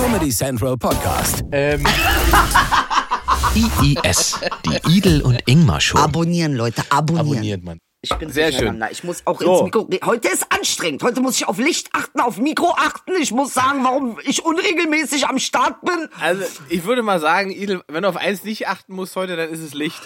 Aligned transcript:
Comedy 0.00 0.30
Central 0.30 0.78
Podcast. 0.78 1.44
Ähm, 1.52 1.84
IIS, 3.54 4.40
die 4.64 4.96
Idel 4.96 5.20
und 5.20 5.38
Ingmar 5.46 5.78
Show. 5.78 5.98
Abonnieren, 5.98 6.54
Leute, 6.54 6.82
abonnieren. 6.88 7.28
abonniert 7.28 7.64
man. 7.64 7.78
Ich 8.00 8.14
bin 8.14 8.30
Sehr 8.30 8.50
schön. 8.50 8.82
Ich 8.90 9.04
muss 9.04 9.26
auch 9.26 9.38
So. 9.38 9.52
ins 9.52 9.62
Mikro. 9.64 9.86
Heute 10.06 10.28
ist 10.28 10.50
anstrengend. 10.50 11.02
Heute 11.02 11.20
muss 11.20 11.36
ich 11.36 11.46
auf 11.46 11.58
Licht 11.58 11.90
achten, 11.92 12.18
auf 12.20 12.38
Mikro 12.38 12.74
achten. 12.78 13.12
Ich 13.20 13.30
muss 13.30 13.52
sagen, 13.52 13.84
warum 13.84 14.18
ich 14.24 14.42
unregelmäßig 14.42 15.26
am 15.26 15.38
Start 15.38 15.82
bin. 15.82 16.08
Also, 16.18 16.44
ich 16.70 16.84
würde 16.84 17.02
mal 17.02 17.20
sagen, 17.20 17.50
Idel, 17.50 17.82
wenn 17.88 18.02
du 18.02 18.08
auf 18.08 18.16
eins 18.16 18.42
nicht 18.42 18.68
achten 18.68 18.94
musst 18.94 19.14
heute, 19.16 19.36
dann 19.36 19.50
ist 19.50 19.60
es 19.60 19.74
Licht. 19.74 20.00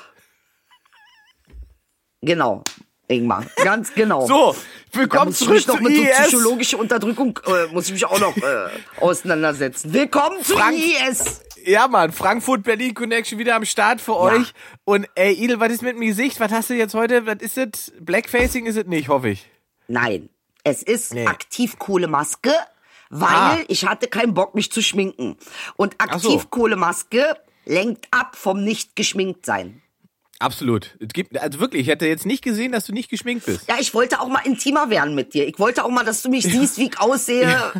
Genau, 2.20 2.64
Ingmar. 3.08 3.44
Ganz 3.62 3.92
genau. 3.94 4.26
So, 4.26 4.56
willkommen 4.92 5.32
zurück 5.32 5.60
zu 5.62 5.74
mit 5.76 5.92
IES. 5.92 6.28
psychologischer 6.28 6.78
Unterdrückung 6.78 7.38
äh, 7.46 7.72
muss 7.72 7.86
ich 7.86 7.92
mich 7.92 8.04
auch 8.06 8.18
noch 8.18 8.34
äh, 8.36 8.68
auseinandersetzen. 9.00 9.92
Willkommen 9.92 10.42
zu 10.42 10.54
Frank- 10.56 10.76
IS. 10.78 11.42
Ja, 11.66 11.88
Mann, 11.88 12.12
Frankfurt-Berlin 12.12 12.94
Connection 12.94 13.38
wieder 13.38 13.56
am 13.56 13.64
Start 13.64 14.00
für 14.00 14.16
euch. 14.16 14.52
Und 14.84 15.06
ey, 15.14 15.32
Idel, 15.32 15.60
was 15.60 15.72
ist 15.72 15.82
mit 15.82 15.94
dem 15.96 16.00
Gesicht? 16.02 16.38
Was 16.40 16.52
hast 16.52 16.70
du 16.70 16.74
jetzt 16.74 16.94
heute? 16.94 17.26
Was 17.26 17.36
ist 17.40 17.56
es? 17.58 17.92
Blackfacing 18.00 18.66
ist 18.66 18.76
es 18.76 18.86
nicht, 18.86 19.08
hoffe 19.08 19.30
ich. 19.30 19.46
Nein, 19.88 20.28
es 20.62 20.82
ist 20.82 21.14
Nee. 21.14 21.26
Aktivkohlemaske, 21.26 22.52
weil 23.10 23.28
Ah. 23.28 23.58
ich 23.68 23.86
hatte 23.86 24.08
keinen 24.08 24.34
Bock, 24.34 24.54
mich 24.54 24.72
zu 24.72 24.82
schminken. 24.82 25.36
Und 25.76 25.94
Ach 25.98 26.18
so. 26.18 26.34
Aktivkohlemaske 26.34 27.36
lenkt 27.66 28.08
ab 28.10 28.36
vom 28.36 28.62
nicht 28.62 28.94
geschminkt 28.96 29.46
sein. 29.46 29.82
Absolut. 30.44 30.98
Also 31.40 31.58
wirklich, 31.58 31.82
ich 31.82 31.88
hätte 31.88 32.06
jetzt 32.06 32.26
nicht 32.26 32.44
gesehen, 32.44 32.72
dass 32.72 32.84
du 32.84 32.92
nicht 32.92 33.08
geschminkt 33.08 33.46
bist. 33.46 33.66
Ja, 33.66 33.76
ich 33.80 33.94
wollte 33.94 34.20
auch 34.20 34.28
mal 34.28 34.40
intimer 34.44 34.90
werden 34.90 35.14
mit 35.14 35.32
dir. 35.32 35.48
Ich 35.48 35.58
wollte 35.58 35.82
auch 35.82 35.88
mal, 35.88 36.04
dass 36.04 36.20
du 36.20 36.28
mich 36.28 36.44
siehst, 36.44 36.76
wie 36.76 36.88
ich 36.88 37.00
aussehe. 37.00 37.72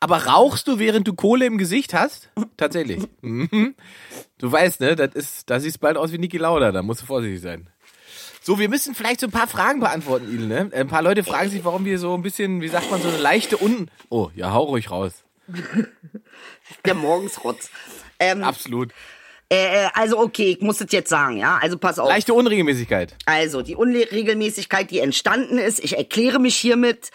Aber 0.00 0.24
rauchst 0.24 0.66
du, 0.66 0.78
während 0.78 1.06
du 1.06 1.12
Kohle 1.12 1.44
im 1.44 1.58
Gesicht 1.58 1.92
hast? 1.92 2.30
Tatsächlich. 2.56 3.06
Mhm. 3.20 3.74
Du 4.38 4.50
weißt, 4.50 4.80
ne, 4.80 4.96
das 4.96 5.14
ist, 5.14 5.50
da 5.50 5.60
siehst 5.60 5.78
bald 5.80 5.98
aus 5.98 6.10
wie 6.10 6.16
Niki 6.16 6.38
Lauda, 6.38 6.72
da 6.72 6.82
musst 6.82 7.02
du 7.02 7.06
vorsichtig 7.06 7.42
sein. 7.42 7.68
So, 8.40 8.58
wir 8.58 8.70
müssen 8.70 8.94
vielleicht 8.94 9.20
so 9.20 9.26
ein 9.26 9.32
paar 9.32 9.46
Fragen 9.46 9.80
beantworten, 9.80 10.32
Idel, 10.32 10.46
ne? 10.46 10.70
Ein 10.72 10.88
paar 10.88 11.02
Leute 11.02 11.22
fragen 11.22 11.50
sich, 11.50 11.66
warum 11.66 11.84
wir 11.84 11.98
so 11.98 12.14
ein 12.14 12.22
bisschen, 12.22 12.62
wie 12.62 12.68
sagt 12.68 12.90
man, 12.90 13.02
so 13.02 13.08
eine 13.08 13.18
leichte 13.18 13.62
Un... 13.62 13.90
Oh, 14.08 14.30
ja, 14.34 14.52
hau 14.52 14.62
ruhig 14.62 14.90
raus. 14.90 15.24
Der 16.86 16.94
Morgensrotz. 16.94 17.68
Ähm, 18.18 18.42
Absolut. 18.42 18.92
Äh, 19.48 19.88
also 19.94 20.18
okay, 20.18 20.56
ich 20.58 20.60
muss 20.60 20.80
es 20.80 20.90
jetzt 20.90 21.08
sagen, 21.08 21.36
ja. 21.36 21.58
Also 21.62 21.78
pass 21.78 21.98
auf. 21.98 22.08
Leichte 22.08 22.34
Unregelmäßigkeit. 22.34 23.14
Also 23.26 23.62
die 23.62 23.76
Unregelmäßigkeit, 23.76 24.90
die 24.90 25.00
entstanden 25.00 25.58
ist, 25.58 25.82
ich 25.82 25.96
erkläre 25.96 26.38
mich 26.38 26.56
hiermit. 26.56 27.10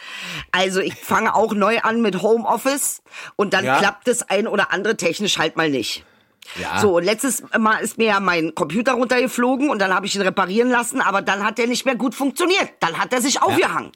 Also 0.51 0.79
ich 0.79 0.95
fange 0.95 1.35
auch 1.35 1.53
neu 1.53 1.79
an 1.79 2.01
mit 2.01 2.21
Homeoffice 2.21 3.01
und 3.35 3.53
dann 3.53 3.65
Ja. 3.65 3.79
klappt 3.79 4.07
das 4.07 4.23
ein 4.29 4.47
oder 4.47 4.71
andere 4.71 4.95
technisch 4.97 5.37
halt 5.37 5.57
mal 5.57 5.69
nicht. 5.69 6.05
Ja. 6.59 6.79
So, 6.79 6.97
und 6.97 7.03
letztes 7.03 7.43
Mal 7.57 7.77
ist 7.79 7.97
mir 7.97 8.07
ja 8.07 8.19
mein 8.19 8.55
Computer 8.55 8.93
runtergeflogen 8.93 9.69
und 9.69 9.79
dann 9.79 9.93
habe 9.93 10.05
ich 10.07 10.15
ihn 10.15 10.21
reparieren 10.21 10.69
lassen, 10.69 10.99
aber 10.99 11.21
dann 11.21 11.45
hat 11.45 11.57
der 11.57 11.67
nicht 11.67 11.85
mehr 11.85 11.95
gut 11.95 12.15
funktioniert. 12.15 12.69
Dann 12.79 12.97
hat 12.97 13.13
er 13.13 13.21
sich 13.21 13.41
aufgehangen. 13.41 13.91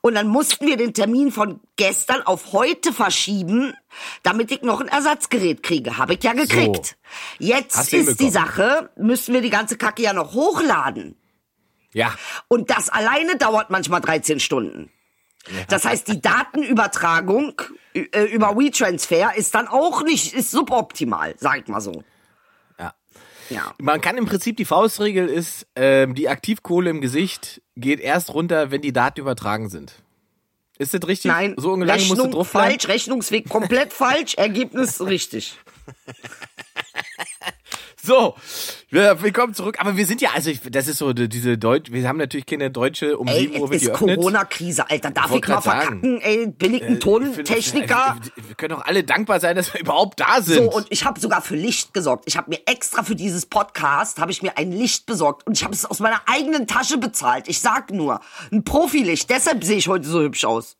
Und 0.00 0.14
dann 0.14 0.28
mussten 0.28 0.66
wir 0.66 0.76
den 0.76 0.94
Termin 0.94 1.32
von 1.32 1.60
gestern 1.76 2.22
auf 2.22 2.52
heute 2.52 2.92
verschieben, 2.92 3.74
damit 4.22 4.50
ich 4.50 4.62
noch 4.62 4.80
ein 4.80 4.88
Ersatzgerät 4.88 5.62
kriege. 5.62 5.98
Habe 5.98 6.14
ich 6.14 6.22
ja 6.22 6.32
gekriegt. 6.32 6.96
Jetzt 7.38 7.76
Hast 7.76 7.92
du 7.92 7.96
ist 7.96 8.20
die. 8.20 8.30
Sache, 8.30 8.90
müssen 8.96 9.34
wir 9.34 9.40
die 9.40 9.50
ganze 9.50 9.76
Kacke 9.76 10.02
ja 10.02 10.12
noch 10.12 10.34
hochladen. 10.34 11.16
Ja. 11.92 12.14
Und 12.48 12.70
das 12.70 12.88
alleine 12.88 13.36
dauert 13.36 13.70
manchmal 13.70 14.00
13 14.00 14.40
Stunden. 14.40 14.90
Das 15.68 15.84
heißt, 15.84 16.08
die 16.08 16.20
Datenübertragung 16.20 17.62
äh, 17.94 18.24
über 18.24 18.56
WeTransfer 18.56 19.36
ist 19.36 19.54
dann 19.54 19.68
auch 19.68 20.02
nicht, 20.02 20.34
ist 20.34 20.50
suboptimal, 20.50 21.34
sag 21.38 21.60
ich 21.60 21.68
mal 21.68 21.80
so. 21.80 22.02
Ja. 23.50 23.74
Man 23.78 24.00
kann 24.00 24.16
im 24.16 24.26
Prinzip, 24.26 24.56
die 24.56 24.64
Faustregel 24.64 25.28
ist, 25.28 25.66
ähm, 25.76 26.14
die 26.14 26.28
Aktivkohle 26.28 26.90
im 26.90 27.00
Gesicht 27.00 27.62
geht 27.76 28.00
erst 28.00 28.34
runter, 28.34 28.70
wenn 28.70 28.82
die 28.82 28.92
Daten 28.92 29.20
übertragen 29.20 29.68
sind. 29.68 29.94
Ist 30.78 30.92
das 30.92 31.06
richtig? 31.06 31.30
Nein, 31.30 31.54
so 31.56 31.74
lange 31.74 31.86
musst 31.86 32.10
du 32.10 32.14
Rechnung 32.14 32.30
drauf 32.32 32.48
falsch, 32.48 32.88
Rechnungsweg 32.88 33.48
komplett 33.48 33.92
falsch, 33.92 34.34
Ergebnis 34.34 35.00
richtig. 35.00 35.58
So, 38.02 38.36
willkommen 38.90 39.52
zurück. 39.52 39.78
Aber 39.80 39.96
wir 39.96 40.06
sind 40.06 40.20
ja, 40.20 40.30
also 40.32 40.48
ich, 40.48 40.60
das 40.62 40.86
ist 40.86 40.98
so 40.98 41.12
die- 41.12 41.28
diese 41.28 41.58
Deutsch, 41.58 41.90
wir 41.90 42.06
haben 42.06 42.18
natürlich 42.18 42.46
keine 42.46 42.70
deutsche 42.70 43.18
um 43.18 43.26
Ey, 43.26 43.48
7 43.48 43.60
Uhr 43.60 43.70
wird 43.70 43.82
ist. 43.82 43.92
Corona-Krise, 43.94 44.88
Alter. 44.88 45.10
Darf 45.10 45.24
ich 45.26 45.30
Wollte 45.32 45.48
mal 45.50 45.54
grad 45.56 45.64
sagen. 45.64 46.00
verkacken? 46.02 46.20
Ey, 46.20 46.46
bin 46.46 46.74
ich 46.74 46.82
ein 46.82 46.98
Ich 46.98 47.02
find- 47.02 47.02
Tontechniker? 47.02 48.16
Wir, 48.36 48.48
wir 48.48 48.54
können 48.54 48.76
doch 48.76 48.84
alle 48.84 49.02
dankbar 49.02 49.40
sein, 49.40 49.56
dass 49.56 49.72
wir 49.74 49.80
überhaupt 49.80 50.20
da 50.20 50.40
sind. 50.40 50.56
So, 50.66 50.70
und 50.72 50.86
ich 50.90 51.04
habe 51.04 51.18
sogar 51.18 51.42
für 51.42 51.56
Licht 51.56 51.94
gesorgt. 51.94 52.24
Ich 52.28 52.36
habe 52.36 52.48
mir 52.50 52.60
extra 52.66 53.02
für 53.02 53.16
dieses 53.16 53.46
Podcast, 53.46 54.20
habe 54.20 54.30
ich 54.30 54.40
mir 54.40 54.56
ein 54.56 54.70
Licht 54.70 55.06
besorgt. 55.06 55.44
Und 55.46 55.54
ich 55.56 55.64
habe 55.64 55.74
es 55.74 55.84
aus 55.84 55.98
meiner 55.98 56.20
eigenen 56.26 56.68
Tasche 56.68 56.98
bezahlt. 56.98 57.48
Ich 57.48 57.60
sag 57.60 57.90
nur, 57.90 58.20
ein 58.52 58.62
Profilicht. 58.62 59.28
Deshalb 59.30 59.64
sehe 59.64 59.78
ich 59.78 59.88
heute 59.88 60.06
so 60.06 60.20
hübsch 60.20 60.44
aus. 60.44 60.76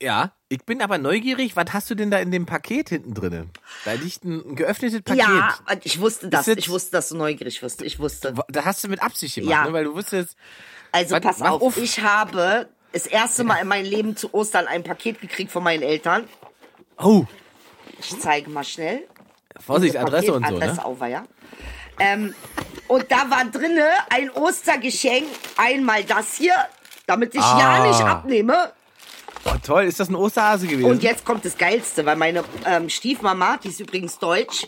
ja, 0.00 0.30
ich 0.50 0.62
bin 0.64 0.82
aber 0.82 0.98
neugierig, 0.98 1.56
was 1.56 1.72
hast 1.72 1.88
du 1.88 1.94
denn 1.94 2.10
da 2.10 2.18
in 2.18 2.30
dem 2.30 2.44
Paket 2.44 2.90
hinten 2.90 3.14
drinne? 3.14 3.46
Da 3.86 3.92
liegt 3.92 4.24
ein, 4.24 4.56
geöffnetes 4.56 5.00
Paket. 5.02 5.22
Ja, 5.24 5.56
ich 5.82 6.00
wusste 6.00 6.28
das. 6.28 6.44
jetzt- 6.46 6.58
Ich 6.58 6.68
wusste, 6.68 6.90
dass 6.90 7.08
du 7.08 7.16
neugierig 7.16 7.62
wirst. 7.62 7.80
Ich 7.82 7.98
wusste. 7.98 8.34
Da 8.48 8.64
hast 8.64 8.84
du 8.84 8.88
mit 8.88 9.00
Absicht 9.02 9.36
gemacht, 9.36 9.50
Ja. 9.52 9.64
ne? 9.64 9.72
weil 9.72 9.84
du 9.84 9.94
wusstest, 9.94 10.36
Also 10.92 11.12
Warte, 11.12 11.28
pass 11.28 11.40
auf. 11.40 11.62
auf. 11.62 11.76
Ich 11.76 12.00
habe 12.02 12.68
das 12.92 13.06
erste 13.06 13.44
Mal 13.44 13.58
in 13.62 13.68
meinem 13.68 13.84
Leben 13.88 14.16
zu 14.16 14.34
Ostern 14.34 14.66
ein 14.66 14.82
Paket 14.82 15.20
gekriegt 15.20 15.52
von 15.52 15.62
meinen 15.62 15.82
Eltern. 15.84 16.28
oh, 16.98 17.24
Ich 18.00 18.18
zeige 18.18 18.50
mal 18.50 18.64
schnell. 18.64 19.06
Vorsicht, 19.64 19.96
Adresse 19.96 20.32
und 20.34 20.44
so, 20.46 20.54
Adresse 20.56 20.76
ne? 20.76 20.84
auf, 20.84 21.00
ja. 21.08 21.24
Ähm, 22.00 22.34
und 22.88 23.06
da 23.12 23.30
war 23.30 23.44
drinne 23.44 23.88
ein 24.08 24.30
Ostergeschenk. 24.30 25.26
Einmal 25.56 26.02
das 26.02 26.34
hier, 26.36 26.54
damit 27.06 27.34
ich 27.34 27.40
ja 27.40 27.82
Ah. 27.82 27.86
nicht 27.86 28.00
abnehme. 28.00 28.72
Oh, 29.44 29.52
toll, 29.62 29.84
ist 29.84 30.00
das 30.00 30.08
ein 30.08 30.14
Osterhase 30.14 30.66
gewesen? 30.66 30.90
Und 30.90 31.02
jetzt 31.02 31.24
kommt 31.24 31.44
das 31.44 31.56
Geilste, 31.56 32.04
weil 32.04 32.16
meine 32.16 32.44
ähm, 32.66 32.88
Stiefmama, 32.90 33.56
die 33.56 33.68
ist 33.68 33.80
übrigens 33.80 34.18
deutsch, 34.18 34.66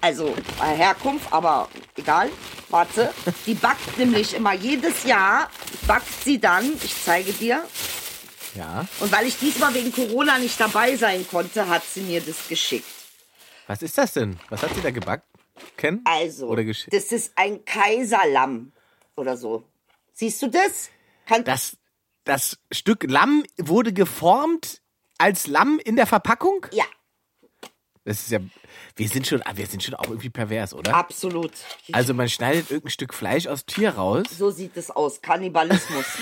also 0.00 0.34
äh, 0.60 0.76
Herkunft, 0.76 1.32
aber 1.32 1.68
egal, 1.96 2.30
warte, 2.68 3.10
die 3.46 3.54
backt 3.54 3.96
nämlich 3.96 4.34
immer 4.34 4.54
jedes 4.54 5.04
Jahr, 5.04 5.48
backt 5.86 6.24
sie 6.24 6.40
dann, 6.40 6.72
ich 6.82 6.94
zeige 7.04 7.32
dir, 7.32 7.64
ja. 8.54 8.86
und 9.00 9.12
weil 9.12 9.26
ich 9.26 9.38
diesmal 9.38 9.72
wegen 9.74 9.92
Corona 9.92 10.38
nicht 10.38 10.58
dabei 10.60 10.96
sein 10.96 11.26
konnte, 11.28 11.68
hat 11.68 11.84
sie 11.84 12.02
mir 12.02 12.20
das 12.20 12.48
geschickt. 12.48 12.86
Was 13.66 13.82
ist 13.82 13.96
das 13.96 14.12
denn? 14.14 14.38
Was 14.50 14.62
hat 14.62 14.74
sie 14.74 14.82
da 14.82 14.90
gebackt? 14.90 15.26
Ken? 15.76 16.00
Also, 16.04 16.48
Oder 16.48 16.64
geschickt? 16.64 16.92
das 16.92 17.12
ist 17.12 17.32
ein 17.36 17.64
Kaiserlamm 17.64 18.72
oder 19.16 19.36
so. 19.36 19.64
Siehst 20.12 20.42
du 20.42 20.48
das? 20.48 20.90
Kann, 21.26 21.44
Das, 21.44 21.76
das 22.24 22.58
Stück 22.72 23.04
Lamm 23.08 23.44
wurde 23.58 23.92
geformt 23.92 24.80
als 25.18 25.46
Lamm 25.46 25.78
in 25.84 25.96
der 25.96 26.06
Verpackung? 26.06 26.66
ja, 26.72 26.84
Das 28.04 28.20
ist 28.22 28.30
ja, 28.30 28.40
wir 28.96 29.08
sind 29.08 29.26
schon, 29.26 29.42
wir 29.54 29.66
sind 29.66 29.82
schon 29.82 29.94
auch 29.94 30.04
irgendwie 30.08 30.30
pervers, 30.30 30.74
oder? 30.74 30.94
absolut. 30.94 31.52
Also 31.92 32.12
man 32.14 32.28
schneidet 32.28 32.70
irgendein 32.70 32.90
Stück 32.90 33.14
Fleisch 33.14 33.46
aus 33.46 33.64
Tier 33.66 33.90
raus. 33.94 34.24
so 34.36 34.50
sieht 34.50 34.76
es 34.76 34.90
aus, 34.90 35.20
Kannibalismus. 35.22 36.04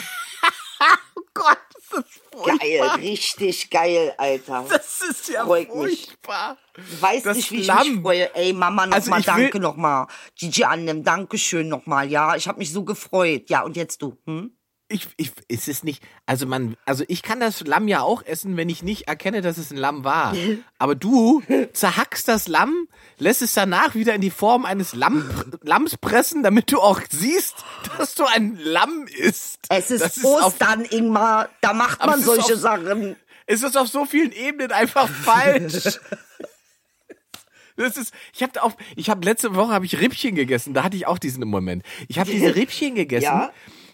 Oh 1.14 1.22
Gott, 1.34 1.58
das 1.90 2.04
ist 2.04 2.20
geil, 2.60 2.80
richtig 2.98 3.70
geil, 3.70 4.14
Alter. 4.19 4.66
Das 4.69 5.00
ist 5.02 5.28
ja 5.28 5.44
Freut 5.44 5.74
mich. 5.74 6.06
furchtbar. 6.06 6.58
Ich 6.76 7.02
weiß 7.02 7.22
Das 7.22 7.36
nicht, 7.36 7.50
wie 7.52 7.60
ich 7.60 7.66
Lamm. 7.66 7.88
mich 7.94 8.02
freue. 8.02 8.34
Ey, 8.34 8.52
Mama, 8.52 8.86
nochmal 8.86 8.98
Also 9.00 9.14
ich 9.16 9.24
danke 9.26 9.60
nochmal. 9.60 10.06
Gigi 10.34 10.64
Annem, 10.64 11.04
danke 11.04 11.38
schön 11.38 11.69
nochmal. 11.69 12.10
Ja, 12.10 12.34
ich 12.36 12.48
habe 12.48 12.58
mich 12.58 12.72
so 12.72 12.84
gefreut. 12.84 13.48
Ja, 13.48 13.62
und 13.62 13.76
jetzt 13.76 14.02
du. 14.02 14.19
Hm? 14.26 14.56
Ich, 14.92 15.08
ich, 15.16 15.32
ist 15.48 15.69
es 15.69 15.82
nicht, 15.84 16.03
also 16.26 16.47
man, 16.47 16.76
also 16.84 17.04
ich 17.08 17.22
kann 17.22 17.41
das 17.41 17.60
Lamm 17.66 17.88
ja 17.88 18.03
auch 18.03 18.22
essen, 18.25 18.56
wenn 18.56 18.69
ich 18.69 18.82
nicht 18.82 19.08
erkenne, 19.08 19.41
dass 19.41 19.56
es 19.58 19.70
ein 19.70 19.76
Lamm 19.76 20.04
war. 20.04 20.34
Aber 20.78 20.94
du 20.94 21.43
zerhackst 21.72 22.28
das 22.28 22.46
Lamm, 22.49 22.88
lässt 23.19 23.43
es 23.43 23.55
danach 23.55 23.94
wieder 23.94 24.14
in 24.14 24.20
die 24.20 24.31
Form 24.31 24.64
eines 24.64 24.94
Lamm, 24.94 25.28
Lamms 25.62 25.96
pressen, 25.96 26.43
damit 26.43 26.70
du 26.70 26.81
auch 26.81 27.00
siehst, 27.11 27.56
dass 27.99 28.14
du 28.14 28.25
ein 28.26 28.56
Lamm 28.62 29.06
isst. 29.06 29.61
Es 29.70 29.90
ist, 29.90 30.25
auf- 30.25 30.44
Ostern, 30.46 30.84
Ingmar. 30.84 31.49
Da 31.62 31.72
macht 31.72 32.05
man 32.05 32.19
ist 32.20 32.26
solche 32.26 32.55
auf- 32.55 32.61
Sachen. 32.61 33.17
Es 33.46 33.62
ist 33.62 33.76
auf 33.76 33.88
so 33.88 34.05
vielen 34.05 34.32
Ebenen 34.32 34.70
einfach 34.72 35.08
falsch. 35.08 35.99
Das 37.76 37.96
ist, 37.96 38.12
ich 38.34 38.43
habe 38.43 38.62
auch, 38.62 38.72
ich 38.96 39.08
habe 39.08 39.25
letzte 39.25 39.55
Woche 39.55 39.72
habe 39.72 39.87
ich 39.87 39.99
Rippchen 39.99 40.34
gegessen, 40.34 40.75
da 40.75 40.84
hatte 40.84 40.94
ich 40.96 41.06
auch 41.06 41.19
diesen 41.19 41.43
Moment. 41.49 41.82
Ich 42.06 42.19
habe 42.19 42.31
diese 42.31 42.55
Rippchen 42.55 42.94
gegessen 42.94 43.25
Ja. 43.25 43.50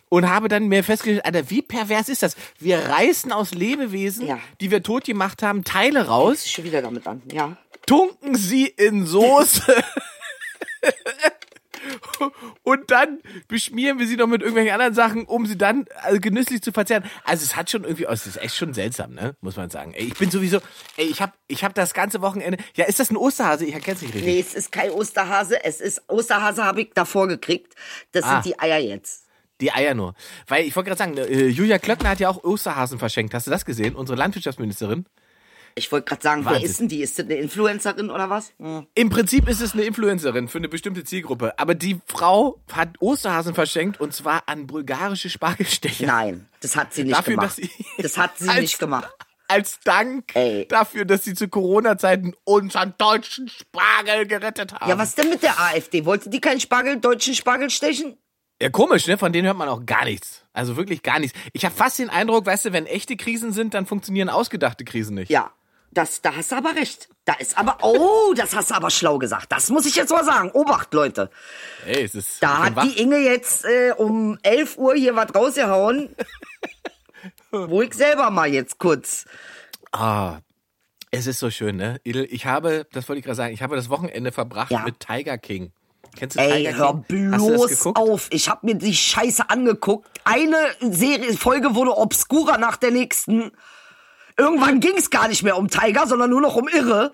Und 0.08 0.28
habe 0.28 0.48
dann 0.48 0.68
mir 0.68 0.82
festgestellt, 0.84 1.24
Alter, 1.24 1.50
wie 1.50 1.62
pervers 1.62 2.08
ist 2.08 2.22
das? 2.22 2.36
Wir 2.58 2.78
reißen 2.78 3.32
aus 3.32 3.52
Lebewesen, 3.52 4.26
Ja. 4.26 4.38
die 4.60 4.70
wir 4.70 4.82
tot 4.82 5.04
gemacht 5.04 5.42
haben, 5.42 5.64
Teile 5.64 6.06
raus, 6.06 6.48
Schon 6.50 6.64
wieder 6.64 6.82
damit 6.82 7.06
an, 7.06 7.22
ja. 7.32 7.56
tunken 7.86 8.34
sie 8.36 8.66
in 8.66 9.06
Soße 9.06 9.74
Und 12.64 12.90
dann 12.90 13.20
beschmieren 13.46 13.98
wir 13.98 14.06
sie 14.06 14.16
noch 14.16 14.26
mit 14.26 14.40
irgendwelchen 14.42 14.72
anderen 14.74 14.94
Sachen, 14.94 15.24
um 15.24 15.46
sie 15.46 15.56
dann 15.56 15.86
also 16.02 16.18
genüsslich 16.20 16.60
zu 16.60 16.72
verzehren. 16.72 17.04
Also 17.24 17.44
es 17.44 17.56
hat 17.56 17.70
schon 17.70 17.84
irgendwie, 17.84 18.06
oh, 18.06 18.10
es 18.10 18.26
ist 18.26 18.36
echt 18.36 18.56
schon 18.56 18.74
seltsam, 18.74 19.14
ne? 19.14 19.36
Muss 19.40 19.56
man 19.56 19.70
sagen. 19.70 19.94
Ey, 19.94 20.04
ich 20.06 20.14
bin 20.14 20.30
sowieso, 20.30 20.58
ey, 20.96 21.06
ich 21.06 21.22
hab, 21.22 21.34
ich 21.46 21.64
hab 21.64 21.74
das 21.74 21.94
ganze 21.94 22.20
Wochenende. 22.20 22.58
Ja, 22.74 22.84
ist 22.86 22.98
das 23.00 23.10
ein 23.10 23.16
Osterhase? 23.16 23.64
Ich 23.64 23.74
erkenn's 23.74 24.02
nicht 24.02 24.12
richtig. 24.14 24.30
Nee, 24.34 24.40
es 24.40 24.54
ist 24.54 24.72
kein 24.72 24.90
Osterhase. 24.90 25.64
Es 25.64 25.80
ist 25.80 26.02
Osterhase 26.08 26.64
habe 26.64 26.82
ich 26.82 26.90
davor 26.94 27.28
gekriegt. 27.28 27.74
Das 28.12 28.24
Ah. 28.24 28.42
sind 28.42 28.46
die 28.46 28.58
Eier 28.58 28.78
jetzt. 28.78 29.24
Die 29.60 29.72
Eier 29.72 29.94
nur. 29.94 30.14
Weil 30.46 30.64
ich 30.66 30.74
wollte 30.76 30.88
gerade 30.90 30.98
sagen, 30.98 31.16
äh, 31.16 31.46
Julia 31.48 31.78
Klöckner 31.78 32.10
hat 32.10 32.20
ja 32.20 32.28
auch 32.28 32.44
Osterhasen 32.44 32.98
verschenkt. 32.98 33.34
Hast 33.34 33.46
du 33.46 33.50
das 33.50 33.64
gesehen? 33.64 33.94
Unsere 33.96 34.16
Landwirtschaftsministerin. 34.18 35.06
Ich 35.74 35.92
wollte 35.92 36.06
gerade 36.06 36.22
sagen, 36.22 36.44
wer 36.44 36.52
Wahnsinn. 36.52 36.70
ist 36.70 36.80
denn 36.80 36.88
die? 36.88 37.02
Ist 37.02 37.18
das 37.18 37.26
eine 37.26 37.36
Influencerin 37.36 38.10
oder 38.10 38.28
was? 38.30 38.52
Hm. 38.58 38.86
Im 38.94 39.10
Prinzip 39.10 39.48
ist 39.48 39.60
es 39.60 39.74
eine 39.74 39.82
Influencerin 39.82 40.48
für 40.48 40.58
eine 40.58 40.68
bestimmte 40.68 41.04
Zielgruppe. 41.04 41.56
Aber 41.58 41.74
die 41.76 42.00
Frau 42.06 42.60
hat 42.72 42.90
Osterhasen 43.00 43.54
verschenkt 43.54 44.00
und 44.00 44.12
zwar 44.12 44.42
an 44.46 44.66
bulgarische 44.66 45.30
Spargelstecher. 45.30 46.06
Nein, 46.06 46.48
das 46.60 46.74
hat 46.74 46.94
sie 46.94 47.04
nicht 47.04 47.16
Dafür, 47.16 47.34
gemacht. 47.34 47.48
dass 47.50 47.56
sie- 47.56 47.70
das 48.02 48.16
hat 48.18 48.38
sie 48.38 48.48
Als- 48.48 48.60
nicht 48.60 48.78
gemacht. 48.78 49.08
Als 49.50 49.78
Dank 49.82 50.34
Ey. 50.34 50.66
dafür, 50.68 51.06
dass 51.06 51.24
sie 51.24 51.32
zu 51.34 51.48
Corona-Zeiten 51.48 52.34
unseren 52.44 52.92
deutschen 52.98 53.48
Spargel 53.48 54.26
gerettet 54.26 54.74
haben. 54.74 54.90
Ja, 54.90 54.98
was 54.98 55.14
denn 55.14 55.30
mit 55.30 55.42
der 55.42 55.58
AfD? 55.58 56.04
Wollte 56.04 56.28
die 56.28 56.40
keinen 56.40 56.60
Spargel, 56.60 57.00
deutschen 57.00 57.34
Spargel 57.34 57.70
stechen? 57.70 58.18
Ja, 58.60 58.70
komisch, 58.70 59.06
ne? 59.06 59.18
Von 59.18 59.32
denen 59.32 59.46
hört 59.46 59.56
man 59.56 59.68
auch 59.68 59.86
gar 59.86 60.04
nichts. 60.04 60.44
Also 60.52 60.76
wirklich 60.76 61.02
gar 61.02 61.18
nichts. 61.20 61.38
Ich 61.52 61.64
habe 61.64 61.74
fast 61.74 61.98
den 61.98 62.10
Eindruck, 62.10 62.46
weißt 62.46 62.66
du, 62.66 62.72
wenn 62.72 62.86
echte 62.86 63.16
Krisen 63.16 63.52
sind, 63.52 63.74
dann 63.74 63.86
funktionieren 63.86 64.28
ausgedachte 64.28 64.84
Krisen 64.84 65.14
nicht. 65.14 65.30
Ja, 65.30 65.52
das, 65.92 66.22
da 66.22 66.34
hast 66.34 66.50
du 66.52 66.56
aber 66.56 66.74
recht. 66.74 67.08
Da 67.24 67.34
ist 67.34 67.56
aber, 67.56 67.78
oh, 67.82 68.34
das 68.36 68.56
hast 68.56 68.70
du 68.70 68.74
aber 68.74 68.90
schlau 68.90 69.18
gesagt. 69.18 69.52
Das 69.52 69.70
muss 69.70 69.86
ich 69.86 69.94
jetzt 69.94 70.10
mal 70.10 70.24
sagen. 70.24 70.50
Obacht, 70.50 70.92
Leute. 70.92 71.30
Ey, 71.86 72.02
es 72.02 72.14
ist. 72.16 72.42
Da 72.42 72.64
hat 72.64 72.74
wach. 72.76 72.82
die 72.84 73.00
Inge 73.00 73.18
jetzt 73.18 73.64
äh, 73.64 73.92
um 73.96 74.38
11 74.42 74.76
Uhr 74.76 74.94
hier 74.94 75.14
was 75.14 75.32
rausgehauen. 75.34 76.14
wo 77.50 77.82
ich 77.82 77.94
selber 77.94 78.30
mal 78.30 78.48
jetzt 78.52 78.78
kurz. 78.78 79.24
Ah, 79.92 80.38
es 81.10 81.26
ist 81.26 81.38
so 81.38 81.50
schön, 81.50 81.76
ne? 81.76 82.00
Idel, 82.04 82.26
ich 82.30 82.44
habe, 82.46 82.86
das 82.92 83.08
wollte 83.08 83.20
ich 83.20 83.24
gerade 83.24 83.36
sagen, 83.36 83.54
ich 83.54 83.62
habe 83.62 83.76
das 83.76 83.88
Wochenende 83.88 84.32
verbracht 84.32 84.70
Ja. 84.70 84.80
mit 84.82 85.00
Tiger 85.00 85.38
King. 85.38 85.72
Kennst 86.18 86.36
du 86.36 86.40
Ey, 86.40 86.64
Tiger 86.64 86.76
hör 86.76 87.04
King? 87.08 87.30
Bloß 87.30 87.86
auf. 87.94 88.28
Ich 88.30 88.48
hab 88.48 88.64
mir 88.64 88.74
die 88.74 88.94
Scheiße 88.94 89.48
angeguckt. 89.48 90.08
Eine 90.24 90.56
Serie, 90.80 91.32
Folge 91.34 91.74
wurde 91.74 91.96
obskurer 91.96 92.58
nach 92.58 92.76
der 92.76 92.90
nächsten. 92.90 93.52
Irgendwann 94.36 94.80
ging 94.80 94.96
es 94.96 95.10
gar 95.10 95.28
nicht 95.28 95.42
mehr 95.42 95.56
um 95.56 95.68
Tiger, 95.68 96.06
sondern 96.06 96.30
nur 96.30 96.40
noch 96.40 96.56
um 96.56 96.68
Irre. 96.68 97.12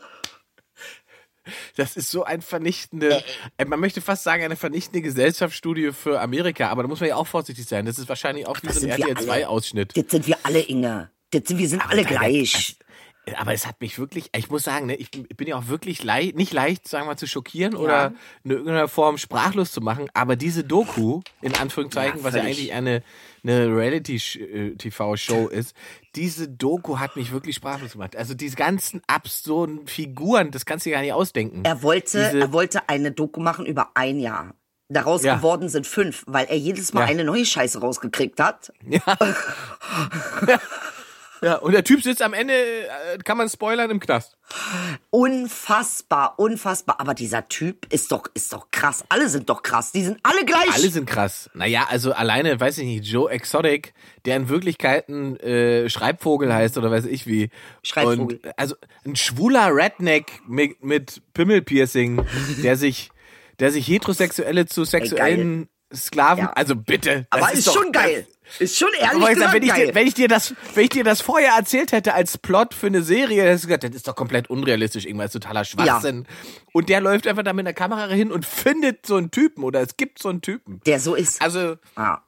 Das 1.77 1.97
ist 1.97 2.11
so 2.11 2.25
ein 2.25 2.41
vernichtende, 2.41 3.23
äh, 3.59 3.65
man 3.67 3.79
möchte 3.79 4.01
fast 4.01 4.23
sagen, 4.25 4.43
eine 4.43 4.57
vernichtende 4.57 5.03
Gesellschaftsstudie 5.03 5.93
für 5.93 6.21
Amerika, 6.21 6.69
aber 6.71 6.83
da 6.83 6.89
muss 6.89 7.01
man 7.01 7.11
ja 7.11 7.17
auch 7.17 7.27
vorsichtig 7.27 7.67
sein. 7.67 7.85
Das 7.85 7.99
ist 7.99 8.09
wahrscheinlich 8.09 8.47
auch 8.47 8.57
wie 8.63 8.67
Das 8.69 8.77
so 8.77 8.87
ein 8.87 8.93
sind 8.93 8.99
wir 8.99 9.09
RTL 9.11 9.29
alle. 9.31 9.45
2-Ausschnitt. 9.45 9.93
Das 9.95 10.05
sind 10.11 10.27
wir 10.27 10.39
alle, 10.43 10.61
Inge. 10.61 11.11
Das 11.33 11.43
sind, 11.47 11.59
wir 11.59 11.69
sind 11.69 11.83
alle 11.87 12.03
Tiger- 12.03 12.19
gleich. 12.21 12.79
Aber 13.37 13.55
es 13.55 13.67
hat 13.67 13.81
mich 13.81 13.99
wirklich, 13.99 14.29
ich 14.37 14.51
muss 14.51 14.65
sagen, 14.65 14.87
ne, 14.87 14.97
ich 14.97 15.11
bin 15.11 15.47
ja 15.49 15.57
auch 15.57 15.69
wirklich 15.69 16.05
leicht, 16.05 16.37
nicht 16.37 16.53
leicht, 16.53 16.87
sagen 16.87 17.05
wir 17.05 17.13
mal, 17.13 17.17
zu 17.17 17.27
schockieren 17.27 17.75
oder 17.75 18.13
in 18.45 18.51
irgendeiner 18.51 18.87
Form 18.89 19.17
sprachlos 19.19 19.73
zu 19.73 19.81
machen, 19.81 20.09
aber 20.15 20.37
diese 20.37 20.63
Doku, 20.63 21.23
in 21.41 21.55
Anführungszeichen, 21.55 22.19
Ja, 22.19 22.25
was 22.25 22.35
ja 22.35 22.43
eigentlich 22.43 22.73
eine, 22.75 23.03
eine 23.43 23.75
Reality-TV-Show 23.75 25.49
ist, 25.49 25.75
diese 26.15 26.49
Doku 26.49 26.99
hat 26.99 27.17
mich 27.17 27.33
wirklich 27.33 27.57
sprachlos 27.57 27.93
gemacht. 27.93 28.15
Also 28.17 28.35
diese 28.35 28.57
ganzen 28.57 29.01
absurden 29.07 29.87
Figuren, 29.87 30.51
das 30.51 30.67
kannst 30.67 30.85
du 30.87 30.91
dir 30.91 30.97
gar 30.97 31.03
nicht 31.03 31.13
ausdenken. 31.13 31.63
Er 31.65 31.83
wollte, 31.83 32.25
Diese- 32.31 32.41
er 32.41 32.53
wollte 32.53 32.89
eine 32.89 33.11
Doku 33.13 33.41
machen 33.41 33.67
über 33.67 33.91
ein 33.95 34.19
Jahr. 34.21 34.55
Daraus 34.91 35.23
Ja. 35.25 35.37
geworden 35.37 35.71
sind 35.71 35.87
fünf, 35.87 36.25
weil 36.27 36.45
er 36.47 36.57
jedes 36.59 36.93
Mal 36.93 37.03
Ja. 37.03 37.07
eine 37.07 37.25
neue 37.25 37.47
Scheiße 37.47 37.81
rausgekriegt 37.81 38.39
hat. 38.39 38.71
Ja, 38.87 39.01
und 41.61 41.73
der 41.73 41.85
Typ 41.85 42.03
sitzt 42.03 42.23
am 42.23 42.33
Ende, 42.33 42.55
äh, 42.55 43.19
kann 43.25 43.37
man 43.37 43.49
spoilern, 43.49 43.91
im 43.91 44.01
Knast. 44.01 44.37
Unfassbar, 45.11 46.39
unfassbar. 46.39 47.01
Aber 47.01 47.15
dieser 47.15 47.49
Typ 47.49 47.93
ist 47.93 48.13
doch, 48.13 48.25
ist 48.35 48.53
doch 48.53 48.71
krass. 48.71 49.05
Alle 49.09 49.29
sind 49.29 49.51
doch 49.51 49.63
krass. 49.63 49.93
Die 49.93 50.05
sind 50.05 50.19
alle 50.23 50.45
gleich. 50.45 50.73
Alle 50.73 50.89
sind 50.89 51.07
krass. 51.07 51.51
Naja, 51.55 51.87
also 51.91 52.13
alleine, 52.13 52.59
weiß 52.59 52.79
ich 52.79 52.87
nicht, 52.87 53.05
Joe 53.05 53.31
Exotic, 53.31 53.95
der 54.25 54.37
in 54.37 54.49
Wirklichkeit 54.49 55.09
ein 55.09 55.39
äh, 55.41 55.89
Schreibvogel 55.89 56.53
heißt 56.53 56.79
oder 56.79 56.91
weiß 56.91 57.07
ich 57.07 57.27
wie. 57.27 57.51
Schreibvogel. 57.83 58.41
Und, 58.43 58.59
also 58.59 58.77
ein 59.05 59.17
schwuler 59.17 59.75
Redneck 59.75 60.41
mit, 60.47 60.83
mit 60.83 61.23
Pimmelpiercing, 61.35 62.25
der 62.63 62.77
sich, 62.77 63.11
der 63.59 63.71
sich 63.71 63.87
Heterosexuelle 63.87 64.67
zu 64.67 64.85
sexuellen 64.85 65.69
Sklaven, 65.97 66.45
Ja. 66.45 66.53
also 66.53 66.75
bitte. 66.77 67.27
Aber 67.31 67.53
ist, 67.53 67.67
doch- 67.67 67.75
schon 67.75 67.93
geil. 67.93 68.27
Ist 68.59 68.77
schon 68.79 68.91
ehrlich 69.01 69.23
sag, 69.23 69.35
gesagt 69.35 69.55
wenn, 69.55 69.63
ich 69.63 69.69
geil. 69.71 69.87
dir, 69.87 69.95
wenn, 69.95 70.07
ich 70.07 70.15
dir 70.15 70.29
das, 70.29 70.55
wenn 70.75 70.85
ich 70.85 70.91
dir 70.91 71.03
das 71.05 71.23
vorher 71.23 71.53
erzählt 71.57 71.93
hätte 71.93 72.13
als 72.15 72.37
Plot 72.37 72.75
für 72.75 72.89
eine 72.89 73.03
Serie, 73.03 73.43
hättest 73.43 73.65
du 73.65 73.69
gesagt, 73.69 73.85
das 73.85 73.93
ist 73.93 74.07
doch 74.07 74.15
komplett 74.15 74.51
unrealistisch, 74.51 75.07
irgendwas 75.07 75.33
totaler 75.33 75.65
Schwachsinn. 75.65 76.27
Und 76.73 76.89
der 76.91 77.01
läuft 77.01 77.27
einfach 77.27 77.43
da 77.43 77.53
mit 77.55 77.67
einer 77.67 77.73
Kamera 77.73 78.07
hin 78.09 78.31
und 78.33 78.45
findet 78.45 79.07
so 79.07 79.17
einen 79.17 79.31
Typen 79.31 79.65
oder 79.65 79.81
es 79.81 79.97
gibt 79.97 80.19
so 80.23 80.29
einen 80.29 80.43
Typen. 80.43 80.81
der 80.85 81.01
so 81.01 81.15
ist. 81.15 81.41
Also, 81.41 81.77
ja. 81.97 82.23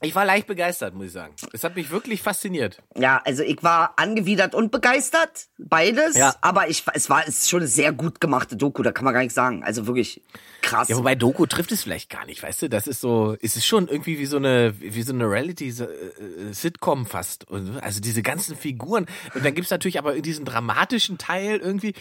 Ich 0.00 0.14
war 0.14 0.24
leicht 0.24 0.46
begeistert, 0.46 0.94
muss 0.94 1.06
ich 1.06 1.12
sagen. 1.12 1.34
Es 1.52 1.64
hat 1.64 1.74
mich 1.74 1.90
wirklich 1.90 2.22
fasziniert. 2.22 2.80
ja, 2.96 3.20
also 3.24 3.42
ich 3.42 3.62
war 3.64 3.94
angewidert 3.96 4.54
und 4.54 4.70
begeistert. 4.70 5.48
Beides. 5.58 6.16
Ja. 6.16 6.36
Aber 6.40 6.68
ich, 6.68 6.84
es 6.94 7.10
war, 7.10 7.22
es 7.26 7.38
ist 7.38 7.50
schon 7.50 7.60
eine 7.60 7.68
sehr 7.68 7.92
gut 7.92 8.20
gemachte 8.20 8.56
Doku. 8.56 8.84
Da 8.84 8.92
kann 8.92 9.04
man 9.04 9.12
gar 9.12 9.20
nichts 9.20 9.34
sagen. 9.34 9.64
Also 9.64 9.88
wirklich 9.88 10.22
krass. 10.62 10.88
Ja, 10.88 10.96
wobei 10.96 11.16
Doku 11.16 11.46
trifft 11.46 11.72
es 11.72 11.82
vielleicht 11.82 12.10
gar 12.10 12.24
nicht, 12.26 12.42
weißt 12.42 12.62
du? 12.62 12.68
Das 12.68 12.86
ist 12.86 13.00
so, 13.00 13.36
es 13.42 13.56
ist 13.56 13.66
schon 13.66 13.88
irgendwie 13.88 14.20
wie 14.20 14.26
so 14.26 14.36
eine, 14.36 14.72
wie 14.78 15.02
so 15.02 15.12
eine 15.12 15.28
Reality-Sitcom 15.28 17.06
fast. 17.06 17.46
Also 17.80 18.00
diese 18.00 18.22
ganzen 18.22 18.56
Figuren. 18.56 19.06
Und 19.34 19.44
dann 19.44 19.54
gibt's 19.54 19.70
natürlich 19.70 19.98
aber 19.98 20.20
diesen 20.20 20.44
dramatischen 20.44 21.18
Teil 21.18 21.58
irgendwie. 21.58 21.94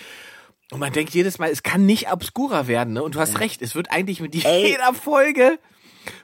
Und 0.70 0.80
man 0.80 0.94
denkt 0.94 1.14
jedes 1.14 1.40
Mal, 1.40 1.50
es 1.50 1.64
kann 1.64 1.86
nicht 1.86 2.12
obskurer 2.12 2.68
werden, 2.68 2.94
ne? 2.94 3.02
Und 3.02 3.16
du 3.16 3.20
hast 3.20 3.40
recht, 3.40 3.62
es 3.62 3.74
wird 3.74 3.90
eigentlich 3.90 4.20
mit 4.20 4.36
Ey. 4.44 4.68
jeder 4.72 4.94
Folge. 4.94 5.58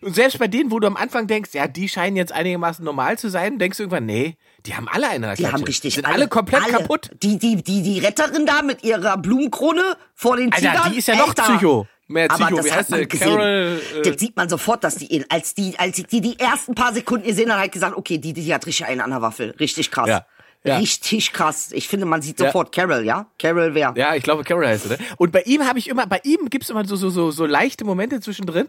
Und 0.01 0.15
selbst 0.15 0.39
bei 0.39 0.47
denen, 0.47 0.71
wo 0.71 0.79
du 0.79 0.87
am 0.87 0.95
Anfang 0.97 1.27
denkst, 1.27 1.51
ja, 1.53 1.67
die 1.67 1.87
scheinen 1.89 2.15
jetzt 2.15 2.31
einigermaßen 2.31 2.83
normal 2.83 3.17
zu 3.17 3.29
sein, 3.29 3.59
denkst 3.59 3.77
du 3.77 3.83
irgendwann, 3.83 4.05
nee, 4.05 4.37
die 4.65 4.75
haben 4.75 4.87
alle 4.87 5.09
eine 5.09 5.35
die 5.35 5.47
haben 5.47 5.63
richtig 5.63 5.95
Sind 5.95 6.05
alle, 6.05 6.27
komplett 6.27 6.63
alle. 6.63 6.73
kaputt. 6.73 7.09
Die, 7.21 7.37
die, 7.37 7.61
die, 7.63 7.81
die 7.81 7.99
Retterin 7.99 8.45
da 8.45 8.61
mit 8.61 8.83
ihrer 8.83 9.17
Blumenkrone 9.17 9.97
vor 10.15 10.37
den 10.37 10.51
Alter, 10.53 10.71
Tigern. 10.71 10.91
die 10.91 10.97
ist 10.99 11.07
ja 11.07 11.15
noch 11.15 11.29
Alter. 11.29 11.43
Psycho. 11.43 11.87
Mehr 12.07 12.29
Aber 12.29 12.45
Psycho, 12.45 12.55
das 12.57 12.65
wie 12.65 12.71
hat 12.71 12.77
heißt 12.79 12.89
man 12.91 13.07
gesehen. 13.07 13.27
Carol, 13.27 13.81
äh, 13.97 14.01
das 14.03 14.19
sieht 14.19 14.35
man 14.35 14.49
sofort, 14.49 14.83
dass 14.83 14.95
die 14.95 15.25
als 15.29 15.55
die, 15.55 15.77
als 15.79 15.95
die 15.95 16.21
die 16.21 16.37
ersten 16.39 16.75
paar 16.75 16.93
Sekunden 16.93 17.25
gesehen 17.25 17.51
hat, 17.51 17.59
hat 17.61 17.71
gesagt, 17.71 17.95
okay, 17.97 18.17
die, 18.17 18.33
die 18.33 18.53
hat 18.53 18.65
richtig 18.65 18.85
einen 18.85 19.01
an 19.01 19.09
der 19.11 19.21
Waffel. 19.21 19.51
Richtig 19.59 19.89
krass. 19.89 20.07
Ja. 20.09 20.25
Ja. 20.65 20.77
Richtig 20.77 21.33
krass. 21.33 21.71
Ich 21.73 21.89
finde, 21.89 22.05
man 22.05 22.21
sieht 22.21 22.39
Ja. 22.39 22.45
sofort 22.45 22.73
Carol, 22.73 23.03
ja? 23.03 23.25
Carol 23.37 23.73
wer? 23.73 23.93
Ja, 23.97 24.15
ich 24.15 24.23
glaube, 24.23 24.43
Carol 24.45 24.65
heißt 24.65 24.85
er. 24.91 24.97
Ne? 24.97 24.97
Und 25.17 25.33
bei 25.33 25.41
ihm 25.41 25.67
habe 25.67 25.77
ich 25.77 25.89
immer, 25.89 26.07
bei 26.07 26.21
ihm 26.23 26.49
gibt's 26.49 26.69
immer 26.69 26.85
so, 26.85 26.95
so, 26.95 27.09
so, 27.09 27.31
so 27.31 27.45
leichte 27.45 27.83
Momente 27.83 28.21
zwischendrin. 28.21 28.67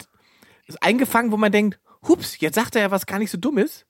Ist 0.66 0.82
eingefangen, 0.82 1.32
wo 1.32 1.36
man 1.36 1.52
denkt, 1.52 1.78
hups, 2.06 2.38
jetzt 2.40 2.54
sagt 2.54 2.76
er 2.76 2.82
ja 2.82 2.90
was 2.90 3.06
gar 3.06 3.18
nicht 3.18 3.30
so 3.30 3.38
Dummes. 3.38 3.84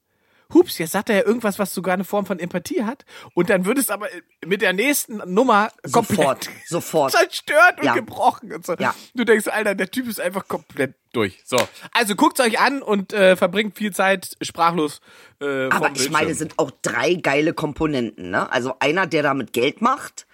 Hups, 0.53 0.77
jetzt 0.77 0.93
sagt 0.93 1.09
er 1.09 1.17
ja 1.17 1.25
irgendwas, 1.25 1.59
was 1.59 1.73
sogar 1.73 1.95
eine 1.95 2.05
Form 2.05 2.27
von 2.27 2.39
Empathie 2.39 2.85
hat. 2.85 3.07
Und 3.33 3.49
dann 3.49 3.65
wird 3.65 3.79
es 3.79 3.89
aber 3.89 4.09
mit 4.45 4.61
der 4.61 4.75
nächsten 4.75 5.17
Nummer 5.33 5.73
komplett 5.91 6.19
Sofort, 6.19 6.51
sofort. 6.67 7.13
zerstört 7.13 7.79
und 7.79 7.87
Ja. 7.87 7.95
gebrochen. 7.95 8.53
Und 8.53 8.65
so. 8.65 8.75
Ja. 8.75 8.95
Du 9.15 9.25
denkst, 9.25 9.49
Alter, 9.49 9.75
der 9.75 9.91
Typ 9.91 10.07
ist 10.07 10.21
einfach 10.21 10.47
komplett 10.47 10.95
durch. 11.13 11.41
So, 11.47 11.57
also 11.93 12.15
guckt's 12.15 12.41
euch 12.41 12.61
an 12.61 12.83
und 12.83 13.15
äh, 13.15 13.37
verbringt 13.37 13.77
viel 13.79 13.93
Zeit 13.95 14.37
sprachlos. 14.43 15.01
Äh, 15.41 15.71
Aber 15.71 15.91
ich 15.97 16.11
meine, 16.11 16.31
es 16.33 16.39
sind 16.39 16.59
auch 16.59 16.71
drei 16.83 17.15
geile 17.15 17.55
Komponenten, 17.55 18.31
ne? 18.31 18.53
Also 18.53 18.75
einer, 18.81 19.07
der 19.07 19.23
damit 19.23 19.55
Geld 19.55 19.81
macht, 19.81 20.27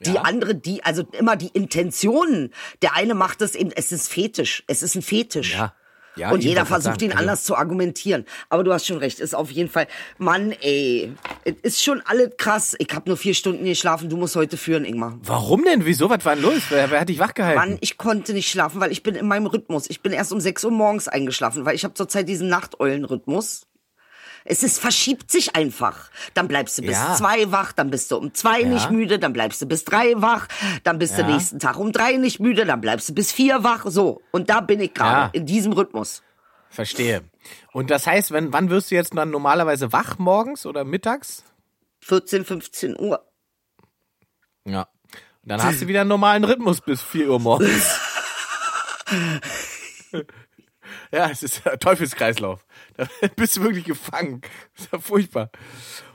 die 0.00 0.12
Ja. 0.14 0.22
andere, 0.22 0.54
die, 0.54 0.84
also 0.84 1.02
immer 1.12 1.34
die 1.36 1.48
Intentionen. 1.48 2.54
Der 2.82 2.94
eine 2.94 3.14
macht 3.14 3.42
es 3.42 3.56
eben, 3.56 3.72
es 3.72 3.90
ist 3.90 4.08
Fetisch. 4.08 4.62
Es 4.68 4.82
ist 4.84 4.94
ein 4.94 5.02
Fetisch. 5.02 5.54
Ja. 5.54 5.74
Ja, 6.16 6.30
und 6.30 6.42
jeder 6.42 6.64
versucht 6.66 7.02
ihn 7.02 7.10
also- 7.10 7.20
anders 7.20 7.44
zu 7.44 7.56
argumentieren. 7.56 8.24
Aber 8.48 8.64
du 8.64 8.72
hast 8.72 8.86
schon 8.86 8.98
recht, 8.98 9.20
ist 9.20 9.34
auf 9.34 9.50
jeden 9.50 9.68
Fall, 9.68 9.86
Mann, 10.18 10.52
ey, 10.62 11.12
ist 11.62 11.82
schon 11.82 12.02
alles 12.06 12.30
krass. 12.38 12.74
Ich 12.78 12.88
habe 12.94 13.08
nur 13.08 13.16
vier 13.16 13.34
Stunden 13.34 13.64
geschlafen, 13.64 14.08
du 14.08 14.16
musst 14.16 14.34
heute 14.36 14.56
führen, 14.56 14.84
Ingmar. 14.84 15.18
Warum 15.22 15.64
denn? 15.64 15.84
Wieso? 15.84 16.08
Was 16.10 16.24
war 16.24 16.34
denn 16.34 16.44
los? 16.44 16.62
Wer, 16.70 16.90
wer 16.90 17.00
hat 17.00 17.08
dich 17.08 17.18
wachgehalten? 17.18 17.56
Mann, 17.60 17.78
ich 17.80 17.98
konnte 17.98 18.32
nicht 18.32 18.50
schlafen, 18.50 18.80
weil 18.80 18.92
ich 18.92 19.02
bin 19.02 19.14
in 19.14 19.26
meinem 19.28 19.46
Rhythmus. 19.46 19.88
Ich 19.90 20.00
bin 20.00 20.12
erst 20.12 20.32
um 20.32 20.40
6 20.40 20.64
Uhr 20.64 20.70
morgens 20.70 21.08
eingeschlafen, 21.08 21.64
weil 21.64 21.74
ich 21.74 21.84
habe 21.84 21.94
zurzeit 21.94 22.28
diesen 22.28 22.48
Nachteulenrhythmus. 22.48 23.66
Es 24.48 24.62
ist, 24.62 24.78
verschiebt 24.78 25.30
sich 25.30 25.56
einfach. 25.56 26.10
Dann 26.34 26.46
bleibst 26.48 26.78
du 26.78 26.82
bis 26.82 26.92
Ja. 26.92 27.14
zwei 27.16 27.50
wach, 27.50 27.72
dann 27.72 27.90
bist 27.90 28.10
du 28.10 28.16
um 28.16 28.32
zwei 28.32 28.62
nicht 28.62 28.90
müde, 28.90 29.18
dann 29.18 29.32
bleibst 29.32 29.60
du 29.60 29.66
bis 29.66 29.84
drei 29.84 30.12
wach, 30.16 30.46
dann 30.84 30.98
bist 30.98 31.18
Ja. 31.18 31.24
du 31.24 31.32
nächsten 31.32 31.58
Tag 31.58 31.76
um 31.78 31.92
drei 31.92 32.12
nicht 32.16 32.38
müde, 32.40 32.64
dann 32.64 32.80
bleibst 32.80 33.08
du 33.08 33.14
bis 33.14 33.32
vier 33.32 33.64
wach. 33.64 33.84
So. 33.86 34.22
Und 34.30 34.48
da 34.48 34.60
bin 34.60 34.80
ich 34.80 34.94
gerade, 34.94 35.26
Ja. 35.26 35.30
in 35.32 35.46
diesem 35.46 35.72
Rhythmus. 35.72 36.22
Verstehe. 36.70 37.22
Und 37.72 37.90
das 37.90 38.06
heißt, 38.06 38.30
wenn, 38.32 38.52
wann 38.52 38.70
wirst 38.70 38.90
du 38.90 38.94
jetzt 38.94 39.14
dann 39.16 39.30
normalerweise 39.30 39.92
wach 39.92 40.18
morgens 40.18 40.64
oder 40.66 40.84
mittags? 40.84 41.42
14, 42.00 42.44
15 42.44 42.98
Uhr. 42.98 43.24
Ja. 44.64 44.82
Und 45.42 45.48
dann 45.50 45.62
hast 45.62 45.82
du 45.82 45.86
wieder 45.88 46.00
einen 46.02 46.08
normalen 46.08 46.44
Rhythmus 46.44 46.80
bis 46.80 47.02
4 47.02 47.30
Uhr 47.30 47.40
morgens. 47.40 47.98
Ja, 51.12 51.28
es 51.30 51.42
ist 51.42 51.66
ein 51.66 51.78
Teufelskreislauf. 51.78 52.64
Da 52.96 53.06
bist 53.36 53.56
du 53.56 53.62
wirklich 53.62 53.84
gefangen. 53.84 54.40
Das 54.74 54.84
ist 54.86 54.92
ja 54.92 54.98
furchtbar. 54.98 55.50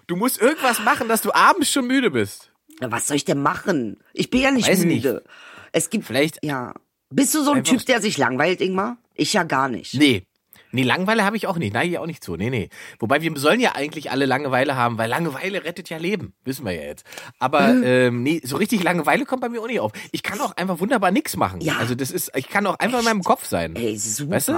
Du 0.08 0.16
musst 0.16 0.42
irgendwas 0.42 0.80
machen, 0.80 1.08
dass 1.08 1.22
du 1.22 1.34
abends 1.34 1.72
schon 1.72 1.88
müde 1.88 2.12
bist. 2.12 2.52
Na, 2.80 2.92
Was 2.92 3.08
soll 3.08 3.18
ich 3.18 3.26
denn 3.26 3.42
machen? 3.42 3.98
Ich 4.14 4.30
bin 4.30 4.42
ja 4.42 4.52
nicht 4.52 4.68
Weiß 4.68 4.80
nicht. 4.84 5.04
müde. 5.04 5.24
Es 5.72 5.90
gibt 5.90 6.06
Vielleicht- 6.06 6.44
ja. 6.44 6.74
Bist 7.14 7.36
du 7.36 7.44
so 7.44 7.52
ein 7.52 7.64
Typ, 7.66 7.86
der 7.86 8.02
sich 8.02 8.18
langweilt, 8.18 8.62
Ingmar? 8.62 8.98
Ich 9.16 9.34
ja 9.34 9.44
gar 9.44 9.68
nicht. 9.68 9.94
Nee. 9.96 10.26
Nee, 10.72 10.84
Langeweile 10.84 11.24
habe 11.26 11.38
ich 11.38 11.48
auch 11.48 11.58
nicht. 11.58 11.74
Neige 11.74 11.92
ich 11.92 11.98
auch 12.00 12.06
nicht 12.06 12.24
zu. 12.24 12.36
Nee, 12.36 12.50
nee. 12.50 12.70
Wobei 13.00 13.22
wir 13.22 13.32
sollen 13.38 13.60
ja 13.60 13.74
eigentlich 13.76 14.12
alle 14.12 14.26
Langeweile 14.26 14.76
haben, 14.76 14.98
weil 14.98 15.10
Langeweile 15.10 15.64
rettet 15.64 15.90
ja 15.90 15.98
Leben. 15.98 16.34
Wissen 16.46 16.66
wir 16.66 16.74
ja 16.74 16.84
jetzt. 16.84 17.06
Aber 17.40 17.68
Mhm. 17.70 17.84
ähm, 17.86 18.24
nee, 18.24 18.42
so 18.44 18.58
richtig 18.58 18.84
Langeweile 18.84 19.26
kommt 19.26 19.42
bei 19.42 19.50
mir 19.50 19.62
auch 19.62 19.68
nicht 19.68 19.80
auf. 19.80 19.92
Ich 20.12 20.24
kann 20.24 20.40
auch 20.42 20.56
einfach 20.58 20.80
wunderbar 20.80 21.12
nichts 21.12 21.36
machen. 21.38 21.62
Ja. 21.62 21.78
Also 21.78 21.96
das 21.96 22.12
ist, 22.12 22.32
ich 22.36 22.48
kann 22.50 22.66
auch 22.68 22.80
einfach 22.80 23.00
in 23.00 23.06
meinem 23.06 23.24
Kopf 23.24 23.46
sein. 23.46 23.76
Ey, 23.76 23.98
super. 23.98 24.32
Weißt 24.36 24.48
du? 24.50 24.54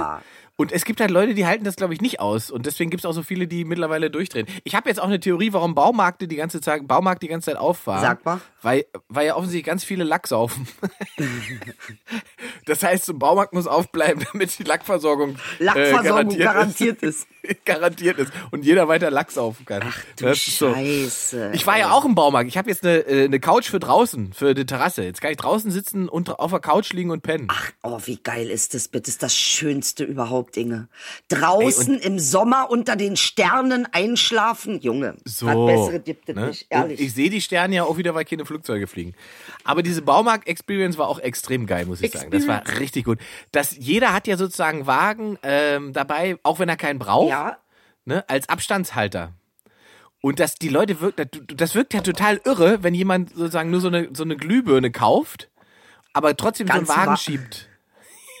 Und 0.56 0.70
es 0.70 0.84
gibt 0.84 1.00
halt 1.00 1.10
Leute, 1.10 1.34
die 1.34 1.46
halten 1.46 1.64
das, 1.64 1.74
glaube 1.74 1.94
ich, 1.94 2.00
nicht 2.00 2.20
aus. 2.20 2.50
Und 2.50 2.66
deswegen 2.66 2.90
gibt 2.90 3.02
es 3.02 3.06
auch 3.06 3.12
so 3.12 3.22
viele, 3.24 3.48
die 3.48 3.64
mittlerweile 3.64 4.08
durchdrehen. 4.08 4.46
Ich 4.62 4.76
habe 4.76 4.88
jetzt 4.88 5.00
auch 5.00 5.06
eine 5.06 5.18
Theorie, 5.18 5.52
warum 5.52 5.74
Baumarkte 5.74 6.28
die 6.28 6.36
ganze 6.36 6.60
Zeit, 6.60 6.86
Baumarkt 6.86 7.22
die 7.24 7.28
ganze 7.28 7.50
Zeit 7.50 7.56
auffahren. 7.56 8.02
Sag 8.02 8.24
mal. 8.24 8.40
Weil, 8.62 8.86
weil 9.08 9.26
ja 9.26 9.34
offensichtlich 9.34 9.64
ganz 9.64 9.82
viele 9.82 10.04
Lack 10.04 10.28
saufen. 10.28 10.68
das 12.66 12.82
heißt, 12.82 13.04
so 13.04 13.12
ein 13.12 13.18
Baumarkt 13.18 13.52
muss 13.52 13.66
aufbleiben, 13.66 14.24
damit 14.32 14.56
die 14.58 14.62
Lackversorgung, 14.62 15.36
äh, 15.58 15.64
Lackversorgung 15.64 16.02
garantiert, 16.04 16.44
garantiert 16.44 17.02
ist. 17.02 17.20
ist. 17.20 17.28
garantiert 17.64 18.18
ist. 18.18 18.32
Und 18.50 18.64
jeder 18.64 18.88
weiter 18.88 19.10
Lack 19.10 19.30
saufen 19.30 19.66
kann. 19.66 19.82
Ach, 19.84 19.98
Du 20.16 20.34
Scheiße. 20.34 21.50
Ich 21.54 21.66
war 21.66 21.78
ja 21.78 21.90
auch 21.90 22.04
im 22.04 22.14
Baumarkt. 22.14 22.48
Ich 22.48 22.56
habe 22.56 22.70
jetzt 22.70 22.84
eine, 22.84 22.98
äh, 22.98 23.24
eine 23.24 23.40
Couch 23.40 23.68
für 23.68 23.80
draußen, 23.80 24.32
für 24.32 24.54
die 24.54 24.66
Terrasse. 24.66 25.04
Jetzt 25.04 25.20
kann 25.20 25.30
ich 25.30 25.36
draußen 25.36 25.70
sitzen 25.70 26.08
und 26.08 26.38
auf 26.38 26.50
der 26.50 26.60
Couch 26.60 26.92
liegen 26.92 27.10
und 27.10 27.22
pennen. 27.22 27.48
Ach, 27.50 27.72
oh, 27.82 28.00
wie 28.04 28.16
geil 28.16 28.50
ist 28.50 28.74
das 28.74 28.88
bitte? 28.88 29.04
Das 29.04 29.14
ist 29.14 29.22
das 29.22 29.36
Schönste 29.36 30.04
überhaupt, 30.04 30.43
Inge. 30.56 30.88
Draußen 31.28 31.98
im 31.98 32.18
Sommer 32.18 32.70
unter 32.70 32.96
den 32.96 33.16
Sternen 33.16 33.86
einschlafen, 33.92 34.80
Junge. 34.80 35.16
So. 35.24 35.46
Was 35.46 35.54
Bessere 35.54 36.00
gibt 36.00 36.28
es 36.28 36.36
ne? 36.36 36.46
nicht, 36.48 36.66
ehrlich. 36.70 36.98
Und 36.98 37.04
ich 37.04 37.14
sehe 37.14 37.30
die 37.30 37.40
Sterne 37.40 37.76
ja 37.76 37.84
auch 37.84 37.96
wieder, 37.96 38.14
weil 38.14 38.24
keine 38.24 38.44
Flugzeuge 38.44 38.86
fliegen. 38.86 39.14
Aber 39.64 39.82
diese 39.82 40.02
Baumarkt-Experience 40.02 40.98
war 40.98 41.08
auch 41.08 41.18
extrem 41.18 41.66
geil, 41.66 41.86
muss 41.86 42.00
ich 42.00 42.12
sagen. 42.12 42.30
Das 42.30 42.46
war 42.46 42.62
richtig 42.78 43.04
gut. 43.04 43.18
Das, 43.52 43.76
jeder 43.76 44.12
hat 44.12 44.26
ja 44.26 44.36
sozusagen 44.36 44.86
Wagen 44.86 45.38
ähm, 45.42 45.92
dabei, 45.92 46.36
auch 46.42 46.58
wenn 46.58 46.68
er 46.68 46.76
keinen 46.76 46.98
braucht, 46.98 47.30
ja, 47.30 47.58
ne, 48.04 48.24
als 48.28 48.48
Abstandshalter. 48.48 49.32
Und 50.20 50.40
dass 50.40 50.54
die 50.54 50.70
Leute 50.70 51.00
wirkt, 51.02 51.20
das 51.54 51.74
wirkt 51.74 51.92
ja 51.92 52.00
total 52.00 52.40
irre, 52.44 52.82
wenn 52.82 52.94
jemand 52.94 53.34
sozusagen 53.34 53.70
nur 53.70 53.80
so 53.80 53.88
eine, 53.88 54.08
so 54.14 54.22
eine 54.22 54.36
Glühbirne 54.36 54.90
kauft, 54.90 55.50
aber 56.14 56.34
trotzdem 56.36 56.66
Ganz 56.66 56.88
so 56.88 56.92
einen 56.94 57.00
Wagen 57.00 57.12
wa- 57.12 57.16
schiebt. 57.16 57.68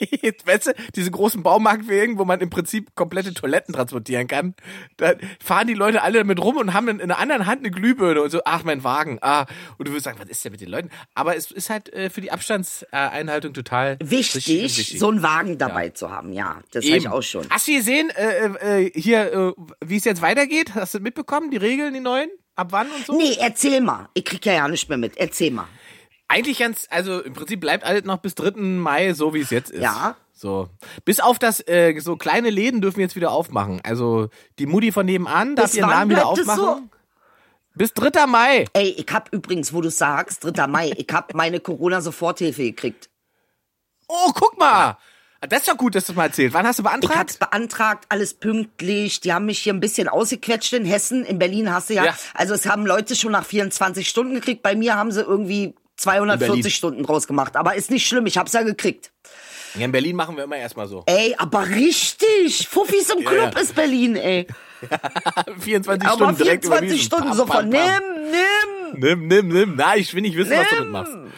Jetzt, 0.00 0.46
weißt 0.46 0.68
du, 0.68 0.72
diese 0.94 1.10
großen 1.10 1.42
Baumarktwegen, 1.42 2.18
wo 2.18 2.24
man 2.24 2.40
im 2.40 2.50
Prinzip 2.50 2.94
komplette 2.94 3.34
Toiletten 3.34 3.74
transportieren 3.74 4.26
kann, 4.26 4.54
da 4.96 5.14
fahren 5.42 5.66
die 5.66 5.74
Leute 5.74 6.02
alle 6.02 6.18
damit 6.18 6.40
rum 6.40 6.56
und 6.56 6.74
haben 6.74 6.88
in, 6.88 7.00
in 7.00 7.08
der 7.08 7.18
anderen 7.18 7.46
Hand 7.46 7.60
eine 7.60 7.70
Glühbirne 7.70 8.22
und 8.22 8.30
so, 8.30 8.40
ach, 8.44 8.64
mein 8.64 8.84
Wagen, 8.84 9.18
ah. 9.22 9.46
Und 9.78 9.88
du 9.88 9.92
wirst 9.92 10.04
sagen, 10.04 10.18
was 10.20 10.28
ist 10.28 10.44
denn 10.44 10.52
mit 10.52 10.60
den 10.60 10.68
Leuten? 10.68 10.90
Aber 11.14 11.36
es 11.36 11.50
ist 11.50 11.70
halt 11.70 11.92
äh, 11.92 12.10
für 12.10 12.20
die 12.20 12.32
Abstandseinhaltung 12.32 13.54
total 13.54 13.98
wichtig, 14.02 14.48
richtig 14.48 14.92
und 14.94 14.98
so 14.98 15.08
einen 15.10 15.22
Wagen 15.22 15.58
dabei 15.58 15.90
zu 15.90 16.10
haben. 16.10 16.32
Ja, 16.32 16.60
das 16.72 16.84
habe 16.84 16.96
ich 16.96 17.08
auch 17.08 17.22
schon. 17.22 17.46
Hast 17.50 17.68
du 17.68 17.72
gesehen, 17.72 18.10
äh, 18.10 18.84
äh, 18.84 18.90
hier, 18.94 19.32
äh, 19.32 19.52
wie 19.84 19.96
es 19.96 20.04
jetzt 20.04 20.22
weitergeht? 20.22 20.74
Hast 20.74 20.94
du 20.94 21.00
mitbekommen, 21.00 21.50
die 21.50 21.56
Regeln, 21.56 21.94
die 21.94 22.00
neuen? 22.00 22.30
Ab 22.56 22.68
wann 22.70 22.88
und 22.90 23.04
so? 23.04 23.16
Nee, 23.16 23.36
erzähl 23.40 23.80
mal. 23.80 24.08
Ich 24.14 24.24
krieg 24.24 24.44
ja 24.46 24.52
ja 24.52 24.68
nicht 24.68 24.88
mehr 24.88 24.98
mit. 24.98 25.16
Erzähl 25.16 25.50
mal. 25.50 25.66
Eigentlich 26.34 26.58
ganz, 26.58 26.86
also 26.90 27.20
im 27.20 27.32
Prinzip 27.32 27.60
bleibt 27.60 27.84
alles 27.84 28.04
noch 28.04 28.18
bis 28.18 28.34
3. 28.34 28.52
Mai 28.60 29.12
so, 29.12 29.34
wie 29.34 29.40
es 29.40 29.50
jetzt 29.50 29.70
ist. 29.70 29.82
Ja. 29.82 30.16
So. 30.32 30.68
Bis 31.04 31.20
auf 31.20 31.38
das, 31.38 31.60
äh, 31.68 31.96
so 32.00 32.16
kleine 32.16 32.50
Läden 32.50 32.80
dürfen 32.80 32.98
jetzt 33.00 33.14
wieder 33.14 33.30
aufmachen. 33.30 33.80
Also 33.84 34.28
die 34.58 34.66
Mutti 34.66 34.90
von 34.90 35.06
nebenan 35.06 35.54
darf 35.54 35.66
Bis 35.66 35.76
ihren 35.76 35.90
Laden 35.90 36.10
wieder 36.10 36.26
aufmachen. 36.26 36.90
Bis 37.76 37.92
3. 37.94 38.26
Mai. 38.26 38.64
Ey, 38.72 38.88
ich 38.98 39.06
hab 39.12 39.32
übrigens, 39.32 39.72
wo 39.72 39.80
du 39.80 39.90
sagst, 39.90 40.42
3. 40.44 40.66
Mai, 40.66 40.90
ich 40.96 41.06
hab 41.12 41.34
meine 41.34 41.60
Corona-Soforthilfe 41.60 42.62
gekriegt. 42.64 43.10
Oh, 44.08 44.32
guck 44.34 44.58
mal. 44.58 44.98
Das 45.48 45.60
ist 45.60 45.68
doch 45.68 45.76
gut, 45.76 45.94
dass 45.94 46.06
du 46.06 46.14
mal 46.14 46.24
erzählt. 46.26 46.52
Wann 46.52 46.66
hast 46.66 46.78
du 46.80 46.82
Ich 46.82 46.88
hab's 46.88 47.02
beantragt? 47.04 47.38
beantragt, 47.38 48.04
alles 48.08 48.34
pünktlich. 48.34 49.20
Die 49.20 49.32
haben 49.32 49.44
mich 49.46 49.58
hier 49.60 49.72
ein 49.74 49.80
bisschen 49.80 50.08
ausgequetscht 50.08 50.72
in 50.72 50.84
Hessen. 50.84 51.24
In 51.24 51.38
Berlin 51.38 51.72
hast 51.72 51.90
du 51.90 51.94
ja, 51.94 52.06
Ja. 52.06 52.16
also 52.32 52.54
es 52.54 52.66
haben 52.66 52.86
Leute 52.86 53.14
schon 53.14 53.32
nach 53.32 53.44
24 53.44 54.08
Stunden 54.08 54.34
gekriegt. 54.34 54.62
Bei 54.62 54.74
mir 54.74 54.96
haben 54.96 55.12
sie 55.12 55.20
irgendwie 55.20 55.74
240 55.96 56.48
Berlin. 56.48 56.70
Stunden 56.70 57.02
draus 57.04 57.26
gemacht. 57.26 57.56
Aber 57.56 57.74
ist 57.74 57.90
nicht 57.90 58.06
schlimm, 58.06 58.26
ich 58.26 58.38
hab's 58.38 58.52
ja 58.52 58.62
gekriegt. 58.62 59.12
Ja, 59.74 59.84
in 59.86 59.92
Berlin 59.92 60.14
machen 60.14 60.36
wir 60.36 60.44
immer 60.44 60.56
erstmal 60.56 60.86
so. 60.86 61.02
Ey, 61.06 61.34
aber 61.36 61.68
richtig. 61.68 62.68
Fuffis 62.68 63.10
im 63.10 63.24
Club 63.24 63.52
ja. 63.54 63.60
ist 63.60 63.74
Berlin, 63.74 64.16
ey. 64.16 64.46
24 65.58 66.08
Aber 66.08 66.16
Stunden 66.16 66.36
direkt 66.36 66.64
24 66.64 66.66
überwiesen. 66.66 66.98
Stunden 66.98 67.28
Pam, 67.28 67.36
so 67.36 67.46
pam, 67.46 67.56
von 67.62 67.70
pam. 67.70 67.80
nimm, 67.80 68.30
nimm. 68.30 69.00
Nimm, 69.00 69.26
nimm, 69.26 69.48
nimm. 69.48 69.74
Na, 69.76 69.96
ich 69.96 70.14
will 70.14 70.22
nicht 70.22 70.36
wissen, 70.36 70.52
was 70.52 70.68
du 70.68 70.84
Nimm. 70.84 71.32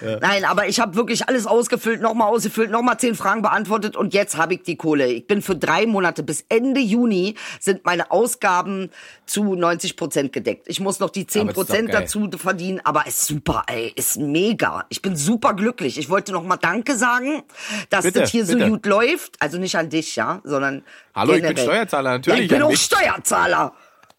Mitmachst. 0.00 0.22
Nein, 0.22 0.44
aber 0.44 0.68
ich 0.68 0.80
habe 0.80 0.94
wirklich 0.96 1.28
alles 1.28 1.46
ausgefüllt, 1.46 2.00
nochmal 2.00 2.28
ausgefüllt, 2.28 2.70
nochmal 2.70 2.98
zehn 2.98 3.14
Fragen 3.14 3.42
beantwortet 3.42 3.96
und 3.96 4.14
jetzt 4.14 4.36
habe 4.36 4.54
ich 4.54 4.62
die 4.62 4.76
Kohle. 4.76 5.06
Ich 5.06 5.26
bin 5.26 5.42
für 5.42 5.56
drei 5.56 5.86
Monate 5.86 6.22
bis 6.22 6.44
Ende 6.48 6.80
Juni 6.80 7.34
sind 7.58 7.84
meine 7.84 8.10
Ausgaben 8.10 8.90
zu 9.26 9.54
90 9.54 9.96
Prozent 9.96 10.32
gedeckt. 10.32 10.66
Ich 10.68 10.80
muss 10.80 10.98
noch 11.00 11.10
die 11.10 11.26
10 11.26 11.42
Aber 11.42 11.52
das 11.52 11.62
ist 11.62 11.66
Prozent 11.68 11.94
dazu 11.94 12.30
verdienen, 12.36 12.80
aber 12.84 13.06
ist 13.06 13.26
super, 13.26 13.64
ey, 13.66 13.92
ist 13.94 14.18
mega. 14.18 14.84
Ich 14.88 15.02
bin 15.02 15.16
super 15.16 15.54
glücklich. 15.54 15.98
Ich 15.98 16.08
wollte 16.08 16.32
noch 16.32 16.44
mal 16.44 16.56
Danke 16.56 16.96
sagen, 16.96 17.42
dass 17.90 18.04
Bitte, 18.04 18.20
das 18.20 18.30
hier 18.30 18.44
so 18.46 18.54
bitte. 18.54 18.70
gut 18.70 18.86
läuft. 18.86 19.36
Also 19.40 19.58
nicht 19.58 19.76
an 19.76 19.90
dich, 19.90 20.16
ja, 20.16 20.40
sondern 20.44 20.82
Hallo, 21.14 21.34
ich 21.34 21.42
bin 21.42 21.54
generell. 21.54 21.64
Steuerzahler, 21.64 22.10
natürlich 22.12 22.38
Ja, 22.38 22.44
ich 22.44 22.50
bin 22.50 22.62
auch 22.62 22.70
mich. 22.70 22.80
Steuerzahler. 22.82 23.72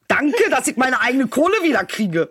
Danke, 0.07 0.49
dass 0.49 0.67
ich 0.67 0.75
meine 0.75 0.99
eigene 0.99 1.27
Kohle 1.27 1.55
wieder 1.63 1.85
kriege. 1.85 2.29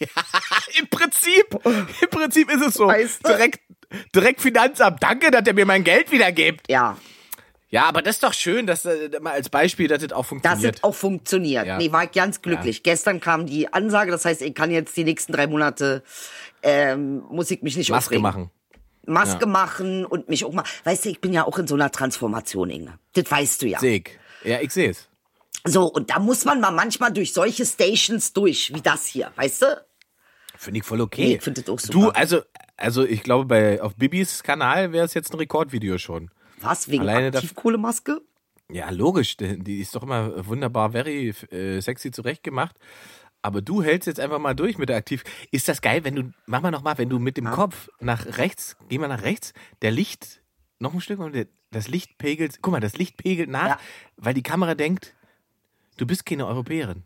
Im 0.78 0.88
Prinzip, 0.88 1.46
im 1.64 2.10
Prinzip 2.10 2.50
ist 2.52 2.62
es 2.66 2.74
so. 2.74 2.86
Weißt 2.86 3.20
du? 3.24 3.28
Direkt, 3.28 3.60
direkt 4.14 4.40
Finanzamt. 4.40 5.02
Danke, 5.02 5.30
dass 5.30 5.46
er 5.46 5.54
mir 5.54 5.66
mein 5.66 5.84
Geld 5.84 6.10
wieder 6.10 6.32
gibt. 6.32 6.70
Ja, 6.70 6.96
Ja, 7.70 7.84
aber 7.86 8.02
das 8.02 8.16
ist 8.16 8.22
doch 8.22 8.32
schön, 8.34 8.66
dass 8.66 8.84
äh, 8.84 9.10
mal 9.20 9.32
als 9.32 9.48
Beispiel, 9.48 9.88
dass 9.88 10.00
das 10.00 10.12
auch 10.12 10.18
Dass 10.20 10.28
funktioniert. 10.28 10.76
es 10.76 10.84
auch 10.84 10.94
funktioniert. 10.94 11.66
Ja. 11.66 11.78
Nee, 11.78 11.90
war 11.92 12.04
ich 12.04 12.12
ganz 12.12 12.40
glücklich. 12.42 12.82
Gestern 12.82 13.20
kam 13.20 13.46
die 13.46 13.72
Ansage, 13.72 14.10
das 14.10 14.24
heißt, 14.24 14.42
ich 14.42 14.54
kann 14.54 14.70
jetzt 14.70 14.96
die 14.96 15.04
nächsten 15.04 15.32
drei 15.32 15.46
Monate, 15.46 16.02
ähm, 16.62 17.22
muss 17.30 17.50
ich 17.50 17.62
mich 17.62 17.76
nicht 17.76 17.90
Maske 17.90 18.06
aufregen. 18.08 18.22
machen. 18.22 18.50
Maske 19.06 19.46
machen 19.46 20.06
und 20.06 20.28
mich 20.30 20.44
auch 20.44 20.52
mal, 20.52 20.64
weißt 20.84 21.04
du, 21.04 21.08
ich 21.10 21.20
bin 21.20 21.32
ja 21.32 21.44
auch 21.46 21.58
in 21.58 21.66
so 21.66 21.74
einer 21.74 21.90
Transformation, 21.90 22.70
Inge. 22.70 22.98
Das 23.12 23.30
weißt 23.30 23.60
du 23.62 23.66
ja. 23.66 23.78
Seg. 23.78 24.18
Ja, 24.44 24.60
ich 24.60 24.70
sehe 24.72 24.90
es. 24.90 25.08
So, 25.66 25.86
und 25.86 26.10
da 26.10 26.18
muss 26.18 26.44
man 26.44 26.60
mal 26.60 26.70
manchmal 26.70 27.12
durch 27.12 27.32
solche 27.32 27.64
Stations 27.64 28.32
durch, 28.34 28.72
wie 28.74 28.82
das 28.82 29.06
hier, 29.06 29.32
weißt 29.36 29.62
du? 29.62 29.84
Finde 30.56 30.80
ich 30.80 30.84
voll 30.86 31.00
okay. 31.00 31.24
Nee, 31.24 31.34
ich 31.36 31.42
find 31.42 31.58
das 31.58 31.68
auch 31.68 31.80
super. 31.80 31.92
Du, 31.92 32.08
also, 32.10 32.42
also 32.76 33.04
ich 33.04 33.22
glaube, 33.22 33.46
bei 33.46 33.82
auf 33.82 33.96
Bibis 33.96 34.42
Kanal 34.42 34.92
wäre 34.92 35.06
es 35.06 35.14
jetzt 35.14 35.32
ein 35.32 35.38
Rekordvideo 35.38 35.98
schon. 35.98 36.30
Was, 36.60 36.88
wegen 36.88 37.02
Alleine 37.02 37.28
Aktivkohlemaske? 37.28 38.20
Ja, 38.70 38.90
logisch. 38.90 39.36
Die 39.36 39.58
die 39.58 39.80
ist 39.80 39.94
doch 39.94 40.02
immer 40.02 40.46
wunderbar, 40.46 40.92
very 40.92 41.34
äh, 41.50 41.80
sexy 41.80 42.10
zurechtgemacht. 42.10 42.76
Aber 43.42 43.60
du 43.60 43.82
hältst 43.82 44.06
jetzt 44.06 44.20
einfach 44.20 44.38
mal 44.38 44.54
durch 44.54 44.78
mit 44.78 44.88
der 44.88 44.96
Aktiv. 44.96 45.22
Ist 45.50 45.68
das 45.68 45.82
geil, 45.82 46.04
wenn 46.04 46.14
du, 46.16 46.32
mach 46.46 46.62
mal 46.62 46.70
nochmal, 46.70 46.96
wenn 46.96 47.10
du 47.10 47.18
mit 47.18 47.36
dem 47.36 47.50
Kopf 47.50 47.90
nach 48.00 48.38
rechts, 48.38 48.76
geh 48.88 48.98
mal 48.98 49.08
nach 49.08 49.22
rechts, 49.22 49.52
der 49.82 49.90
Licht, 49.90 50.40
noch 50.78 50.94
ein 50.94 51.00
Stück, 51.02 51.20
das 51.70 51.88
Licht 51.88 52.16
pegelt, 52.16 52.60
guck 52.62 52.72
mal, 52.72 52.80
das 52.80 52.96
Licht 52.96 53.18
pegelt 53.18 53.50
nach, 53.50 53.68
Ja. 53.68 53.78
weil 54.16 54.32
die 54.32 54.42
Kamera 54.42 54.74
denkt, 54.74 55.14
du 55.96 56.06
bist 56.06 56.26
keine 56.26 56.46
Europäerin. 56.46 57.02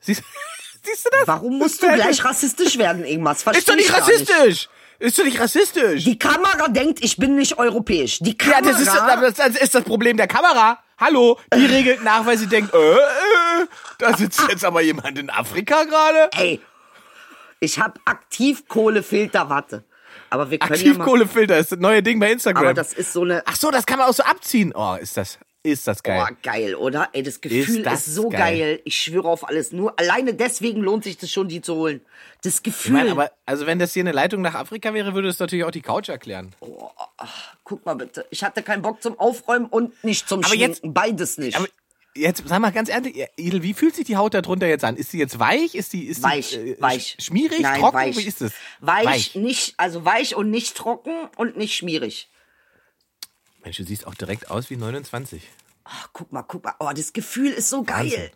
Siehst, 0.00 0.22
siehst 0.84 1.06
du 1.06 1.10
das? 1.10 1.26
Warum 1.28 1.58
musst 1.58 1.82
du 1.82 1.92
gleich 1.92 2.24
rassistisch 2.24 2.78
werden, 2.78 3.04
irgendwas? 3.04 3.44
Ist 3.46 3.68
doch 3.68 3.76
nicht 3.76 3.92
rassistisch! 3.92 4.68
Ist 4.98 5.18
doch 5.18 5.24
nicht 5.24 5.38
rassistisch! 5.38 6.04
Die 6.04 6.18
Kamera 6.18 6.68
denkt, 6.68 7.04
ich 7.04 7.16
bin 7.18 7.36
nicht 7.36 7.58
europäisch. 7.58 8.18
Die 8.20 8.30
Ja, 8.30 8.52
Kamera... 8.60 8.72
das 8.72 8.80
ist, 8.80 8.94
das, 8.94 9.34
das 9.34 9.62
ist 9.62 9.74
das 9.74 9.84
Problem 9.84 10.16
der 10.16 10.26
Kamera. 10.26 10.78
Hallo, 10.98 11.38
die 11.54 11.66
regelt 11.66 12.02
nach, 12.02 12.24
weil 12.24 12.38
sie 12.38 12.46
denkt, 12.46 12.72
äh, 12.72 12.78
äh, 12.94 13.66
da 13.98 14.16
sitzt 14.16 14.40
jetzt 14.48 14.64
aber 14.64 14.80
jemand 14.80 15.18
in 15.18 15.28
Afrika 15.28 15.84
gerade. 15.84 16.30
Ey, 16.32 16.58
ich 17.60 17.78
habe 17.78 18.00
Aktivkohlefilterwatte. 18.06 19.84
Aber 20.30 20.50
wir 20.50 20.58
können 20.58 20.80
ja 20.80 20.90
Aktivkohlefilter 20.90 21.58
ist 21.58 21.72
das 21.72 21.78
neue 21.78 22.02
Ding 22.02 22.18
bei 22.18 22.32
Instagram. 22.32 22.64
aber 22.64 22.74
das 22.74 22.92
ist 22.94 23.12
so 23.12 23.22
eine 23.22 23.42
Ach 23.46 23.56
so, 23.56 23.70
das 23.70 23.84
kann 23.86 23.98
man 23.98 24.08
auch 24.08 24.14
so 24.14 24.22
abziehen. 24.22 24.72
Oh, 24.74 24.96
ist 24.98 25.16
das, 25.16 25.38
ist 25.72 25.86
das 25.86 26.02
geil. 26.02 26.18
Boah, 26.18 26.30
geil, 26.42 26.74
oder? 26.74 27.08
Ey, 27.12 27.22
das 27.22 27.40
Gefühl 27.40 27.78
ist, 27.78 27.86
das 27.86 28.04
so 28.06 28.28
geil. 28.28 28.38
geil. 28.58 28.80
Ich 28.84 28.96
schwöre 29.00 29.28
auf 29.28 29.48
alles. 29.48 29.72
Nur 29.72 29.98
alleine 29.98 30.34
deswegen 30.34 30.80
lohnt 30.80 31.04
sich 31.04 31.16
das 31.18 31.30
schon, 31.30 31.48
die 31.48 31.60
zu 31.60 31.74
holen. 31.74 32.00
Das 32.42 32.56
ich 32.56 32.62
Gefühl. 32.62 32.92
meine, 32.92 33.10
aber, 33.12 33.30
also 33.44 33.66
wenn 33.66 33.78
das 33.78 33.92
hier 33.92 34.02
eine 34.02 34.12
Leitung 34.12 34.42
nach 34.42 34.54
Afrika 34.54 34.92
wäre, 34.94 35.14
würde 35.14 35.28
es 35.28 35.38
natürlich 35.38 35.64
auch 35.64 35.70
die 35.70 35.82
Couch 35.82 36.08
erklären. 36.08 36.54
Guck 37.64 37.84
mal 37.84 37.94
bitte. 37.94 38.26
Ich 38.30 38.44
hatte 38.44 38.62
keinen 38.62 38.82
Bock 38.82 39.02
zum 39.02 39.18
Aufräumen 39.18 39.66
und 39.66 40.02
nicht 40.04 40.28
zum 40.28 40.40
Aber 40.40 40.48
Schminken. 40.48 40.68
jetzt- 40.68 40.80
Beides 40.84 41.38
nicht. 41.38 41.56
Aber 41.56 41.66
jetzt, 42.14 42.42
sag 42.46 42.60
mal 42.60 42.70
ganz 42.72 42.88
ehrlich, 42.88 43.24
Idel, 43.36 43.62
wie 43.62 43.74
fühlt 43.74 43.94
sich 43.96 44.04
die 44.06 44.16
Haut 44.16 44.34
darunter 44.34 44.66
jetzt 44.66 44.84
an? 44.84 44.96
Ist 44.96 45.10
sie 45.10 45.18
jetzt 45.18 45.38
weich? 45.38 45.74
Ist 45.74 45.92
die, 45.92 46.04
ist 46.04 46.22
weich, 46.22 46.50
die, 46.50 46.56
äh, 46.72 46.80
weich. 46.80 47.16
sch- 47.18 47.24
Schmierig, 47.26 47.60
Nein, 47.60 47.80
trocken? 47.80 47.96
Weich. 47.96 48.16
Wie 48.16 48.22
ist 48.26 48.40
es? 48.42 48.52
Weich, 48.80 49.34
nicht, 49.34 49.74
also 49.78 50.04
weich 50.04 50.34
und 50.36 50.50
nicht 50.50 50.76
trocken 50.76 51.12
und 51.36 51.56
nicht 51.56 51.74
schmierig. 51.74 52.28
Mensch, 53.66 53.78
du 53.78 53.84
siehst 53.84 54.06
auch 54.06 54.14
direkt 54.14 54.48
aus 54.48 54.70
wie 54.70 54.76
29. 54.76 55.42
Ach, 55.82 56.10
guck 56.12 56.30
mal, 56.30 56.44
guck 56.44 56.62
mal. 56.62 56.74
Oh, 56.78 56.92
das 56.94 57.12
Gefühl 57.12 57.50
ist 57.50 57.68
so 57.68 57.82
geil. 57.82 58.04
Wahnsinn. 58.04 58.30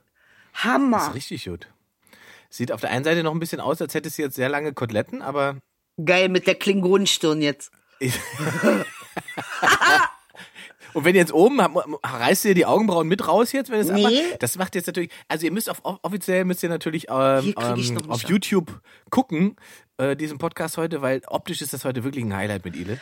Das 0.52 0.64
Hammer. 0.64 1.06
ist 1.06 1.14
richtig 1.14 1.44
gut. 1.44 1.68
Sieht 2.48 2.72
auf 2.72 2.80
der 2.80 2.90
einen 2.90 3.04
Seite 3.04 3.22
noch 3.22 3.30
ein 3.30 3.38
bisschen 3.38 3.60
aus, 3.60 3.80
als 3.80 3.94
hättest 3.94 4.18
du 4.18 4.22
jetzt 4.22 4.34
sehr 4.34 4.48
lange 4.48 4.72
Koteletten, 4.72 5.22
aber 5.22 5.56
Geil 6.04 6.30
mit 6.30 6.48
der 6.48 6.56
Klingonenstirn 6.56 7.42
jetzt. 7.42 7.70
Und 10.94 11.04
wenn 11.04 11.14
jetzt 11.14 11.32
oben, 11.32 11.60
reißt 11.60 12.44
ihr 12.46 12.54
die 12.54 12.66
Augenbrauen 12.66 13.06
mit 13.08 13.26
raus 13.26 13.52
jetzt, 13.52 13.70
wenn 13.70 13.80
es 13.80 13.88
Nee. 13.88 14.04
abmacht? 14.04 14.42
Das 14.42 14.56
macht 14.58 14.74
jetzt 14.74 14.86
natürlich, 14.86 15.10
also 15.28 15.46
ihr 15.46 15.52
müsst 15.52 15.70
auf, 15.70 15.80
offiziell 15.84 16.44
müsst 16.44 16.62
ihr 16.62 16.68
natürlich 16.68 17.06
ähm, 17.08 17.54
ähm, 17.58 17.98
auf 18.08 18.24
an. 18.24 18.30
YouTube 18.30 18.80
gucken, 19.10 19.56
äh, 19.98 20.16
diesen 20.16 20.38
Podcast 20.38 20.76
heute, 20.78 21.02
weil 21.02 21.22
optisch 21.26 21.60
ist 21.62 21.72
das 21.72 21.84
heute 21.84 22.04
wirklich 22.04 22.24
ein 22.24 22.34
Highlight 22.34 22.64
mit 22.64 22.76
Idel. 22.76 23.00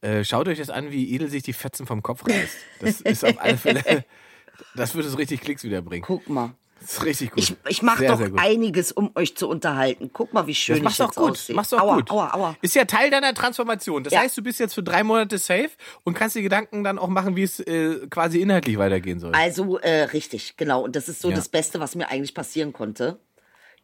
Äh, 0.00 0.24
schaut 0.24 0.48
euch 0.48 0.58
das 0.58 0.70
an, 0.70 0.90
wie 0.90 1.04
Idel 1.04 1.28
sich 1.30 1.42
die 1.42 1.52
Fetzen 1.52 1.86
vom 1.86 2.02
Kopf 2.02 2.24
reißt. 2.26 2.56
Das 2.80 3.00
ist 3.00 3.24
auf 3.24 3.40
alle 3.40 3.56
Fälle, 3.56 4.04
das 4.74 4.94
wird 4.94 5.06
es 5.06 5.18
richtig 5.18 5.40
Klicks 5.40 5.64
wiederbringen. 5.64 6.04
Guck 6.06 6.28
mal. 6.28 6.52
Das 6.80 6.92
ist 6.94 7.04
richtig 7.04 7.30
gut. 7.32 7.38
Ich, 7.42 7.56
ich 7.68 7.82
mache 7.82 8.06
doch 8.06 8.18
sehr 8.18 8.30
einiges, 8.36 8.92
um 8.92 9.10
euch 9.14 9.36
zu 9.36 9.48
unterhalten. 9.48 10.10
Guck 10.12 10.32
mal, 10.32 10.46
wie 10.46 10.54
schön 10.54 10.76
Das 10.76 10.84
machst 10.84 10.98
ich 11.00 11.02
auch 11.04 11.08
jetzt 11.08 11.16
gut. 11.16 11.30
aussehe. 11.32 11.56
Machst 11.56 11.72
du 11.72 11.76
auch 11.76 11.82
aua, 11.82 11.94
gut. 11.96 12.10
Aua, 12.10 12.34
aua. 12.34 12.56
Ist 12.62 12.74
ja 12.74 12.84
Teil 12.84 13.10
deiner 13.10 13.34
Transformation. 13.34 14.04
Das 14.04 14.12
Ja. 14.12 14.20
heißt, 14.20 14.36
du 14.36 14.42
bist 14.42 14.60
jetzt 14.60 14.74
für 14.74 14.82
drei 14.82 15.02
Monate 15.04 15.38
safe 15.38 15.70
und 16.04 16.14
kannst 16.14 16.36
dir 16.36 16.42
Gedanken 16.42 16.84
dann 16.84 16.98
auch 16.98 17.08
machen, 17.08 17.36
wie 17.36 17.42
es 17.42 17.60
äh, 17.60 18.06
quasi 18.08 18.40
inhaltlich 18.40 18.78
weitergehen 18.78 19.18
soll. 19.20 19.32
Also, 19.34 19.78
äh, 19.78 20.02
richtig, 20.04 20.56
genau. 20.56 20.82
Und 20.82 20.94
das 20.96 21.08
ist 21.08 21.20
so 21.20 21.30
Ja. 21.30 21.36
das 21.36 21.48
Beste, 21.48 21.80
was 21.80 21.94
mir 21.94 22.08
eigentlich 22.08 22.34
passieren 22.34 22.72
konnte. 22.72 23.18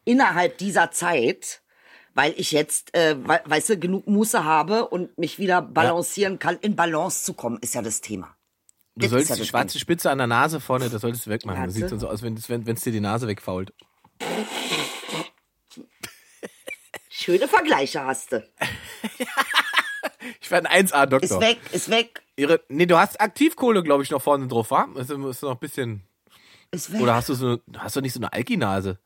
Innerhalb 0.03 0.57
dieser 0.57 0.91
Zeit, 0.91 1.61
weil 2.13 2.33
ich 2.37 2.51
jetzt, 2.51 2.95
äh, 2.95 3.15
we 3.17 3.41
weißt 3.45 3.69
du, 3.69 3.77
genug 3.77 4.07
Muße 4.07 4.43
habe 4.45 4.87
und 4.87 5.17
mich 5.17 5.37
wieder 5.39 5.61
balancieren 5.61 6.39
kann, 6.39 6.57
in 6.61 6.75
Balance 6.75 7.23
zu 7.23 7.33
kommen, 7.33 7.57
ist 7.61 7.75
ja 7.75 7.81
das 7.81 8.01
Thema. 8.01 8.34
Du 8.95 9.07
solltest 9.07 9.29
ja 9.31 9.35
die 9.35 9.45
schwarze 9.45 9.77
Spitze 9.77 10.09
an 10.09 10.17
der 10.17 10.27
Nase 10.27 10.59
vorne, 10.59 10.89
das 10.89 11.01
solltest 11.01 11.25
du 11.25 11.29
wegmachen. 11.29 11.65
Das 11.65 11.73
sieht 11.73 11.89
so 11.89 12.07
aus, 12.07 12.21
wenn 12.21 12.35
es 12.35 12.49
wenn, 12.49 12.63
dir 12.63 12.91
die 12.91 12.99
Nase 13.01 13.27
wegfault. 13.27 13.73
Schöne 17.09 17.47
Vergleiche 17.47 18.03
hast 18.03 18.31
du. 18.31 18.47
Ich 20.41 20.51
werde 20.51 20.69
ein 20.69 20.85
1A-Doktor. 20.87 21.23
Ist 21.23 21.39
weg, 21.39 21.59
ist 21.71 21.89
weg, 21.89 22.21
Ihre, 22.35 22.61
nee, 22.67 22.85
du 22.85 22.97
hast 22.97 23.19
Aktivkohle, 23.19 23.83
glaube 23.83 24.03
ich, 24.03 24.11
noch 24.11 24.21
vorne 24.21 24.47
drauf, 24.47 24.71
wa? 24.71 24.87
Ist, 24.95 25.09
ist 25.09 25.41
noch 25.41 25.51
ein 25.51 25.59
bisschen. 25.59 26.03
ist 26.71 26.91
weg. 26.91 27.01
Oder 27.01 27.15
hast 27.15 27.29
du 27.29 27.33
so 27.33 27.59
hast 27.77 27.95
du 27.95 28.01
nicht 28.01 28.13
so 28.13 28.19
eine 28.19 28.31
Alkinase? 28.33 28.99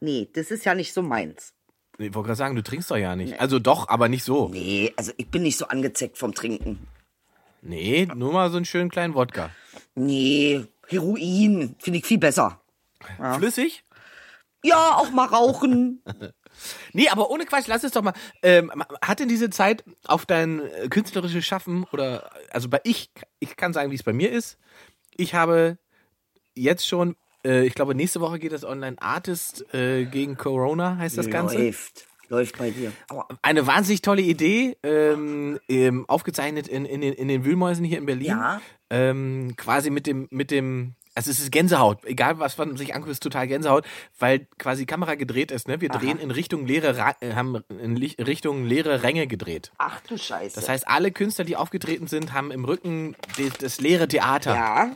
Nee, 0.00 0.28
das 0.32 0.50
ist 0.50 0.64
ja 0.64 0.74
nicht 0.74 0.92
so 0.92 1.02
meins. 1.02 1.54
Nee, 1.98 2.06
Ich 2.06 2.14
wollte 2.14 2.28
gerade 2.28 2.36
sagen, 2.36 2.56
du 2.56 2.62
trinkst 2.62 2.90
doch 2.90 2.96
ja 2.96 3.16
nicht. 3.16 3.40
Also 3.40 3.58
doch, 3.58 3.88
aber 3.88 4.08
nicht 4.08 4.24
so. 4.24 4.48
Nee, 4.48 4.92
also 4.96 5.12
ich 5.16 5.28
bin 5.28 5.42
nicht 5.42 5.58
so 5.58 5.66
angezeckt 5.66 6.16
vom 6.18 6.34
Trinken. 6.34 6.86
Nee, 7.62 8.06
nur 8.14 8.32
mal 8.32 8.50
so 8.50 8.56
einen 8.56 8.66
schönen 8.66 8.90
kleinen 8.90 9.14
Wodka. 9.14 9.50
Nee, 9.94 10.64
Heroin 10.86 11.74
finde 11.78 11.98
ich 11.98 12.06
viel 12.06 12.18
besser. 12.18 12.60
Flüssig? 13.36 13.84
Ja, 14.64 14.96
auch 14.96 15.10
mal 15.10 15.26
rauchen. 15.26 16.02
Nee, 16.92 17.08
aber 17.08 17.30
ohne 17.30 17.44
Quatsch, 17.46 17.68
lass 17.68 17.84
es 17.84 17.92
doch 17.92 18.02
mal. 18.02 18.14
Ähm, 18.42 18.72
hat 19.00 19.20
denn 19.20 19.28
diese 19.28 19.48
Zeit 19.48 19.84
auf 20.06 20.26
dein 20.26 20.60
äh, 20.60 20.88
künstlerisches 20.88 21.46
Schaffen 21.46 21.84
oder, 21.92 22.32
also 22.50 22.68
bei 22.68 22.80
ich, 22.82 23.10
ich 23.38 23.56
kann 23.56 23.72
sagen, 23.72 23.92
wie 23.92 23.94
es 23.94 24.02
bei 24.02 24.12
mir 24.12 24.32
ist. 24.32 24.58
Ich 25.16 25.34
habe 25.34 25.78
jetzt 26.56 26.84
schon, 26.84 27.14
äh, 27.44 27.64
ich 27.64 27.74
glaube, 27.74 27.94
nächste 27.94 28.20
Woche 28.20 28.40
geht 28.40 28.50
das 28.50 28.64
online. 28.64 28.96
Artist 29.00 29.72
äh, 29.72 30.04
gegen 30.06 30.36
Corona 30.36 30.96
heißt 30.96 31.16
das 31.16 31.30
Ganze. 31.30 31.58
Läuft. 31.58 32.07
Läuft 32.28 32.58
bei 32.58 32.70
dir. 32.70 32.92
Eine 33.42 33.66
wahnsinnig 33.66 34.02
tolle 34.02 34.22
Idee, 34.22 34.76
ähm, 34.82 35.58
ähm, 35.68 36.04
aufgezeichnet 36.08 36.68
in, 36.68 36.84
in, 36.84 37.00
den, 37.00 37.14
in 37.14 37.28
den 37.28 37.44
Wühlmäusen 37.44 37.84
hier 37.84 37.98
in 37.98 38.06
Berlin. 38.06 38.28
Ja. 38.28 38.60
Ähm, 38.90 39.54
quasi 39.56 39.90
mit 39.90 40.06
dem, 40.06 40.28
mit 40.30 40.50
dem, 40.50 40.94
also 41.14 41.30
es 41.30 41.40
ist 41.40 41.50
Gänsehaut, 41.52 42.04
egal 42.04 42.38
was 42.38 42.56
man 42.58 42.76
sich 42.76 42.94
anguckt, 42.94 43.12
ist 43.12 43.22
total 43.22 43.46
Gänsehaut, 43.48 43.84
weil 44.18 44.46
quasi 44.58 44.86
Kamera 44.86 45.14
gedreht 45.14 45.50
ist, 45.50 45.68
ne? 45.68 45.80
Wir 45.80 45.88
drehen 45.88 46.18
in 46.18 46.30
Richtung 46.30 46.66
leere, 46.66 46.96
Ra 46.96 47.14
äh, 47.20 47.32
haben 47.34 47.62
in 47.80 47.96
Richtung 47.96 48.64
leere 48.64 49.02
Ränge 49.02 49.26
gedreht. 49.26 49.72
Ach 49.78 50.00
du 50.02 50.16
Scheiße. 50.16 50.54
Das 50.54 50.68
heißt, 50.68 50.86
alle 50.86 51.10
Künstler, 51.10 51.44
die 51.44 51.56
aufgetreten 51.56 52.06
sind, 52.06 52.32
haben 52.32 52.50
im 52.50 52.64
Rücken 52.64 53.16
das 53.60 53.80
leere 53.80 54.06
Theater. 54.08 54.54
ja. 54.54 54.90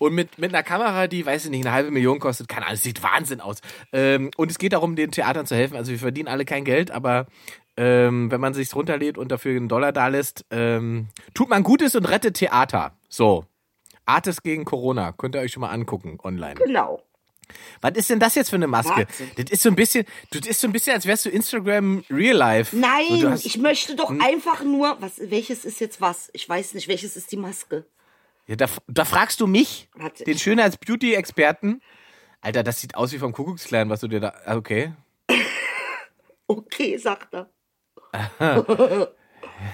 Und 0.00 0.14
mit, 0.14 0.38
mit 0.38 0.52
einer 0.52 0.62
Kamera, 0.64 1.06
die, 1.06 1.24
weiß 1.24 1.44
ich 1.44 1.50
nicht, 1.50 1.64
eine 1.64 1.72
halbe 1.74 1.90
Million 1.90 2.18
kostet, 2.18 2.48
keine 2.48 2.66
Ahnung, 2.66 2.78
sieht 2.78 3.02
Wahnsinn 3.02 3.40
aus. 3.40 3.58
Ähm, 3.92 4.30
und 4.36 4.50
es 4.50 4.58
geht 4.58 4.72
darum, 4.72 4.96
den 4.96 5.12
Theatern 5.12 5.46
zu 5.46 5.54
helfen. 5.54 5.76
Also 5.76 5.92
wir 5.92 5.98
verdienen 5.98 6.28
alle 6.28 6.44
kein 6.44 6.64
Geld, 6.64 6.90
aber 6.90 7.26
ähm, 7.76 8.30
wenn 8.30 8.40
man 8.40 8.54
sich's 8.54 8.74
runterlädt 8.74 9.18
und 9.18 9.30
dafür 9.30 9.56
einen 9.56 9.68
Dollar 9.68 9.92
da 9.92 10.08
lässt, 10.08 10.44
ähm, 10.50 11.08
tut 11.32 11.48
man 11.48 11.62
Gutes 11.62 11.94
und 11.94 12.06
rettet 12.06 12.36
Theater. 12.36 12.96
So. 13.08 13.44
Artist 14.06 14.42
gegen 14.42 14.64
Corona. 14.64 15.12
Könnt 15.12 15.34
ihr 15.34 15.40
euch 15.40 15.52
schon 15.52 15.60
mal 15.62 15.70
angucken 15.70 16.18
online. 16.22 16.54
Genau. 16.54 17.00
Was 17.80 17.92
ist 17.92 18.10
denn 18.10 18.20
das 18.20 18.34
jetzt 18.34 18.50
für 18.50 18.56
eine 18.56 18.66
Maske? 18.66 19.06
Wahnsinn. 19.06 19.30
Das 19.36 19.50
ist 19.50 19.62
so 19.62 19.68
ein 19.68 19.76
bisschen, 19.76 20.04
das 20.30 20.46
ist 20.46 20.60
so 20.60 20.66
ein 20.66 20.72
bisschen, 20.72 20.94
als 20.94 21.06
wärst 21.06 21.24
du 21.26 21.30
Instagram 21.30 22.04
Real 22.10 22.36
Life. 22.36 22.76
Nein, 22.76 23.20
So, 23.36 23.46
ich 23.46 23.58
möchte 23.58 23.94
doch 23.96 24.10
Hm? 24.10 24.20
einfach 24.20 24.64
nur, 24.64 24.96
was, 25.00 25.20
welches 25.30 25.64
ist 25.64 25.80
jetzt 25.80 26.00
was? 26.00 26.30
Ich 26.32 26.48
weiß 26.48 26.74
nicht, 26.74 26.88
welches 26.88 27.16
ist 27.16 27.30
die 27.32 27.36
Maske? 27.36 27.84
Ja, 28.46 28.56
da, 28.56 28.66
da 28.88 29.04
fragst 29.04 29.40
du 29.40 29.46
mich, 29.46 29.88
den 30.26 30.38
Schönheits-Beauty-Experten. 30.38 31.80
Alter, 32.42 32.62
das 32.62 32.80
sieht 32.80 32.94
aus 32.94 33.12
wie 33.12 33.18
vom 33.18 33.32
Kuckucksklan, 33.32 33.88
was 33.88 34.00
du 34.00 34.08
dir 34.08 34.20
da. 34.20 34.34
ah, 34.44 34.56
Okay. 34.56 34.92
Okay, 36.46 36.98
sagt 36.98 37.34
er. 37.34 37.48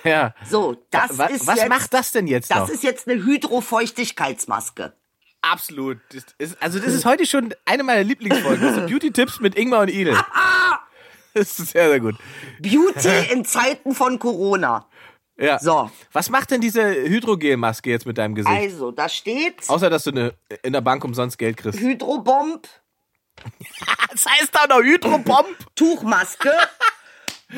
Ja. 0.04 0.34
So, 0.48 0.76
das 0.90 1.18
was 1.18 1.30
ist 1.32 1.46
was 1.46 1.56
jetzt, 1.58 1.68
macht 1.68 1.92
das 1.94 2.12
denn 2.12 2.26
jetzt 2.26 2.50
Das 2.50 2.58
noch? 2.58 2.68
ist 2.68 2.82
jetzt 2.84 3.08
eine 3.08 3.24
Hydrofeuchtigkeitsmaske. 3.24 4.92
Absolut. 5.42 5.98
Das 6.12 6.26
ist, 6.38 6.62
also, 6.62 6.78
das 6.78 6.92
ist 6.92 7.04
heute 7.06 7.24
schon 7.26 7.54
eine 7.64 7.82
meiner 7.82 8.04
Lieblingsfolgen. 8.04 8.62
Das 8.62 8.74
sind 8.74 8.86
Beauty-Tipps 8.90 9.40
mit 9.40 9.56
Ingmar 9.56 9.80
und 9.80 9.88
Idel. 9.88 10.16
Das 11.34 11.58
ist 11.58 11.70
sehr, 11.72 11.88
sehr 11.88 12.00
gut. 12.00 12.16
Beauty 12.60 13.32
in 13.32 13.44
Zeiten 13.44 13.94
von 13.94 14.18
Corona. 14.18 14.86
Ja. 15.40 15.58
So. 15.58 15.90
Was 16.12 16.28
macht 16.28 16.50
denn 16.50 16.60
diese 16.60 16.84
Hydrogelmaske 16.84 17.90
jetzt 17.90 18.06
mit 18.06 18.18
deinem 18.18 18.34
Gesicht? 18.34 18.54
Also, 18.54 18.90
da 18.90 19.08
steht 19.08 19.68
Außer, 19.68 19.88
dass 19.88 20.04
du 20.04 20.10
eine, 20.10 20.34
in 20.62 20.72
der 20.72 20.82
Bank 20.82 21.02
umsonst 21.04 21.38
Geld 21.38 21.56
kriegst. 21.56 21.80
Hydrobomb, 21.80 22.68
Das 24.12 24.26
heißt 24.26 24.50
da 24.52 24.66
noch 24.66 24.82
Hydrobomb? 24.82 25.56
Tuchmaske, 25.74 26.50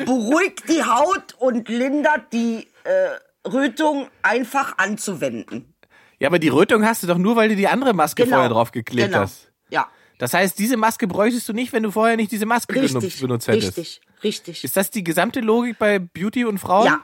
beruhigt 0.05 0.69
die 0.69 0.83
Haut 0.83 1.35
und 1.39 1.67
lindert 1.67 2.31
die 2.31 2.67
äh, 2.83 3.47
Rötung 3.47 4.07
einfach 4.21 4.77
anzuwenden. 4.77 5.73
Ja, 6.19 6.29
aber 6.29 6.39
die 6.39 6.49
Rötung 6.49 6.85
hast 6.85 7.03
du 7.03 7.07
doch 7.07 7.17
nur, 7.17 7.35
weil 7.35 7.49
du 7.49 7.55
die 7.55 7.67
andere 7.67 7.93
Maske 7.93 8.25
vorher 8.25 8.49
drauf 8.49 8.71
geklebt 8.71 9.09
genau. 9.09 9.23
hast. 9.23 9.51
Ja, 9.69 9.89
Das 10.19 10.33
heißt, 10.33 10.57
diese 10.57 10.77
Maske 10.77 11.07
bräuchtest 11.07 11.49
du 11.49 11.53
nicht, 11.53 11.73
wenn 11.73 11.83
du 11.83 11.91
vorher 11.91 12.15
nicht 12.15 12.31
diese 12.31 12.45
Maske 12.45 12.73
benutzt, 12.73 12.95
richtig, 12.95 13.21
benutzt 13.21 13.47
hättest. 13.47 13.77
richtig, 13.77 14.01
richtig. 14.23 14.63
Ist 14.63 14.77
das 14.77 14.89
die 14.89 15.03
gesamte 15.03 15.41
Logik 15.41 15.77
bei 15.79 15.99
Beauty 15.99 16.45
und 16.45 16.59
Frauen? 16.59 16.85
Ja. 16.85 17.03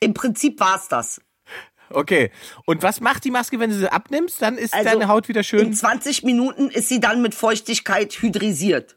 Im 0.00 0.14
Prinzip 0.14 0.60
war's 0.60 0.88
das. 0.88 1.20
Okay. 1.90 2.30
Und 2.64 2.82
was 2.82 3.00
macht 3.00 3.24
die 3.24 3.30
Maske, 3.30 3.58
wenn 3.60 3.70
du 3.70 3.76
sie 3.76 3.90
abnimmst? 3.90 4.40
Dann 4.42 4.58
ist 4.58 4.74
Also, 4.74 4.88
deine 4.88 5.08
Haut 5.08 5.28
wieder 5.28 5.40
In 5.40 5.44
schön. 5.44 5.72
20 5.74 6.22
Minuten 6.24 6.70
ist 6.70 6.88
sie 6.88 7.00
dann 7.00 7.22
mit 7.22 7.34
Feuchtigkeit 7.34 8.12
hydrisiert. 8.12 8.96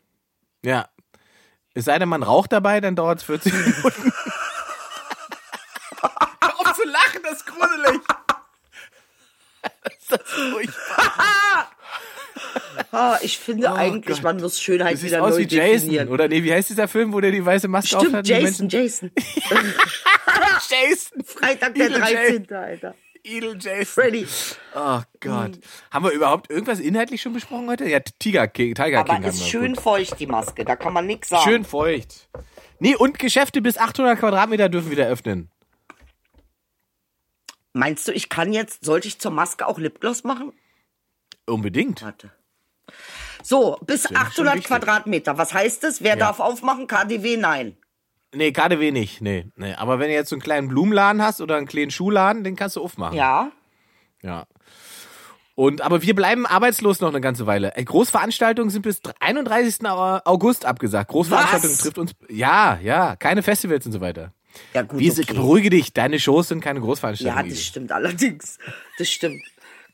Ja. 0.63 0.89
Es 1.73 1.85
sei 1.85 1.99
denn, 1.99 2.09
man 2.09 2.23
raucht 2.23 2.51
dabei, 2.51 2.81
dann 2.81 2.95
dauert 2.95 3.19
es 3.19 3.23
40 3.25 3.53
Minuten. 3.53 4.13
Auf 6.41 6.73
zu 6.75 6.85
lachen, 6.87 7.21
das 7.23 7.33
ist 7.33 7.45
gruselig. 7.45 8.01
ist 9.99 10.11
das 10.11 10.21
furchtbar. 10.23 11.71
Ah, 12.91 13.17
ich 13.21 13.37
finde 13.37 13.71
eigentlich, 13.73 14.15
Oh 14.15 14.21
Gott. 14.21 14.23
man 14.23 14.37
muss 14.41 14.61
Schönheit 14.61 14.93
Das 14.95 15.03
wieder 15.03 15.21
aus 15.23 15.31
neu 15.35 15.39
wie 15.39 15.43
Jason. 15.47 15.71
definieren. 15.73 16.09
Oder 16.09 16.27
nee, 16.27 16.43
wie 16.43 16.53
heißt 16.53 16.69
dieser 16.69 16.87
Film, 16.87 17.11
wo 17.13 17.19
der 17.19 17.31
die 17.31 17.45
weiße 17.45 17.67
Maske 17.67 17.97
aufhat? 17.97 18.25
Stimmt, 18.25 18.27
die 18.27 18.31
Jason, 18.31 18.69
Jason. 18.69 19.11
Jason. 20.69 21.23
Freitag 21.23 21.75
der 21.75 21.85
Edel 21.87 21.99
13. 21.99 22.51
Alter. 22.53 22.95
Edel 23.23 23.57
Jason. 23.59 23.85
Freddy. 23.85 24.27
Oh 24.75 25.01
Gott. 25.19 25.59
Haben 25.91 26.05
wir 26.05 26.11
überhaupt 26.11 26.49
irgendwas 26.49 26.79
inhaltlich 26.79 27.21
schon 27.21 27.33
besprochen 27.33 27.67
heute? 27.69 27.85
Ja, 27.89 27.99
Tiger 27.99 28.47
King, 28.47 28.73
Tiger 28.75 28.99
Aber 29.01 29.15
King 29.15 29.23
ist 29.23 29.47
schön 29.47 29.73
Gut. 29.73 29.83
feucht, 29.83 30.19
die 30.19 30.27
Maske. 30.27 30.63
Da 30.63 30.75
kann 30.75 30.93
man 30.93 31.05
nichts 31.05 31.29
sagen. 31.29 31.43
Schön 31.43 31.65
feucht. 31.65 32.29
Nee, 32.79 32.95
und 32.95 33.19
Geschäfte 33.19 33.61
bis 33.61 33.77
800 33.77 34.19
Quadratmeter 34.19 34.69
dürfen 34.69 34.91
wieder 34.91 35.07
öffnen. 35.07 35.49
Meinst 37.73 38.07
du, 38.07 38.11
ich 38.11 38.29
kann 38.29 38.53
jetzt, 38.53 38.85
sollte 38.85 39.07
ich 39.07 39.19
zur 39.19 39.31
Maske 39.31 39.67
auch 39.67 39.77
Lipgloss 39.77 40.23
machen? 40.23 40.53
Unbedingt. 41.47 42.01
Warte. 42.03 42.31
So, 43.43 43.77
bis 43.85 44.03
schon 44.07 44.17
800 44.17 44.55
wichtig. 44.55 44.67
Quadratmeter. 44.67 45.37
Was 45.37 45.53
heißt 45.53 45.83
das? 45.83 46.03
Wer 46.03 46.15
darf 46.15 46.39
aufmachen? 46.39 46.87
KDW? 46.87 47.37
Nein. 47.37 47.77
Nee, 48.35 48.51
KDW 48.51 48.91
nicht. 48.91 49.21
Nee, 49.21 49.47
nee. 49.55 49.73
Aber 49.73 49.99
wenn 49.99 50.09
du 50.09 50.13
jetzt 50.13 50.29
so 50.29 50.35
einen 50.35 50.41
kleinen 50.41 50.67
Blumenladen 50.67 51.21
hast 51.21 51.39
oder 51.41 51.55
einen 51.55 51.67
kleinen 51.67 51.91
Schuhladen, 51.91 52.43
den 52.43 52.55
kannst 52.55 52.75
du 52.75 52.83
aufmachen. 52.83 53.15
Ja. 53.17 53.51
Ja. 54.21 54.45
Und, 55.55 55.81
aber 55.81 56.01
wir 56.03 56.13
bleiben 56.13 56.45
arbeitslos 56.45 56.99
noch 56.99 57.07
eine 57.09 57.21
ganze 57.21 57.47
Weile. 57.47 57.71
Großveranstaltungen 57.71 58.69
sind 58.69 58.83
bis 58.83 59.01
31. 59.19 59.87
August 59.87 60.65
abgesagt. 60.65 61.09
Großveranstaltungen 61.09 61.73
Was? 61.73 61.81
trifft 61.81 61.97
uns, 61.97 62.11
ja, 62.29 62.77
ja, 62.83 63.15
keine 63.15 63.41
Festivals 63.41 63.85
und 63.85 63.91
so 63.93 64.01
weiter. 64.01 64.33
Ja, 64.73 64.83
gut, 64.83 64.99
Wie 64.99 65.07
ist, 65.07 65.19
okay. 65.19 65.33
Beruhige 65.33 65.69
dich, 65.69 65.93
deine 65.93 66.19
Shows 66.19 66.49
sind 66.49 66.61
keine 66.61 66.79
Ja, 66.79 66.85
Großveranstaltungen. 66.85 67.49
das 67.49 67.63
stimmt 67.63 67.91
allerdings. 67.91 68.57
Das 68.99 69.09
stimmt. 69.09 69.41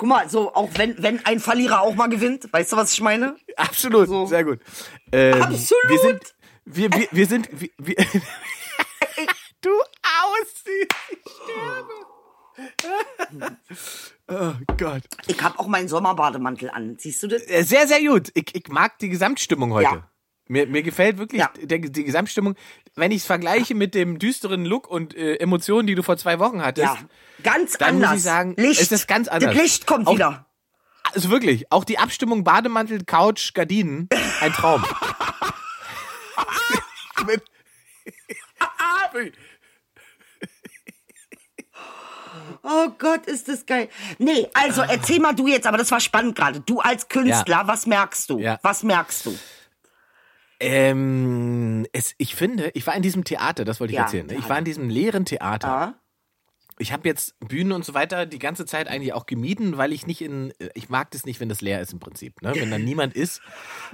Guck 0.04 0.10
mal, 0.10 0.28
so 0.30 0.54
auch 0.54 0.70
wenn, 0.76 1.02
wenn 1.02 1.26
ein 1.26 1.40
Verlierer 1.40 1.80
auch 1.80 1.96
mal 1.96 2.10
gewinnt, 2.10 2.52
weißt 2.52 2.74
du, 2.74 2.76
was 2.76 2.92
ich 2.92 3.00
meine? 3.00 3.38
Absolut, 3.56 4.10
So. 4.10 4.26
sehr 4.26 4.44
gut. 4.44 4.60
Ähm, 5.14 5.42
Absolut. 5.42 5.82
Wir 5.88 6.00
sind, 6.00 6.36
wir, 6.66 6.92
wir, 6.92 7.08
wir 7.10 7.26
sind, 7.26 7.48
wir, 7.54 7.70
wir 7.78 7.96
du 9.62 9.70
aussiehst, 9.72 10.94
ich 11.10 11.20
sterbe. 11.42 11.94
oh 14.28 14.54
Gott. 14.78 15.04
Ich 15.28 15.42
habe 15.42 15.58
auch 15.58 15.68
meinen 15.68 15.88
Sommerbademantel 15.88 16.70
an. 16.70 16.98
Siehst 17.00 17.24
du 17.24 17.28
das? 17.28 17.48
Äh, 17.48 17.64
Sehr, 17.64 17.88
sehr 17.88 18.02
gut. 18.02 18.30
Ich, 18.34 18.54
ich 18.54 18.68
mag 18.68 19.00
die 19.00 19.08
Gesamtstimmung 19.08 19.72
heute. 19.72 19.86
Ja. 19.86 20.10
Mir, 20.50 20.68
mir 20.68 20.84
gefällt 20.84 21.18
wirklich 21.18 21.40
Ja. 21.40 21.50
der, 21.62 21.80
die 21.80 22.04
Gesamtstimmung. 22.04 22.56
Wenn 22.96 23.12
ich 23.12 23.18
es 23.22 23.26
vergleiche 23.26 23.74
mit 23.76 23.96
dem 23.96 24.20
düsteren 24.20 24.66
Look 24.66 24.88
und 24.88 25.16
äh, 25.16 25.36
Emotionen, 25.38 25.88
die 25.88 25.96
du 25.96 26.04
vor 26.04 26.18
zwei 26.18 26.38
Wochen 26.40 26.62
hattest, 26.64 26.86
Ja. 26.88 26.98
Ganz 27.42 27.74
Dann 27.78 27.96
muss 27.96 28.04
anders. 28.04 28.18
ich 28.18 28.24
sagen, 28.24 28.54
Licht. 28.58 28.92
ist 28.92 29.08
ganz 29.08 29.28
anders. 29.28 29.54
Das 29.54 29.62
Licht 29.62 29.88
kommt 29.88 30.08
Auch- 30.08 30.14
wieder. 30.16 30.46
also 31.14 31.30
wirklich, 31.32 31.72
auch 31.72 31.84
die 31.86 31.98
Abstimmung 31.98 32.44
Bademantel, 32.44 33.04
Couch, 33.04 33.54
Gardinen, 33.54 34.08
ein 34.42 34.54
Traum. 34.54 34.84
Oh 42.64 42.90
Gott, 42.98 43.26
ist 43.26 43.48
das 43.48 43.66
geil. 43.66 43.90
Nee, 44.18 44.48
also 44.54 44.82
erzähl 44.82 45.20
mal 45.20 45.34
du 45.34 45.48
jetzt, 45.48 45.68
aber 45.68 45.78
das 45.78 45.92
war 45.92 46.00
spannend 46.00 46.36
gerade. 46.36 46.62
Du 46.62 46.80
als 46.80 47.08
Künstler, 47.10 47.58
Ja. 47.62 47.68
was 47.68 47.86
merkst 47.86 48.30
du? 48.30 48.40
Ja. 48.40 48.60
Was 48.64 48.84
merkst 48.84 49.26
du? 49.26 49.38
Ähm, 50.64 51.86
es, 51.94 52.16
ich 52.18 52.36
finde, 52.36 52.72
ich 52.74 52.86
war 52.88 52.96
in 52.96 53.02
diesem 53.02 53.24
Theater, 53.24 53.66
das 53.66 53.80
wollte 53.80 53.92
ich 53.94 53.98
Ja, 53.98 54.04
erzählen. 54.04 54.26
ne? 54.26 54.34
Ich 54.34 54.40
Theater. 54.40 54.50
war 54.50 54.60
in 54.60 54.66
diesem 54.66 54.90
leeren 54.90 55.26
Theater. 55.26 55.68
Ja? 55.68 55.94
Ich 56.80 56.92
habe 56.92 57.08
jetzt 57.08 57.40
Bühnen 57.40 57.72
und 57.72 57.86
so 57.86 57.94
weiter 57.94 58.26
die 58.26 58.40
ganze 58.40 58.66
Zeit 58.66 58.88
eigentlich 58.88 59.14
auch 59.14 59.28
gemieden, 59.28 59.78
weil 59.78 59.94
ich 59.94 60.08
nicht 60.08 60.22
in, 60.22 60.54
ich 60.74 60.90
mag 60.90 61.12
das 61.12 61.24
nicht, 61.24 61.40
wenn 61.40 61.48
das 61.48 61.62
leer 61.62 61.80
ist 61.82 61.94
im 61.94 62.00
Prinzip, 62.00 62.42
ne? 62.42 62.52
Wenn 62.56 62.72
da 62.72 62.78
niemand 62.80 63.14
ist. 63.14 63.42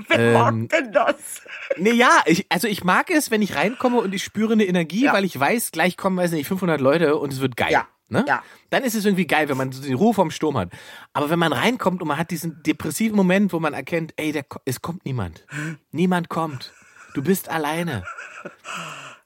Wer 0.08 0.20
Ähm, 0.20 0.34
mag 0.34 0.70
denn 0.70 0.94
das? 0.94 1.42
Nee, 1.76 1.92
ja, 1.92 2.22
ich, 2.26 2.46
also 2.50 2.70
ich 2.70 2.86
mag 2.86 3.10
es, 3.10 3.32
wenn 3.32 3.42
ich 3.42 3.56
reinkomme 3.58 3.98
und 4.00 4.14
ich 4.16 4.24
spüre 4.24 4.54
eine 4.54 4.64
Energie, 4.66 5.04
Ja. 5.06 5.14
weil 5.14 5.26
ich 5.26 5.38
weiß, 5.38 5.72
gleich 5.72 5.98
kommen, 5.98 6.16
weiß 6.16 6.32
nicht, 6.32 6.48
500 6.48 6.80
Leute 6.80 7.18
und 7.18 7.34
es 7.34 7.42
wird 7.42 7.58
geil. 7.58 7.72
Ja. 7.72 7.86
Ne? 8.10 8.26
Ja. 8.28 8.44
Dann 8.70 8.84
ist 8.84 8.96
es 8.96 9.06
irgendwie 9.06 9.28
geil, 9.28 9.50
wenn 9.50 9.58
man 9.58 9.72
so 9.72 9.82
die 9.82 9.94
Ruhe 9.94 10.14
vom 10.14 10.32
Sturm 10.32 10.58
hat. 10.58 10.70
Aber 11.14 11.30
wenn 11.30 11.40
man 11.40 11.54
reinkommt 11.54 12.02
und 12.02 12.08
man 12.08 12.18
hat 12.18 12.32
diesen 12.32 12.62
depressiven 12.64 13.16
Moment, 13.16 13.54
wo 13.54 13.60
man 13.60 13.74
erkennt, 13.74 14.14
ey, 14.18 14.32
der, 14.32 14.46
es 14.66 14.82
kommt 14.82 15.06
niemand. 15.06 15.46
Niemand 15.92 16.30
kommt. 16.30 16.74
Du 17.14 17.22
bist 17.22 17.50
alleine. 17.50 18.04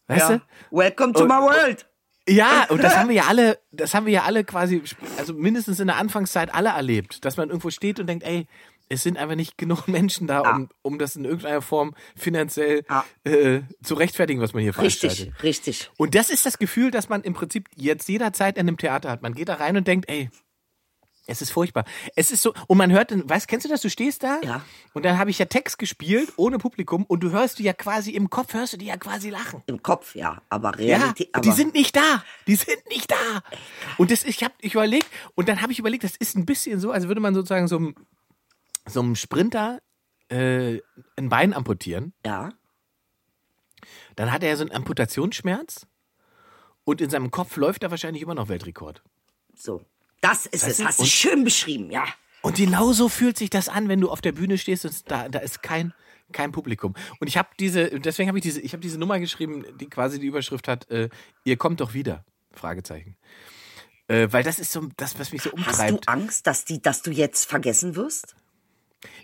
Weißt 0.07 0.29
Ja. 0.29 0.41
Welcome 0.71 1.13
to 1.13 1.21
Und- 1.23 1.27
my 1.29 1.35
world. 1.35 1.81
du? 2.25 2.33
Ja, 2.33 2.67
und 2.69 2.81
das 2.81 2.95
haben 2.97 3.09
wir 3.09 3.15
ja 3.15 3.23
alle, 3.27 3.59
das 3.71 3.93
haben 3.93 4.05
wir 4.05 4.13
ja 4.13 4.23
alle 4.23 4.45
quasi, 4.45 4.81
also 5.17 5.33
mindestens 5.33 5.81
in 5.81 5.87
der 5.87 5.97
Anfangszeit 5.97 6.53
alle 6.53 6.69
erlebt, 6.69 7.25
dass 7.25 7.35
man 7.35 7.49
irgendwo 7.49 7.69
steht 7.69 7.99
und 7.99 8.07
denkt, 8.07 8.23
ey, 8.25 8.47
es 8.89 9.03
sind 9.03 9.17
einfach 9.17 9.35
nicht 9.35 9.57
genug 9.57 9.87
Menschen 9.87 10.27
da, 10.27 10.41
um, 10.41 10.69
um 10.81 10.99
das 10.99 11.15
in 11.15 11.25
irgendeiner 11.25 11.61
Form 11.61 11.95
finanziell 12.15 12.83
Ja. 12.89 13.05
äh, 13.23 13.61
zu 13.83 13.95
rechtfertigen, 13.95 14.41
was 14.41 14.53
man 14.53 14.63
hier 14.63 14.73
veranstaltet. 14.73 15.19
Richtig, 15.27 15.43
richtig. 15.43 15.91
Und 15.97 16.15
das 16.15 16.29
ist 16.29 16.45
das 16.45 16.57
Gefühl, 16.57 16.91
das 16.91 17.09
man 17.09 17.21
im 17.23 17.33
Prinzip 17.33 17.69
jetzt 17.75 18.07
jederzeit 18.09 18.57
in 18.57 18.67
einem 18.67 18.77
Theater 18.77 19.09
hat. 19.09 19.21
Man 19.21 19.33
geht 19.33 19.49
da 19.49 19.55
rein 19.55 19.77
und 19.77 19.87
denkt, 19.87 20.09
ey, 20.09 20.29
es 21.25 21.41
ist 21.41 21.51
furchtbar. 21.51 21.85
Es 22.17 22.31
ist 22.31 22.41
so, 22.41 22.53
und 22.67 22.77
man 22.77 22.91
hört, 22.91 23.11
dann- 23.11 23.29
weißt, 23.29 23.47
kennst 23.47 23.65
du 23.65 23.69
das? 23.69 23.79
Du 23.81 23.89
stehst 23.89 24.23
da 24.23 24.41
Ja. 24.43 24.61
und 24.93 25.05
dann 25.05 25.17
habe 25.17 25.29
ich 25.29 25.39
ja 25.39 25.45
Text 25.45 25.77
gespielt 25.79 26.33
ohne 26.35 26.57
Publikum 26.57 27.05
und 27.05 27.21
du 27.23 27.31
hörst 27.31 27.59
die 27.59 27.63
ja 27.63 27.71
quasi 27.71 28.11
im 28.11 28.29
Kopf, 28.29 28.53
hörst 28.53 28.73
du 28.73 28.77
die 28.77 28.87
ja 28.87 28.97
quasi 28.97 29.29
lachen. 29.29 29.63
Im 29.67 29.81
Kopf, 29.81 30.15
ja, 30.15 30.41
aber 30.49 30.77
Ja, 30.81 30.97
Realität. 30.97 31.29
aber 31.31 31.41
die 31.41 31.51
sind 31.53 31.73
nicht 31.75 31.95
da. 31.95 32.25
Die 32.45 32.55
sind 32.55 32.85
nicht 32.89 33.09
da. 33.09 33.41
Und 33.97 34.11
das, 34.11 34.25
ich 34.25 34.43
habe 34.43 34.53
ich 34.59 34.73
überlegt, 34.73 35.07
und 35.35 35.47
dann 35.47 35.61
habe 35.61 35.71
ich 35.71 35.79
überlegt, 35.79 36.03
das 36.03 36.17
ist 36.17 36.35
ein 36.35 36.45
bisschen 36.45 36.81
so, 36.81 36.91
als 36.91 37.07
würde 37.07 37.21
man 37.21 37.33
sozusagen 37.33 37.69
so 37.69 37.77
einem, 37.77 37.95
so 38.87 39.01
einem 39.01 39.15
Sprinter 39.15 39.81
äh, 40.29 40.79
ein 41.15 41.29
Bein 41.29 41.53
amputieren. 41.53 42.13
ja. 42.25 42.49
Dann 44.15 44.31
hat 44.31 44.43
er 44.43 44.55
so 44.55 44.63
einen 44.63 44.71
Amputationsschmerz 44.71 45.87
und 46.83 47.01
in 47.01 47.09
seinem 47.09 47.31
Kopf 47.31 47.57
läuft 47.57 47.83
er 47.83 47.91
wahrscheinlich 47.91 48.23
immer 48.23 48.35
noch 48.35 48.47
Weltrekord. 48.47 49.03
So. 49.55 49.81
Das 50.21 50.45
ist 50.45 50.65
es. 50.65 50.77
du? 50.77 50.85
Hast 50.85 50.99
du 50.99 51.05
schön 51.05 51.43
beschrieben, 51.43 51.91
ja. 51.91 52.05
Und 52.41 52.57
genau 52.57 52.93
so 52.93 53.09
fühlt 53.09 53.37
sich 53.37 53.49
das 53.49 53.69
an, 53.69 53.89
wenn 53.89 53.99
du 54.01 54.09
auf 54.09 54.21
der 54.21 54.33
Bühne 54.33 54.57
stehst 54.57 54.85
und 54.85 55.11
da, 55.11 55.29
da 55.29 55.39
ist 55.39 55.63
kein, 55.63 55.93
kein 56.31 56.51
Publikum. 56.51 56.93
Und 57.19 57.27
ich 57.27 57.37
habe 57.37 57.49
diese, 57.59 57.99
deswegen 57.99 58.27
habe 58.29 58.37
ich 58.37 58.43
diese, 58.43 58.61
ich 58.61 58.73
habe 58.73 58.81
diese 58.81 58.97
Nummer 58.97 59.19
geschrieben, 59.19 59.65
die 59.79 59.89
quasi 59.89 60.19
die 60.19 60.27
Überschrift 60.27 60.67
hat, 60.67 60.89
äh, 60.89 61.09
ihr 61.43 61.57
kommt 61.57 61.81
doch 61.81 61.93
wieder. 61.93 62.25
Fragezeichen. 62.51 63.17
Äh, 64.07 64.27
weil 64.31 64.43
das 64.43 64.59
ist 64.59 64.71
so 64.71 64.87
das, 64.97 65.17
was 65.19 65.31
mich 65.31 65.41
so 65.41 65.51
Hast 65.51 65.57
du 65.57 65.71
umtreibt. 65.71 66.09
Angst, 66.09 66.45
dass, 66.47 66.65
die, 66.65 66.81
dass 66.81 67.01
du 67.01 67.11
jetzt 67.11 67.45
vergessen 67.45 67.95
wirst? 67.95 68.35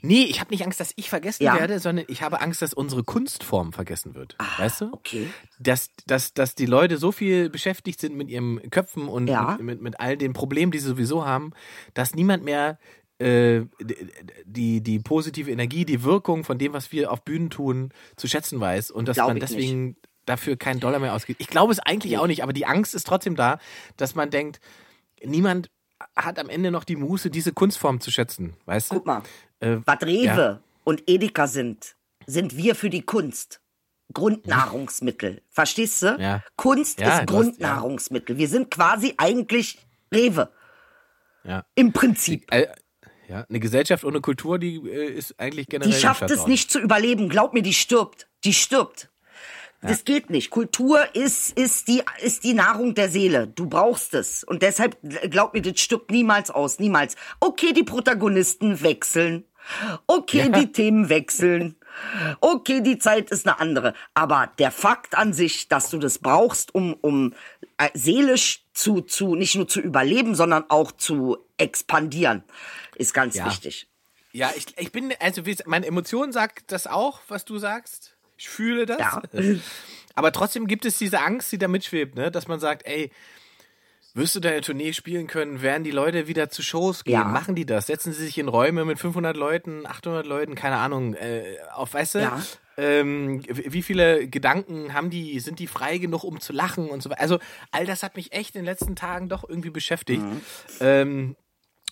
Nee, 0.02 0.24
ich 0.24 0.40
habe 0.40 0.52
nicht 0.52 0.64
Angst, 0.66 0.80
dass 0.80 0.94
ich 0.96 1.10
vergessen 1.10 1.44
Ja. 1.44 1.56
werde, 1.56 1.80
sondern 1.80 2.06
ich 2.08 2.22
habe 2.22 2.42
Angst, 2.42 2.62
dass 2.62 2.74
unsere 2.74 3.04
Kunstform 3.04 3.74
vergessen 3.74 4.16
wird. 4.16 4.36
weißt 4.58 4.82
du? 4.82 4.86
Ah, 4.86 4.90
okay. 4.94 5.28
Dass, 5.60 5.90
dass, 6.06 6.34
dass 6.34 6.56
die 6.56 6.66
Leute 6.66 6.98
so 6.98 7.12
viel 7.12 7.50
beschäftigt 7.50 8.00
sind 8.00 8.16
mit 8.16 8.30
ihren 8.30 8.70
Köpfen 8.70 9.08
und 9.08 9.28
Ja. 9.28 9.52
mit, 9.58 9.62
mit, 9.66 9.82
mit 9.82 10.00
all 10.00 10.18
den 10.18 10.34
Problemen, 10.34 10.72
die 10.72 10.80
sie 10.80 10.88
sowieso 10.88 11.26
haben, 11.26 11.52
dass 11.94 12.16
niemand 12.16 12.44
mehr 12.44 12.80
äh, 13.20 13.64
die, 14.46 14.82
die 14.82 15.00
positive 15.00 15.52
Energie, 15.52 15.86
die 15.86 16.04
Wirkung 16.04 16.44
von 16.44 16.58
dem, 16.58 16.74
was 16.74 16.92
wir 16.92 17.12
auf 17.12 17.24
Bühnen 17.24 17.50
tun, 17.50 17.92
zu 18.16 18.28
schätzen 18.28 18.60
weiß 18.60 18.92
und 18.92 19.08
dass 19.08 19.16
Glaub 19.16 19.28
man 19.28 19.40
deswegen 19.40 19.98
dafür 20.26 20.56
keinen 20.58 20.80
Dollar 20.80 21.00
mehr 21.00 21.14
ausgibt. 21.14 21.42
Ich 21.42 21.48
glaube 21.48 21.74
es 21.74 21.80
eigentlich 21.80 22.18
auch 22.18 22.28
nicht, 22.28 22.44
aber 22.44 22.54
die 22.54 22.66
Angst 22.66 22.96
ist 22.96 23.06
trotzdem 23.08 23.36
da, 23.36 23.60
dass 23.98 24.16
man 24.16 24.30
denkt, 24.30 24.60
niemand 25.24 25.70
hat 26.16 26.40
am 26.40 26.50
Ende 26.50 26.72
noch 26.72 26.84
die 26.84 26.96
Muße, 26.96 27.30
diese 27.30 27.54
Kunstform 27.54 28.00
zu 28.00 28.12
schätzen, 28.12 28.56
weißt 28.66 28.92
du? 28.92 28.96
Guck 28.96 29.06
mal. 29.06 29.24
Äh, 29.60 29.78
Was 29.86 30.02
Rewe 30.02 30.26
ja. 30.26 30.60
und 30.84 31.04
Edeka 31.08 31.48
sind, 31.48 31.96
sind 32.26 32.56
wir 32.58 32.76
für 32.76 32.90
die 32.90 33.02
Kunst. 33.02 33.62
Grundnahrungsmittel. 34.14 35.42
Verstehst 35.50 36.02
du? 36.02 36.18
Ja. 36.20 36.44
Kunst 36.56 37.00
Ja, 37.00 37.20
ist 37.20 37.28
Grundnahrungsmittel. 37.28 38.38
Wir 38.38 38.48
sind 38.48 38.72
quasi 38.72 39.14
eigentlich 39.18 39.78
Rewe. 40.14 40.50
Ja. 41.44 41.66
Im 41.76 41.94
Prinzip. 41.94 42.52
Äh, 42.52 42.68
ja, 43.28 43.46
eine 43.48 43.60
Gesellschaft 43.60 44.04
ohne 44.04 44.22
Kultur, 44.22 44.58
die 44.58 44.78
äh, 44.78 45.12
ist 45.12 45.40
eigentlich 45.40 45.68
generell. 45.68 45.94
Die 45.94 46.00
schafft 46.00 46.30
es 46.32 46.48
nicht 46.48 46.72
zu 46.72 46.80
überleben. 46.80 47.30
Glaub 47.30 47.54
mir, 47.54 47.62
die 47.62 47.74
stirbt. 47.74 48.28
Die 48.44 48.54
stirbt. 48.54 49.09
Das 49.82 50.04
geht 50.04 50.30
nicht. 50.30 50.50
Kultur 50.50 51.16
ist, 51.16 51.58
ist, 51.58 51.88
die, 51.88 52.04
ist 52.22 52.44
die 52.44 52.54
Nahrung 52.54 52.96
der 52.96 53.10
Seele. 53.10 53.48
Du 53.48 53.68
brauchst 53.68 54.14
es. 54.14 54.44
Und 54.44 54.62
deshalb, 54.62 54.98
glaub 55.30 55.54
mir, 55.54 55.62
das 55.62 55.80
stirbt 55.80 56.12
niemals 56.12 56.52
aus. 56.52 56.80
Niemals. 56.80 57.16
Okay, 57.40 57.72
die 57.72 57.84
Protagonisten 57.84 58.82
wechseln. 58.82 59.46
Okay, 60.08 60.52
die 60.52 60.72
Themen 60.72 61.10
wechseln. 61.10 61.76
Okay, 62.42 62.82
die 62.82 62.98
Zeit 62.98 63.30
ist 63.30 63.48
eine 63.48 63.60
andere. 63.60 63.94
Aber 64.14 64.52
der 64.60 64.72
Fakt 64.72 65.16
an 65.18 65.34
sich, 65.34 65.68
dass 65.68 65.90
du 65.90 65.98
das 65.98 66.20
brauchst, 66.20 66.74
um, 66.76 66.94
um 66.96 67.34
äh, 67.78 67.90
seelisch 67.94 68.66
zu, 68.74 69.02
zu, 69.02 69.36
nicht 69.36 69.56
nur 69.56 69.68
zu 69.68 69.80
überleben, 69.80 70.36
sondern 70.36 70.66
auch 70.70 70.92
zu 70.92 71.38
expandieren, 71.58 72.44
ist 72.96 73.14
ganz 73.14 73.36
Ja. 73.36 73.46
wichtig. 73.46 73.88
Ja, 74.32 74.52
ich, 74.56 74.66
ich 74.78 74.92
bin, 74.92 75.14
also 75.20 75.46
wie, 75.46 75.58
meine 75.66 75.88
Emotion 75.88 76.32
sagt 76.32 76.72
das 76.72 76.86
auch, 76.88 77.20
was 77.28 77.46
du 77.46 77.58
sagst. 77.58 78.16
Ich 78.40 78.50
fühle 78.50 78.86
das. 78.86 79.00
Ja. 79.00 79.22
Aber 80.16 80.32
trotzdem 80.32 80.66
gibt 80.68 80.86
es 80.86 80.98
diese 80.98 81.20
Angst, 81.22 81.52
die 81.52 81.58
da 81.58 81.68
mitschwebt, 81.68 82.16
ne? 82.16 82.32
dass 82.32 82.48
man 82.48 82.60
sagt, 82.60 82.86
ey, 82.86 83.12
wirst 84.16 84.36
du 84.36 84.40
deine 84.40 84.62
Tournee 84.62 84.92
spielen 84.94 85.28
können, 85.28 85.62
werden 85.62 85.84
die 85.84 85.92
Leute 85.92 86.28
wieder 86.28 86.50
zu 86.50 86.64
Shows 86.64 87.04
gehen, 87.04 87.14
Ja. 87.14 87.24
machen 87.26 87.54
die 87.56 87.66
das, 87.66 87.88
setzen 87.88 88.12
sie 88.12 88.26
sich 88.26 88.38
in 88.38 88.48
Räume 88.48 88.84
mit 88.86 88.98
500 89.00 89.38
Leuten, 89.38 89.86
800 89.86 90.26
Leuten, 90.26 90.56
keine 90.56 90.78
Ahnung, 90.78 91.14
äh, 91.14 91.58
auf, 91.74 91.94
weißt 91.94 92.16
du, 92.16 92.20
Ja. 92.20 92.42
ähm, 92.78 93.44
wie 93.48 93.84
viele 93.84 94.28
Gedanken 94.28 94.94
haben 94.94 95.10
die, 95.10 95.40
sind 95.40 95.60
die 95.60 95.68
frei 95.68 96.00
genug, 96.00 96.24
um 96.24 96.40
zu 96.42 96.54
lachen 96.54 96.90
und 96.90 97.04
so 97.04 97.10
weiter. 97.10 97.22
Also 97.22 97.40
all 97.72 97.86
das 97.86 98.04
hat 98.04 98.16
mich 98.16 98.32
echt 98.34 98.56
in 98.56 98.62
den 98.62 98.66
letzten 98.66 98.96
Tagen 98.96 99.30
doch 99.30 99.48
irgendwie 99.48 99.70
beschäftigt. 99.70 100.24
Mhm. 100.24 100.42
Ähm, 100.80 101.36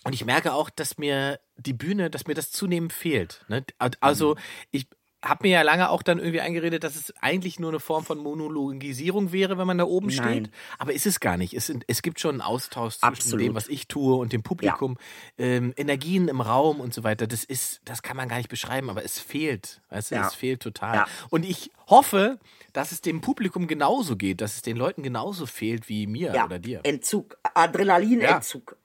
und 0.04 0.12
ich 0.12 0.24
merke 0.24 0.52
auch, 0.54 0.70
dass 0.70 0.98
mir 0.98 1.40
die 1.56 1.72
Bühne, 1.72 2.10
dass 2.10 2.26
mir 2.26 2.34
das 2.34 2.50
zunehmend 2.50 2.92
fehlt. 2.92 3.44
Ne? 3.48 3.64
Also 4.00 4.34
Mhm. 4.34 4.40
ich 4.72 4.86
habe 5.24 5.48
mir 5.48 5.50
ja 5.54 5.62
lange 5.62 5.90
auch 5.90 6.02
dann 6.02 6.18
irgendwie 6.18 6.40
eingeredet, 6.40 6.84
dass 6.84 6.94
es 6.94 7.12
eigentlich 7.20 7.58
nur 7.58 7.70
eine 7.70 7.80
Form 7.80 8.04
von 8.04 8.18
Monologisierung 8.18 9.32
wäre, 9.32 9.58
wenn 9.58 9.66
man 9.66 9.78
da 9.78 9.84
oben 9.84 10.08
Nein. 10.08 10.44
steht. 10.44 10.50
Aber 10.78 10.92
ist 10.92 11.06
es 11.06 11.18
gar 11.18 11.36
nicht. 11.36 11.54
Es, 11.54 11.72
es 11.88 12.02
gibt 12.02 12.20
schon 12.20 12.32
einen 12.36 12.40
Austausch 12.40 12.94
zwischen 12.98 13.04
Absolut. 13.06 13.40
dem, 13.46 13.54
was 13.54 13.66
ich 13.68 13.88
tue 13.88 14.14
und 14.16 14.32
dem 14.32 14.42
Publikum. 14.44 14.96
Ähm, 15.36 15.74
Energien 15.76 16.28
im 16.28 16.40
Raum 16.40 16.78
und 16.80 16.94
so 16.94 17.02
weiter. 17.02 17.26
Das 17.26 17.42
ist, 17.42 17.80
das 17.84 18.02
kann 18.02 18.16
man 18.16 18.28
gar 18.28 18.36
nicht 18.36 18.48
beschreiben, 18.48 18.90
aber 18.90 19.04
es 19.04 19.18
fehlt. 19.18 19.80
Weißt 19.90 20.12
du, 20.12 20.14
Ja. 20.14 20.26
es 20.28 20.34
fehlt 20.34 20.60
total. 20.62 20.94
Ja. 20.94 21.06
Und 21.30 21.44
ich 21.44 21.72
hoffe, 21.88 22.38
dass 22.72 22.92
es 22.92 23.00
dem 23.00 23.20
Publikum 23.20 23.66
genauso 23.66 24.14
geht, 24.16 24.40
dass 24.40 24.54
es 24.54 24.62
den 24.62 24.76
Leuten 24.76 25.02
genauso 25.02 25.46
fehlt 25.46 25.88
wie 25.88 26.06
mir 26.06 26.32
Ja, 26.32 26.44
oder 26.44 26.60
dir. 26.60 26.80
Entzug, 26.84 27.36
Adrenalinentzug. 27.54 28.76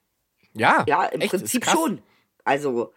Ja, 0.54 0.84
Ja, 0.88 1.04
im 1.04 1.20
echt, 1.20 1.30
Prinzip 1.30 1.64
schon. 1.66 2.02
Also, 2.44 2.92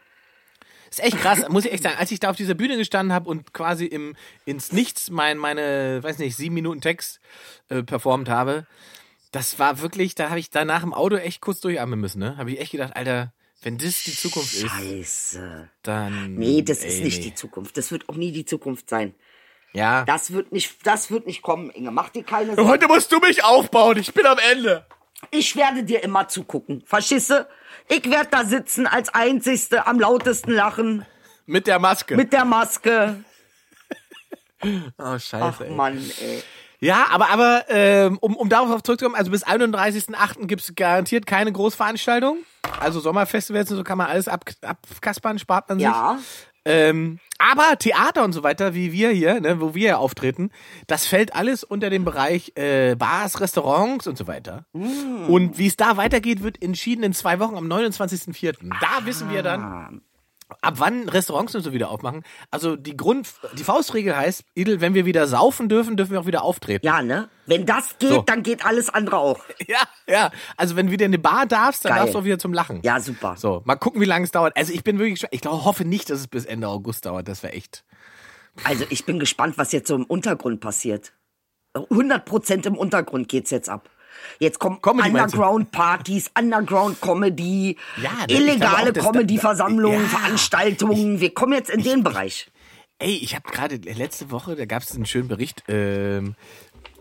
Ist 0.89 1.03
echt 1.03 1.19
krass, 1.19 1.47
muss 1.49 1.65
ich 1.65 1.71
echt 1.71 1.83
sagen. 1.83 1.97
Als 1.97 2.11
ich 2.11 2.19
da 2.19 2.29
auf 2.29 2.35
dieser 2.35 2.53
Bühne 2.53 2.77
gestanden 2.77 3.13
habe 3.13 3.29
und 3.29 3.53
quasi 3.53 3.85
im 3.85 4.15
ins 4.45 4.71
Nichts 4.71 5.09
mein, 5.09 5.37
meine, 5.37 6.01
weiß 6.01 6.17
nicht, 6.19 6.35
sieben 6.35 6.55
Minuten 6.55 6.81
Text 6.81 7.19
äh, 7.69 7.83
performt 7.83 8.29
habe, 8.29 8.65
das 9.31 9.59
war 9.59 9.81
wirklich, 9.81 10.15
da 10.15 10.29
habe 10.29 10.39
ich 10.39 10.49
danach 10.49 10.83
im 10.83 10.93
Auto 10.93 11.15
echt 11.15 11.41
kurz 11.41 11.59
durchatmen 11.59 11.99
müssen, 11.99 12.19
ne? 12.19 12.37
Habe 12.37 12.51
ich 12.51 12.59
echt 12.59 12.71
gedacht, 12.71 12.95
Alter, 12.95 13.33
wenn 13.61 13.77
das 13.77 14.03
die 14.03 14.15
Zukunft 14.15 14.53
ist, 14.53 14.69
Scheiße. 14.69 15.69
dann. 15.83 16.35
Nee, 16.35 16.61
das 16.61 16.79
ist 16.79 16.99
ey, 16.99 17.03
nicht 17.03 17.17
nee. 17.17 17.23
die 17.25 17.35
Zukunft. 17.35 17.75
Das 17.77 17.91
wird 17.91 18.07
auch 18.07 18.15
nie 18.15 18.31
die 18.31 18.45
Zukunft 18.45 18.89
sein. 18.89 19.15
Ja. 19.73 20.05
Das 20.05 20.31
wird 20.31 20.51
nicht, 20.51 20.75
das 20.83 21.11
wird 21.11 21.27
nicht 21.27 21.41
kommen, 21.41 21.69
Inge. 21.71 21.91
Mach 21.91 22.09
dir 22.09 22.23
keine 22.23 22.55
Sorgen. 22.55 22.69
Heute 22.69 22.87
musst 22.87 23.11
du 23.11 23.19
mich 23.19 23.43
aufbauen, 23.43 23.97
ich 23.97 24.13
bin 24.13 24.25
am 24.25 24.37
Ende. 24.51 24.85
Ich 25.31 25.55
werde 25.55 25.83
dir 25.83 26.03
immer 26.03 26.27
zugucken. 26.27 26.83
Du? 26.89 27.47
Ich 27.89 28.09
werde 28.09 28.29
da 28.29 28.45
sitzen 28.45 28.87
als 28.87 29.09
Einzigste, 29.09 29.87
am 29.87 29.99
lautesten 29.99 30.51
lachen, 30.51 31.05
Mit 31.45 31.67
der 31.67 31.79
Maske. 31.79 32.15
mit 32.15 32.33
der 32.33 32.45
Maske. 32.45 33.23
oh, 34.97 35.17
scheiße. 35.17 35.37
Ach 35.41 35.61
ey. 35.61 35.71
Mann, 35.71 35.97
ey. 35.97 36.43
Ja, 36.79 37.07
aber, 37.09 37.29
aber 37.29 37.65
ähm, 37.69 38.19
um, 38.19 38.35
um 38.35 38.49
darauf 38.49 38.83
zurückzukommen, 38.83 39.15
also 39.15 39.31
bis 39.31 39.45
31.08. 39.45 40.45
gibt's 40.45 40.73
garantiert 40.75 41.25
keine 41.25 41.51
Großveranstaltung. 41.51 42.39
Also 42.79 42.99
Sommerfestivals 42.99 43.71
und 43.71 43.77
so 43.77 43.83
kann 43.83 43.97
man 43.97 44.07
alles 44.07 44.27
ab, 44.27 44.45
abkaspern, 44.61 45.39
spart 45.39 45.69
man 45.69 45.79
sich. 45.79 45.85
Ja. 45.87 46.19
Ähm, 46.67 47.19
aber 47.39 47.77
Theater 47.77 48.23
und 48.23 48.33
so 48.33 48.43
weiter, 48.43 48.73
wie 48.73 48.91
wir 48.91 49.09
hier, 49.11 49.39
ne, 49.39 49.61
wo 49.61 49.73
wir 49.75 49.89
hier 49.89 49.99
auftreten, 49.99 50.49
das 50.87 51.05
fällt 51.05 51.35
alles 51.35 51.63
unter 51.63 51.89
den 51.89 52.03
Bereich 52.03 52.51
äh, 52.55 52.95
Bars, 52.95 53.39
Restaurants 53.39 54.07
und 54.07 54.17
so 54.17 54.27
weiter. 54.27 54.65
Mm. 54.73 55.29
Und 55.29 55.57
wie 55.57 55.67
es 55.67 55.77
da 55.77 55.97
weitergeht, 55.97 56.41
wird 56.43 56.61
entschieden 56.61 57.03
in 57.03 57.13
zwei 57.13 57.39
Wochen 57.39 57.55
am 57.55 57.67
29.04. 57.67 58.55
Da 58.81 59.05
wissen 59.05 59.29
wir 59.31 59.39
Ah. 59.39 59.43
dann, 59.43 60.01
ab 60.61 60.75
wann 60.77 61.09
Restaurants 61.09 61.53
und 61.55 61.61
so 61.61 61.73
wieder 61.73 61.89
aufmachen. 61.89 62.23
Also 62.51 62.75
die 62.75 62.95
Grund, 62.95 63.29
die 63.57 63.63
Faustregel 63.63 64.15
heißt, 64.15 64.43
Idel, 64.55 64.79
wenn 64.81 64.93
wir 64.93 65.05
wieder 65.05 65.27
saufen 65.27 65.67
dürfen, 65.69 65.97
dürfen 65.97 66.11
wir 66.13 66.21
auch 66.21 66.25
wieder 66.25 66.43
auftreten. 66.43 66.85
Ja, 66.85 67.01
ne? 67.01 67.29
Wenn 67.45 67.65
das 67.65 67.97
geht, 67.99 68.09
So. 68.09 68.21
dann 68.21 68.43
geht 68.43 68.65
alles 68.65 68.89
andere 68.89 69.17
auch. 69.17 69.39
Ja, 69.67 69.81
ja. 70.07 70.31
Also 70.55 70.75
wenn 70.75 70.85
du 70.87 70.91
wieder 70.93 71.05
in 71.05 71.09
eine 71.11 71.19
Bar 71.19 71.45
darfst, 71.45 71.83
dann 71.83 71.91
Geil. 71.91 71.99
darfst 71.99 72.15
du 72.15 72.19
auch 72.19 72.23
wieder 72.23 72.39
zum 72.39 72.53
Lachen. 72.53 72.79
Ja, 72.83 72.99
super. 72.99 73.35
So, 73.37 73.61
mal 73.65 73.75
gucken, 73.75 73.99
wie 73.99 74.05
lange 74.05 74.23
es 74.23 74.31
dauert. 74.31 74.55
Also 74.55 74.71
ich 74.71 74.83
bin 74.83 74.97
wirklich, 74.99 75.25
ich 75.31 75.41
glaube, 75.41 75.65
hoffe 75.65 75.83
nicht, 75.83 76.09
dass 76.09 76.19
es 76.19 76.27
bis 76.27 76.45
Ende 76.45 76.67
August 76.69 77.05
dauert. 77.05 77.27
Das 77.27 77.43
wäre 77.43 77.53
echt. 77.53 77.83
Also 78.63 78.85
ich 78.89 79.05
bin 79.05 79.19
gespannt, 79.19 79.57
was 79.57 79.71
jetzt 79.73 79.87
so 79.89 79.95
im 79.95 80.05
Untergrund 80.05 80.61
passiert. 80.61 81.13
100 81.73 82.25
Prozent 82.25 82.65
im 82.65 82.75
Untergrund 82.77 83.27
geht's 83.27 83.51
jetzt 83.51 83.69
ab. 83.69 83.89
Jetzt 84.39 84.59
kommen 84.59 84.81
Comedy? 84.81 85.09
Underground-Partys, 85.09 86.31
Underground-Comedy, 86.37 87.77
Ja, 88.01 88.11
illegale 88.27 88.93
Comedy-Versammlungen, 88.93 90.03
Ja. 90.03 90.07
Veranstaltungen. 90.17 91.19
Wir 91.19 91.33
kommen 91.33 91.53
jetzt 91.53 91.69
in 91.69 91.83
den 91.83 92.03
Bereich. 92.03 92.49
Ey, 92.99 93.15
ich 93.15 93.35
habe 93.35 93.49
gerade 93.49 93.75
letzte 93.75 94.31
Woche, 94.31 94.55
da 94.55 94.65
gab 94.65 94.81
es 94.81 94.95
einen 94.95 95.05
schönen 95.05 95.27
Bericht, 95.27 95.63
ähm, 95.67 96.35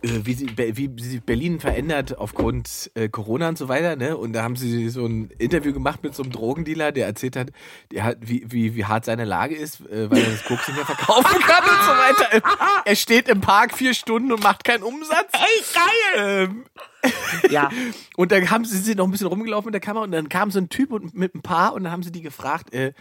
äh, 0.02 0.08
wie, 0.24 0.34
sie, 0.34 0.48
wie 0.56 1.02
sich 1.02 1.22
Berlin 1.22 1.58
verändert 1.58 2.18
aufgrund 2.18 2.90
äh, 2.94 3.08
Corona 3.08 3.48
und 3.48 3.56
so 3.56 3.68
weiter, 3.68 3.96
ne? 3.96 4.14
Und 4.18 4.34
da 4.34 4.42
haben 4.42 4.56
sie 4.56 4.90
so 4.90 5.06
ein 5.06 5.30
Interview 5.38 5.72
gemacht 5.72 6.02
mit 6.02 6.14
so 6.14 6.22
einem 6.22 6.32
Drogendealer, 6.32 6.92
der 6.92 7.06
erzählt 7.06 7.34
hat, 7.36 7.48
der 7.92 8.04
hat 8.04 8.18
wie, 8.20 8.44
wie, 8.46 8.74
wie 8.74 8.84
hart 8.84 9.06
seine 9.06 9.24
Lage 9.24 9.54
ist, 9.54 9.80
äh, 9.86 10.10
weil 10.10 10.18
er 10.18 10.30
das 10.32 10.44
Koks 10.44 10.68
nicht 10.68 10.76
mehr 10.76 10.84
verkaufen 10.84 11.40
kann 11.40 11.64
und 11.64 11.82
so 11.82 11.92
weiter. 11.92 12.42
Er 12.84 12.96
steht 12.96 13.28
im 13.30 13.40
Park 13.40 13.72
vier 13.74 13.94
Stunden 13.94 14.32
und 14.32 14.42
macht 14.42 14.64
keinen 14.64 14.82
Umsatz. 14.82 15.30
Ey, 15.32 15.64
geil! 15.74 16.48
Ähm, 16.50 16.64
Ja, 17.50 17.70
Und 18.16 18.32
dann 18.32 18.50
haben 18.50 18.64
sie, 18.64 18.76
sie 18.76 18.82
sind 18.82 18.98
noch 18.98 19.04
ein 19.06 19.10
bisschen 19.10 19.26
rumgelaufen 19.26 19.66
mit 19.66 19.74
der 19.74 19.80
Kamera 19.80 20.04
und 20.04 20.12
dann 20.12 20.28
kam 20.28 20.50
so 20.50 20.58
ein 20.58 20.68
Typ 20.68 20.92
und, 20.92 21.14
mit 21.14 21.34
ein 21.34 21.42
Paar 21.42 21.74
und 21.74 21.84
dann 21.84 21.92
haben 21.92 22.02
sie 22.02 22.12
die 22.12 22.22
gefragt, 22.22 22.72
äh, 22.74 22.92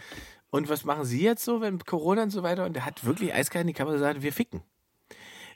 und 0.50 0.68
was 0.68 0.84
machen 0.84 1.04
sie 1.04 1.20
jetzt 1.22 1.44
so, 1.44 1.60
wenn 1.60 1.78
Corona 1.80 2.22
und 2.22 2.30
so 2.30 2.42
weiter? 2.42 2.64
Und 2.64 2.74
der 2.74 2.84
hat 2.86 3.04
wirklich 3.04 3.34
eiskalt 3.34 3.62
in 3.62 3.66
die 3.68 3.72
Kamera 3.74 3.94
gesagt, 3.94 4.22
wir 4.22 4.32
ficken. 4.32 4.62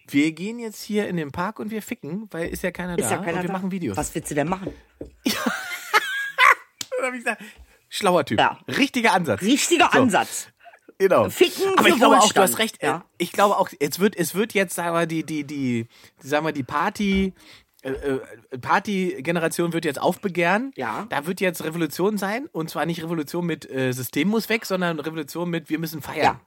Wir 0.08 0.32
gehen 0.32 0.58
jetzt 0.58 0.82
hier 0.82 1.06
in 1.08 1.16
den 1.16 1.30
Park 1.30 1.60
und 1.60 1.70
wir 1.70 1.82
ficken, 1.82 2.26
weil 2.32 2.48
ist 2.48 2.62
ja 2.64 2.72
keiner 2.72 2.98
ist 2.98 3.06
da 3.10 3.16
ja 3.16 3.22
keiner 3.22 3.36
und 3.38 3.42
wir 3.44 3.48
da. 3.48 3.52
machen 3.52 3.70
Videos. 3.70 3.96
Was 3.96 4.12
willst 4.14 4.30
du 4.30 4.34
denn 4.34 4.48
machen? 4.48 4.72
Dann 6.98 7.06
hab 7.06 7.12
ich 7.14 7.20
gesagt, 7.20 7.42
schlauer 7.88 8.24
Typ. 8.24 8.38
Ja. 8.38 8.58
Richtiger 8.68 9.12
Ansatz. 9.12 9.42
Richtiger 9.42 9.88
So. 9.92 10.00
Ansatz. 10.00 10.48
Genau. 10.98 11.30
Ficken 11.30 11.64
Aber 11.78 11.88
ich 11.88 11.96
glaube 11.96 12.16
auch, 12.16 12.20
du 12.20 12.24
Wohlstand. 12.24 12.48
hast 12.50 12.58
recht. 12.58 12.82
Ja. 12.82 12.96
äh, 12.98 13.00
Ich 13.18 13.32
glaube 13.32 13.56
auch, 13.56 13.70
es 13.78 14.00
wird, 14.00 14.16
es 14.16 14.34
wird 14.34 14.52
jetzt, 14.52 14.74
sagen 14.74 14.94
wir, 14.94 15.06
die, 15.06 15.24
die, 15.24 15.44
die, 15.44 15.86
sagen 16.18 16.44
wir, 16.44 16.52
die 16.52 16.62
Party, 16.62 17.32
Party-Generation 18.60 19.72
wird 19.72 19.84
jetzt 19.84 20.00
aufbegehren. 20.00 20.72
Ja. 20.76 21.06
Da 21.08 21.26
wird 21.26 21.40
jetzt 21.40 21.64
Revolution 21.64 22.18
sein. 22.18 22.48
Und 22.52 22.70
zwar 22.70 22.86
nicht 22.86 23.02
Revolution 23.02 23.46
mit 23.46 23.68
äh, 23.70 23.92
System 23.92 24.28
muss 24.28 24.48
weg, 24.48 24.66
sondern 24.66 25.00
Revolution 25.00 25.48
mit 25.50 25.70
wir 25.70 25.78
müssen 25.78 26.02
feiern. 26.02 26.22
Ja. 26.22 26.40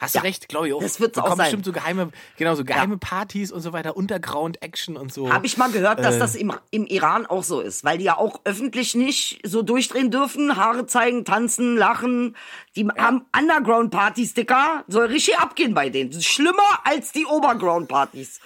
Hast 0.00 0.16
du 0.16 0.22
recht, 0.24 0.48
glaube 0.48 0.66
ich 0.66 0.74
auch. 0.74 0.82
Das 0.82 0.98
wird's 0.98 1.14
Da 1.14 1.22
auch 1.22 1.26
kommen 1.26 1.36
sein. 1.36 1.44
bestimmt 1.46 1.64
so 1.64 1.70
geheime, 1.72 2.10
genau, 2.36 2.56
so 2.56 2.64
geheime 2.64 2.98
Partys 2.98 3.52
und 3.52 3.60
so 3.60 3.72
weiter, 3.72 3.96
Underground-Action 3.96 4.96
und 4.96 5.12
so. 5.12 5.32
Habe 5.32 5.46
ich 5.46 5.56
mal 5.56 5.70
gehört, 5.70 6.00
dass 6.00 6.16
Äh. 6.16 6.18
das 6.18 6.34
im, 6.34 6.52
im 6.72 6.84
Iran 6.86 7.26
auch 7.26 7.44
so 7.44 7.60
ist, 7.60 7.84
weil 7.84 7.98
die 7.98 8.04
ja 8.04 8.18
auch 8.18 8.40
öffentlich 8.44 8.96
nicht 8.96 9.38
so 9.46 9.62
durchdrehen 9.62 10.10
dürfen, 10.10 10.56
Haare 10.56 10.86
zeigen, 10.86 11.24
tanzen, 11.24 11.76
lachen. 11.76 12.34
Die 12.74 12.86
haben 12.88 13.24
Underground-Partys, 13.38 14.34
Dicker. 14.34 14.84
Soll 14.88 15.06
richtig 15.06 15.38
abgehen 15.38 15.74
bei 15.74 15.90
denen. 15.90 16.12
Schlimmer 16.20 16.80
als 16.82 17.12
die 17.12 17.24
Oberground-Partys. 17.26 18.40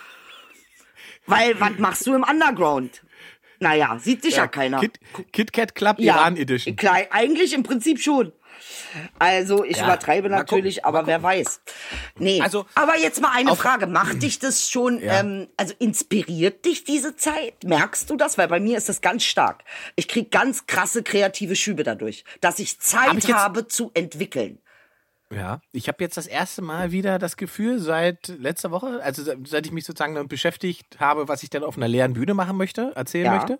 Weil, 1.28 1.60
was 1.60 1.78
machst 1.78 2.06
du 2.06 2.14
im 2.14 2.22
Underground? 2.24 3.02
Naja, 3.60 3.98
sieht 3.98 4.24
dich 4.24 4.36
ja, 4.36 4.46
keiner. 4.46 4.80
Kit, 4.80 5.00
Kit 5.32 5.52
Kat 5.52 5.74
Club 5.74 5.96
ja, 5.98 6.14
Iran 6.16 6.36
Edition. 6.36 6.76
Klar, 6.76 6.98
eigentlich 7.10 7.52
im 7.54 7.62
Prinzip 7.62 8.00
schon. 8.00 8.32
Also, 9.18 9.64
ich 9.64 9.76
Ja, 9.76 9.84
übertreibe 9.84 10.28
natürlich, 10.28 10.76
gucken, 10.76 10.88
aber 10.96 11.06
wer 11.06 11.22
weiß. 11.22 11.60
Nee, 12.18 12.40
Also, 12.40 12.66
aber 12.74 12.96
jetzt 12.98 13.20
mal 13.20 13.30
eine 13.32 13.54
Frage. 13.54 13.86
Macht 13.86 14.22
dich 14.22 14.38
das 14.38 14.70
schon, 14.70 15.00
Ja. 15.00 15.20
ähm, 15.20 15.48
also 15.56 15.74
inspiriert 15.78 16.64
dich 16.64 16.84
diese 16.84 17.16
Zeit? 17.16 17.64
Merkst 17.64 18.08
du 18.10 18.16
das? 18.16 18.38
Weil 18.38 18.48
bei 18.48 18.60
mir 18.60 18.78
ist 18.78 18.88
das 18.88 19.00
ganz 19.00 19.24
stark. 19.24 19.64
Ich 19.96 20.08
krieg 20.08 20.30
ganz 20.30 20.66
krasse 20.66 21.02
kreative 21.02 21.54
Schübe 21.56 21.82
dadurch, 21.82 22.24
dass 22.40 22.58
ich 22.58 22.80
Zeit 22.80 23.08
Hab 23.08 23.18
ich 23.18 23.32
habe 23.32 23.68
zu 23.68 23.90
entwickeln. 23.94 24.58
Ja, 25.30 25.60
ich 25.72 25.88
habe 25.88 26.02
jetzt 26.02 26.16
das 26.16 26.26
erste 26.26 26.62
Mal 26.62 26.90
wieder 26.90 27.18
das 27.18 27.36
Gefühl 27.36 27.78
seit 27.80 28.28
letzter 28.28 28.70
Woche, 28.70 29.02
also 29.02 29.22
se- 29.22 29.36
seit 29.44 29.66
ich 29.66 29.72
mich 29.72 29.84
sozusagen 29.84 30.14
damit 30.14 30.30
beschäftigt 30.30 31.00
habe, 31.00 31.28
was 31.28 31.42
ich 31.42 31.50
dann 31.50 31.64
auf 31.64 31.76
einer 31.76 31.86
leeren 31.88 32.14
Bühne 32.14 32.32
machen 32.32 32.56
möchte, 32.56 32.92
erzählen 32.94 33.26
Ja. 33.26 33.34
möchte 33.36 33.58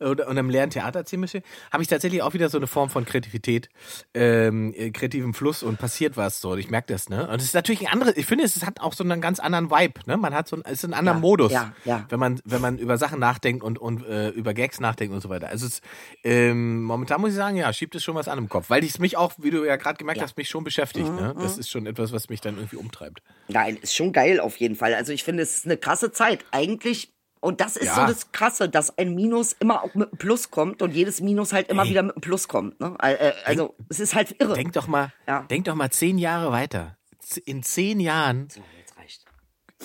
oder 0.00 0.28
und 0.28 0.38
einem 0.38 0.50
leeren 0.50 0.70
Theater 0.70 1.04
möchte, 1.16 1.42
habe 1.72 1.82
ich 1.82 1.88
tatsächlich 1.88 2.22
auch 2.22 2.34
wieder 2.34 2.48
so 2.48 2.58
eine 2.58 2.66
Form 2.66 2.90
von 2.90 3.04
Kreativität, 3.04 3.68
ähm, 4.14 4.74
äh, 4.76 4.90
kreativem 4.90 5.34
Fluss 5.34 5.62
und 5.62 5.78
passiert 5.78 6.16
was 6.16 6.40
so. 6.40 6.56
Ich 6.56 6.70
merke 6.70 6.92
das, 6.92 7.08
ne? 7.08 7.28
Und 7.28 7.36
es 7.40 7.44
ist 7.46 7.54
natürlich 7.54 7.86
ein 7.86 7.92
anderes. 7.92 8.16
Ich 8.16 8.26
finde, 8.26 8.44
es 8.44 8.64
hat 8.64 8.80
auch 8.80 8.92
so 8.92 9.04
einen 9.04 9.20
ganz 9.20 9.38
anderen 9.40 9.70
Vibe, 9.70 10.00
ne? 10.06 10.16
Man 10.16 10.34
hat 10.34 10.48
so, 10.48 10.56
ein, 10.56 10.62
es 10.64 10.72
ist 10.72 10.84
ein 10.84 10.94
anderer 10.94 11.16
Ja, 11.16 11.20
Modus, 11.20 11.52
ja, 11.52 11.72
ja. 11.84 12.04
wenn 12.08 12.20
man 12.20 12.40
wenn 12.44 12.60
man 12.60 12.78
über 12.78 12.98
Sachen 12.98 13.18
nachdenkt 13.20 13.62
und 13.62 13.78
und 13.78 14.04
äh, 14.06 14.28
über 14.30 14.54
Gags 14.54 14.80
nachdenkt 14.80 15.14
und 15.14 15.20
so 15.20 15.28
weiter. 15.28 15.48
Also 15.48 15.66
es, 15.66 15.80
ähm, 16.24 16.82
momentan 16.82 17.20
muss 17.20 17.30
ich 17.30 17.36
sagen, 17.36 17.56
ja, 17.56 17.72
schiebt 17.72 17.94
es 17.94 18.04
schon 18.04 18.14
was 18.14 18.28
an 18.28 18.38
im 18.38 18.48
Kopf, 18.48 18.70
weil 18.70 18.84
es 18.84 18.98
mich 18.98 19.16
auch, 19.16 19.32
wie 19.38 19.50
du 19.50 19.64
ja 19.64 19.76
gerade 19.76 19.96
gemerkt 19.98 20.20
hast, 20.22 20.36
mich 20.36 20.48
schon 20.48 20.64
beschäftigt. 20.64 21.08
Ne? 21.08 21.34
Mhm, 21.36 21.40
Das 21.40 21.58
ist 21.58 21.70
schon 21.70 21.86
etwas, 21.86 22.12
was 22.12 22.28
mich 22.28 22.40
dann 22.40 22.56
irgendwie 22.56 22.76
umtreibt. 22.76 23.20
Nein, 23.48 23.76
ist 23.80 23.94
schon 23.94 24.12
geil 24.12 24.40
auf 24.40 24.56
jeden 24.56 24.76
Fall. 24.76 24.94
Also 24.94 25.12
ich 25.12 25.24
finde, 25.24 25.42
es 25.42 25.58
ist 25.58 25.64
eine 25.66 25.76
krasse 25.76 26.12
Zeit. 26.12 26.44
Eigentlich, 26.50 27.12
und 27.46 27.60
das 27.60 27.76
ist 27.76 27.86
Ja. 27.86 27.94
so 27.94 28.06
das 28.12 28.32
Krasse, 28.32 28.68
dass 28.68 28.96
ein 28.98 29.14
Minus 29.14 29.52
immer 29.58 29.82
auch 29.82 29.94
mit 29.94 30.08
einem 30.08 30.18
Plus 30.18 30.50
kommt 30.50 30.82
und 30.82 30.92
jedes 30.94 31.20
Minus 31.20 31.52
halt 31.52 31.68
immer 31.68 31.84
Ey. 31.84 31.90
wieder 31.90 32.02
mit 32.02 32.16
einem 32.16 32.20
Plus 32.20 32.48
kommt. 32.48 32.78
Ne? 32.80 32.94
Äh, 33.00 33.32
Also 33.44 33.74
es 33.88 34.00
ist 34.00 34.14
halt 34.14 34.36
irre. 34.40 34.54
Denk 34.54 34.72
doch 34.72 34.86
mal, 34.88 35.12
Ja. 35.26 35.42
denk 35.42 35.64
doch 35.64 35.74
mal 35.74 35.90
zehn 35.90 36.18
Jahre 36.18 36.52
weiter. 36.52 36.96
In 37.44 37.62
zehn 37.62 37.98
Jahren 38.00 38.48
So, 38.50 38.60
jetzt 38.78 38.96
reicht. 38.98 39.24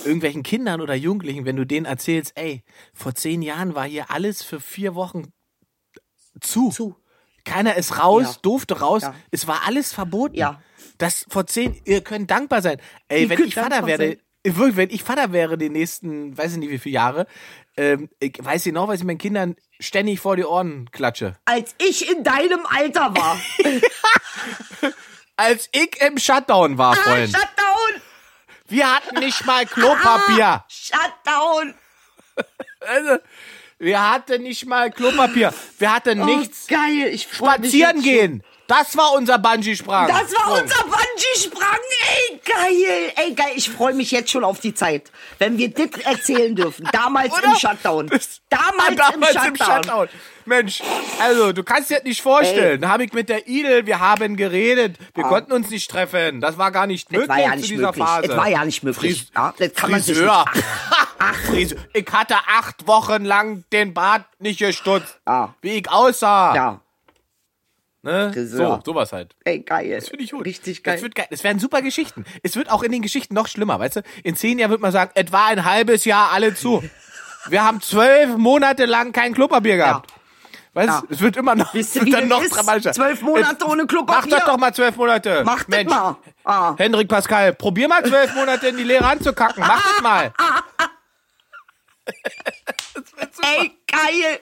irgendwelchen 0.06 0.44
Kindern 0.44 0.82
oder 0.82 0.94
Jugendlichen, 0.96 1.46
wenn 1.46 1.56
du 1.56 1.66
denen 1.66 1.86
erzählst, 1.86 2.34
ey, 2.36 2.64
vor 2.94 3.16
zehn 3.16 3.42
Jahren 3.42 3.74
war 3.76 3.86
hier 3.86 4.12
alles 4.12 4.44
für 4.44 4.60
vier 4.60 4.94
Wochen 4.96 5.32
zu. 6.40 6.70
Zu. 6.70 6.96
Keiner 7.44 7.76
ist 7.76 7.98
raus, 7.98 8.36
Ja. 8.36 8.40
durfte 8.44 8.80
raus. 8.80 9.02
Ja. 9.02 9.16
Es 9.32 9.48
war 9.48 9.62
alles 9.66 9.94
verboten. 9.94 10.36
Ja. 10.36 10.62
Das 11.00 11.26
vor 11.30 11.48
zehn, 11.48 11.80
ihr 11.86 12.02
könnt 12.02 12.30
dankbar 12.30 12.62
sein. 12.62 12.80
Ey, 13.08 13.24
Ihr 13.24 13.30
wenn 13.30 13.44
ich 13.44 13.56
Vater 13.56 13.88
werde, 13.88 14.08
sein. 14.10 14.22
Wirklich, 14.44 14.76
wenn 14.76 14.90
ich 14.90 15.04
Vater 15.04 15.32
wäre 15.32 15.58
die 15.58 15.70
nächsten, 15.70 16.38
weiß 16.38 16.54
ich 16.54 16.58
nicht 16.58 16.72
wie 16.72 16.80
viele 16.80 16.96
Jahre, 16.96 17.28
ähm, 17.78 18.10
ich 18.20 18.38
weiß 18.40 18.64
genau, 18.64 18.88
was 18.88 19.00
ich 19.00 19.06
meinen 19.06 19.18
Kindern 19.18 19.56
ständig 19.80 20.20
vor 20.20 20.36
die 20.36 20.46
Ohren 20.46 20.90
klatsche. 20.92 21.38
Als 21.46 21.76
ich 21.78 22.10
in 22.10 22.24
deinem 22.24 22.66
Alter 22.66 23.14
war. 23.16 23.40
Als 25.38 25.70
ich 25.72 26.00
im 26.02 26.18
Shutdown 26.18 26.78
war, 26.78 26.96
Freund. 26.96 27.30
Shutdown! 27.30 28.02
Wir 28.68 28.94
hatten 28.96 29.20
nicht 29.20 29.46
mal 29.46 29.66
Klopapier. 29.66 30.64
Shutdown! 30.68 31.74
Also, 32.80 33.18
wir 33.80 34.12
hatten 34.12 34.44
nicht 34.44 34.66
mal 34.66 34.92
Klopapier. 34.92 35.54
Wir 35.80 35.94
hatten 35.96 36.26
nichts. 36.26 36.68
Oh, 36.70 36.76
geil, 36.76 37.10
ich 37.12 37.24
Spazieren 37.32 38.02
gehen. 38.02 38.44
Das 38.72 38.96
war 38.96 39.12
unser 39.16 39.38
Bungee-Sprang. 39.38 40.08
Das 40.08 40.32
war 40.34 40.54
unser 40.62 40.84
Bungee-Sprang. 40.86 41.80
Ey, 42.30 42.40
geil. 42.46 43.12
Ey, 43.18 43.34
geil. 43.34 43.52
Ich 43.56 43.70
freue 43.70 43.94
mich 43.94 44.12
jetzt 44.12 44.32
schon 44.32 44.46
auf 44.46 44.62
die 44.62 44.74
Zeit, 44.74 45.12
wenn 45.40 45.58
wir 45.58 45.70
das 45.72 45.90
erzählen 46.06 46.56
dürfen. 46.56 46.88
Damals 46.94 47.34
Oder? 47.34 47.48
im 47.48 47.56
Shutdown. 47.56 48.08
Das- 48.08 48.40
Damals, 48.50 48.96
Damals 48.96 49.48
im 49.48 49.56
Shutdown. 49.58 50.08
Mensch, 50.46 50.82
also 51.20 51.52
du 51.54 51.64
kannst 51.64 51.90
dir 51.90 51.96
das 51.96 52.04
nicht 52.04 52.22
vorstellen. 52.22 52.82
Da 52.82 52.90
habe 52.90 53.04
ich 53.06 53.14
mit 53.14 53.30
der 53.30 53.48
Idel, 53.48 53.86
wir 53.86 54.00
haben 54.00 54.36
geredet. 54.38 54.98
Wir 55.16 55.24
konnten 55.24 55.52
uns 55.54 55.70
nicht 55.70 55.90
treffen. 55.90 56.42
Das 56.42 56.58
war 56.58 56.72
gar 56.72 56.88
nicht 56.88 57.12
möglich 57.12 57.30
war 57.30 57.40
ja 57.40 57.52
zu 57.52 57.56
nicht 57.58 57.70
dieser 57.72 57.88
möglich. 57.88 58.06
Phase. 58.06 58.28
Es 58.32 58.38
war 58.38 58.50
ja 58.50 58.66
nicht 58.66 58.84
möglich. 58.84 59.14
Fris 59.20 59.32
Ja, 59.36 59.54
das 59.58 59.74
kann 59.74 59.92
man 59.92 60.02
sich 60.02 60.18
Friseur. 60.18 60.46
Friseur. 61.48 61.78
Ich 61.94 62.06
hatte 62.12 62.36
acht 62.36 62.88
Wochen 62.88 63.24
lang 63.24 63.64
den 63.72 63.94
Bart 63.94 64.26
nicht 64.40 64.60
gestutzt. 64.60 65.20
Ah. 65.26 65.50
Wie 65.62 65.78
ich 65.78 65.90
aussah. 65.90 66.56
Ja. 66.56 66.81
Ne? 68.04 68.32
Friseur. 68.34 68.82
So, 68.86 68.94
sowas 68.94 69.14
halt. 69.14 69.36
Ey, 69.44 69.60
geil. 69.60 69.92
Das 69.96 70.10
finde 70.10 70.24
ich 70.24 70.32
gut. 70.32 70.46
Richtig 70.46 70.84
geil. 70.84 70.96
Das 70.96 71.04
wird 71.04 71.14
geil. 71.16 71.28
Das 71.30 71.44
werden 71.44 71.60
super 71.60 71.82
Geschichten. 71.84 72.26
Es 72.42 72.56
wird 72.56 72.72
auch 72.72 72.82
in 72.82 72.92
den 72.92 73.02
Geschichten 73.04 73.36
noch 73.36 73.48
schlimmer, 73.48 73.80
weißt 73.80 73.98
du? 73.98 74.02
In 74.24 74.36
zehn 74.36 74.58
Jahren 74.58 74.72
wird 74.72 74.82
man 74.82 74.92
sagen, 74.92 75.12
es 75.14 75.32
war 75.32 75.48
ein 75.48 75.66
halbes 75.66 76.06
Jahr 76.06 76.32
alle 76.32 76.56
zu. 76.56 76.84
Wir 77.48 77.64
haben 77.64 77.80
zwölf 77.82 78.38
Monate 78.38 78.86
lang 78.86 79.12
kein 79.14 79.34
Klopapier 79.34 79.78
gehabt. 79.78 80.12
Weißt 80.74 80.88
du, 80.90 80.94
Ja. 80.94 81.04
es 81.10 81.20
wird 81.20 81.36
immer 81.38 81.54
noch, 81.54 81.74
Wisst 81.74 81.96
ihr, 81.98 82.04
wird 82.06 82.14
dann 82.14 82.30
das 82.30 82.40
noch 82.40 82.42
ist? 82.46 82.56
dramatischer. 82.56 82.94
Zwölf 82.94 83.22
Monate 83.22 83.66
ohne 83.68 83.86
Klopapier. 83.86 84.22
Mach 84.32 84.38
das 84.38 84.46
doch 84.46 84.58
mal 84.58 84.74
zwölf 84.74 84.96
Monate. 84.96 85.44
Mach 85.46 85.58
das 85.60 85.68
Mensch. 85.68 85.90
mal. 85.90 86.16
Ah. 86.46 86.74
Hendrik 86.78 87.08
Pascal, 87.10 87.54
probier 87.54 87.88
mal 87.88 88.04
zwölf 88.06 88.34
Monate 88.34 88.70
in 88.70 88.78
die 88.78 88.84
Leere 88.84 89.06
anzukacken. 89.06 89.64
Mach 89.68 89.84
das 89.84 90.02
mal. 90.02 90.34
Ey, 93.44 93.72
geil. 93.88 94.40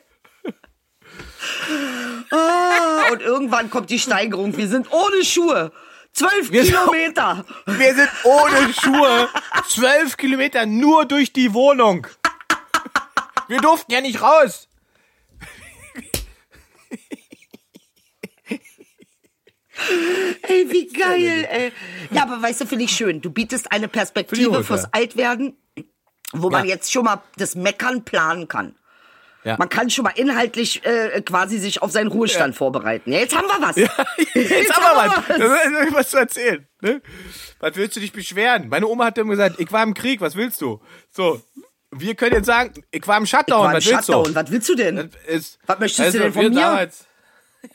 Ah, 2.31 3.11
und 3.11 3.21
irgendwann 3.21 3.69
kommt 3.69 3.89
die 3.89 3.99
Steigerung. 3.99 4.55
Wir 4.57 4.67
sind 4.67 4.91
ohne 4.91 5.23
Schuhe. 5.23 5.71
Zwölf 6.13 6.51
Wir 6.51 6.63
sind- 6.65 6.75
Kilometer. 6.75 7.45
Wir 7.65 7.95
sind 7.95 8.09
ohne 8.23 8.73
Schuhe 8.73 9.29
zwölf 9.69 10.17
Kilometer 10.17 10.65
nur 10.65 11.05
durch 11.05 11.31
die 11.33 11.53
Wohnung. 11.53 12.07
Wir 13.47 13.59
durften 13.59 13.91
ja 13.91 14.01
nicht 14.01 14.21
raus. 14.21 14.67
Ey, 20.41 20.69
wie 20.69 20.87
geil, 20.87 21.47
ey. 21.49 21.71
Ja, 22.11 22.23
aber 22.23 22.41
weißt 22.41 22.61
du, 22.61 22.65
finde 22.65 22.85
ich 22.85 22.91
schön. 22.91 23.21
Du 23.21 23.29
bietest 23.31 23.71
eine 23.71 23.87
Perspektive 23.87 24.63
fürs. 24.63 24.91
Altwerden, 24.93 25.55
wo 26.33 26.49
man 26.49 26.65
Ja. 26.65 26.75
jetzt 26.75 26.91
schon 26.91 27.05
mal 27.05 27.21
das 27.37 27.55
Meckern 27.55 28.03
planen 28.03 28.47
kann. 28.47 28.75
Ja. 29.43 29.55
Man 29.57 29.69
kann 29.69 29.89
schon 29.89 30.03
mal 30.03 30.13
inhaltlich 30.15 30.85
äh, 30.85 31.21
quasi 31.21 31.59
sich 31.59 31.81
auf 31.81 31.91
seinen 31.91 32.07
Ruhestand 32.07 32.55
vorbereiten. 32.55 33.11
Ja, 33.11 33.19
jetzt 33.19 33.35
haben 33.35 33.47
wir 33.47 33.65
was. 33.65 33.75
Jetzt 34.33 34.73
haben 34.75 34.83
wir 34.83 35.27
was. 35.27 35.27
Das 35.27 35.87
ist 35.87 35.93
was 35.93 36.09
zu 36.09 36.17
erzählen. 36.17 36.67
Ne? 36.81 37.01
Was 37.59 37.75
willst 37.75 37.95
du 37.95 38.01
dich 38.01 38.11
beschweren? 38.11 38.67
Meine 38.69 38.87
Oma 38.87 39.05
hat 39.05 39.17
immer 39.17 39.31
gesagt, 39.31 39.59
ich 39.59 39.71
war 39.71 39.83
im 39.83 39.93
Krieg, 39.93 40.19
was 40.19 40.35
willst 40.35 40.61
du? 40.61 40.81
So, 41.09 41.41
wir 41.91 42.15
können 42.15 42.35
jetzt 42.35 42.45
sagen, 42.45 42.73
ich 42.91 43.07
war 43.07 43.17
im 43.17 43.25
Shutdown, 43.25 43.63
War 43.63 43.71
im 43.71 43.77
was 43.77 43.85
willst 43.85 44.05
Shutdown. 44.05 44.23
du? 44.25 44.35
Was 44.35 44.51
willst 44.51 44.69
du 44.69 44.75
denn? 44.75 45.09
Ist, 45.27 45.59
Was 45.65 45.79
möchtest 45.79 46.01
also 46.01 46.17
du 46.17 46.23
denn 46.25 46.33
von 46.33 46.49
mir? 46.49 46.59
Damals, 46.59 47.05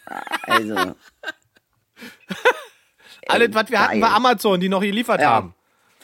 Also, 0.43 0.75
alles, 3.29 3.49
was 3.53 3.71
wir 3.71 3.81
hatten, 3.81 4.01
war 4.01 4.13
Amazon, 4.13 4.61
die 4.61 4.69
noch 4.69 4.81
geliefert 4.81 5.21
ja. 5.21 5.31
haben. 5.31 5.55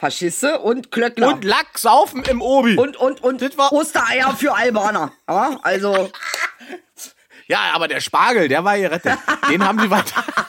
Faschiste 0.01 0.59
und 0.59 0.91
Klöckler. 0.91 1.27
Und 1.29 1.43
Lack 1.43 1.77
saufen 1.77 2.23
im 2.23 2.41
Obi. 2.41 2.75
und, 2.75 2.97
und, 2.97 3.23
und 3.23 3.41
Das 3.41 3.55
war- 3.57 3.71
Ostereier 3.71 4.35
für 4.35 4.53
Albaner. 4.55 5.13
Ja, 5.29 5.59
also, 5.61 6.09
Ja, 7.47 7.71
aber 7.73 7.87
der 7.87 8.01
Spargel, 8.01 8.47
der 8.47 8.63
war 8.63 8.77
gerettet. 8.77 9.19
Den 9.49 9.63
haben 9.63 9.79
sie 9.79 9.89
weiter. 9.89 10.23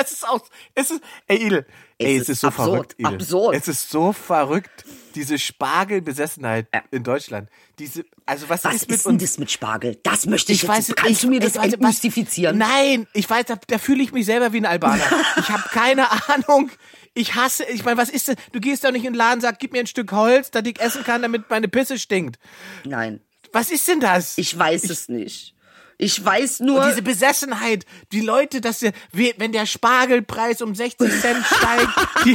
Es 0.00 0.10
ist 0.12 0.26
auch, 0.26 0.40
es 0.74 0.90
ist, 0.90 1.02
ey, 1.26 1.36
Idel, 1.36 1.66
ey, 1.98 2.16
Es 2.16 2.22
es 2.22 2.28
ist 2.30 2.34
ist 2.36 2.40
so 2.40 2.46
absurd, 2.48 2.66
verrückt, 2.70 2.94
Idel. 2.96 3.14
absurd. 3.14 3.54
Es 3.56 3.68
ist 3.68 3.90
so 3.90 4.14
verrückt, 4.14 4.84
diese 5.14 5.38
Spargelbesessenheit 5.38 6.66
in 6.90 7.04
Deutschland. 7.04 7.50
Diese, 7.78 8.06
also 8.24 8.48
was, 8.48 8.64
was 8.64 8.76
ist 8.76 8.88
mit 8.88 8.96
ist 8.96 9.06
denn 9.06 9.18
das 9.18 9.36
mit 9.36 9.50
Spargel? 9.50 10.00
Das 10.02 10.24
möchte 10.24 10.52
ich, 10.52 10.62
Ich 10.62 10.62
jetzt. 10.62 10.88
weiß, 10.88 10.92
Kannst 10.96 11.10
ich, 11.12 11.20
du 11.20 11.28
mir 11.28 11.40
das 11.40 11.58
also 11.58 11.74
entmystifizieren? 11.74 12.56
Nein, 12.56 13.06
ich 13.12 13.28
weiß, 13.28 13.44
da, 13.44 13.56
da 13.66 13.76
fühle 13.76 14.02
ich 14.02 14.12
mich 14.12 14.24
selber 14.24 14.54
wie 14.54 14.58
ein 14.62 14.66
Albaner. 14.66 15.04
Ich 15.36 15.50
habe 15.50 15.62
keine 15.68 16.06
Ahnung. 16.10 16.70
Ich 17.14 17.34
hasse, 17.34 17.64
ich 17.64 17.84
meine, 17.84 17.98
was 17.98 18.08
ist 18.08 18.28
denn? 18.28 18.36
Du 18.52 18.60
gehst 18.60 18.84
doch 18.84 18.90
nicht 18.90 19.04
in 19.04 19.12
den 19.12 19.18
Laden, 19.18 19.40
sag, 19.40 19.58
gib 19.58 19.72
mir 19.72 19.80
ein 19.80 19.86
Stück 19.86 20.12
Holz, 20.12 20.50
das 20.50 20.62
ich 20.64 20.80
essen 20.80 21.04
kann, 21.04 21.20
damit 21.22 21.50
meine 21.50 21.68
Pisse 21.68 21.98
stinkt. 21.98 22.38
Nein, 22.84 23.20
Was 23.52 23.70
ist 23.70 23.86
denn 23.88 24.00
das? 24.00 24.38
ich 24.38 24.58
weiß 24.58 24.84
es 24.84 25.08
nicht. 25.08 25.54
Ich 25.98 26.24
weiß 26.24 26.60
nur, 26.60 26.80
Und 26.80 26.88
diese 26.88 27.02
Besessenheit, 27.02 27.84
die 28.10 28.22
Leute, 28.22 28.60
dass 28.60 28.82
we- 28.82 29.34
wenn 29.36 29.52
der 29.52 29.66
Spargelpreis 29.66 30.60
um 30.62 30.74
60 30.74 31.20
Cent 31.20 31.44
steigt, 31.46 31.88
die, 32.24 32.34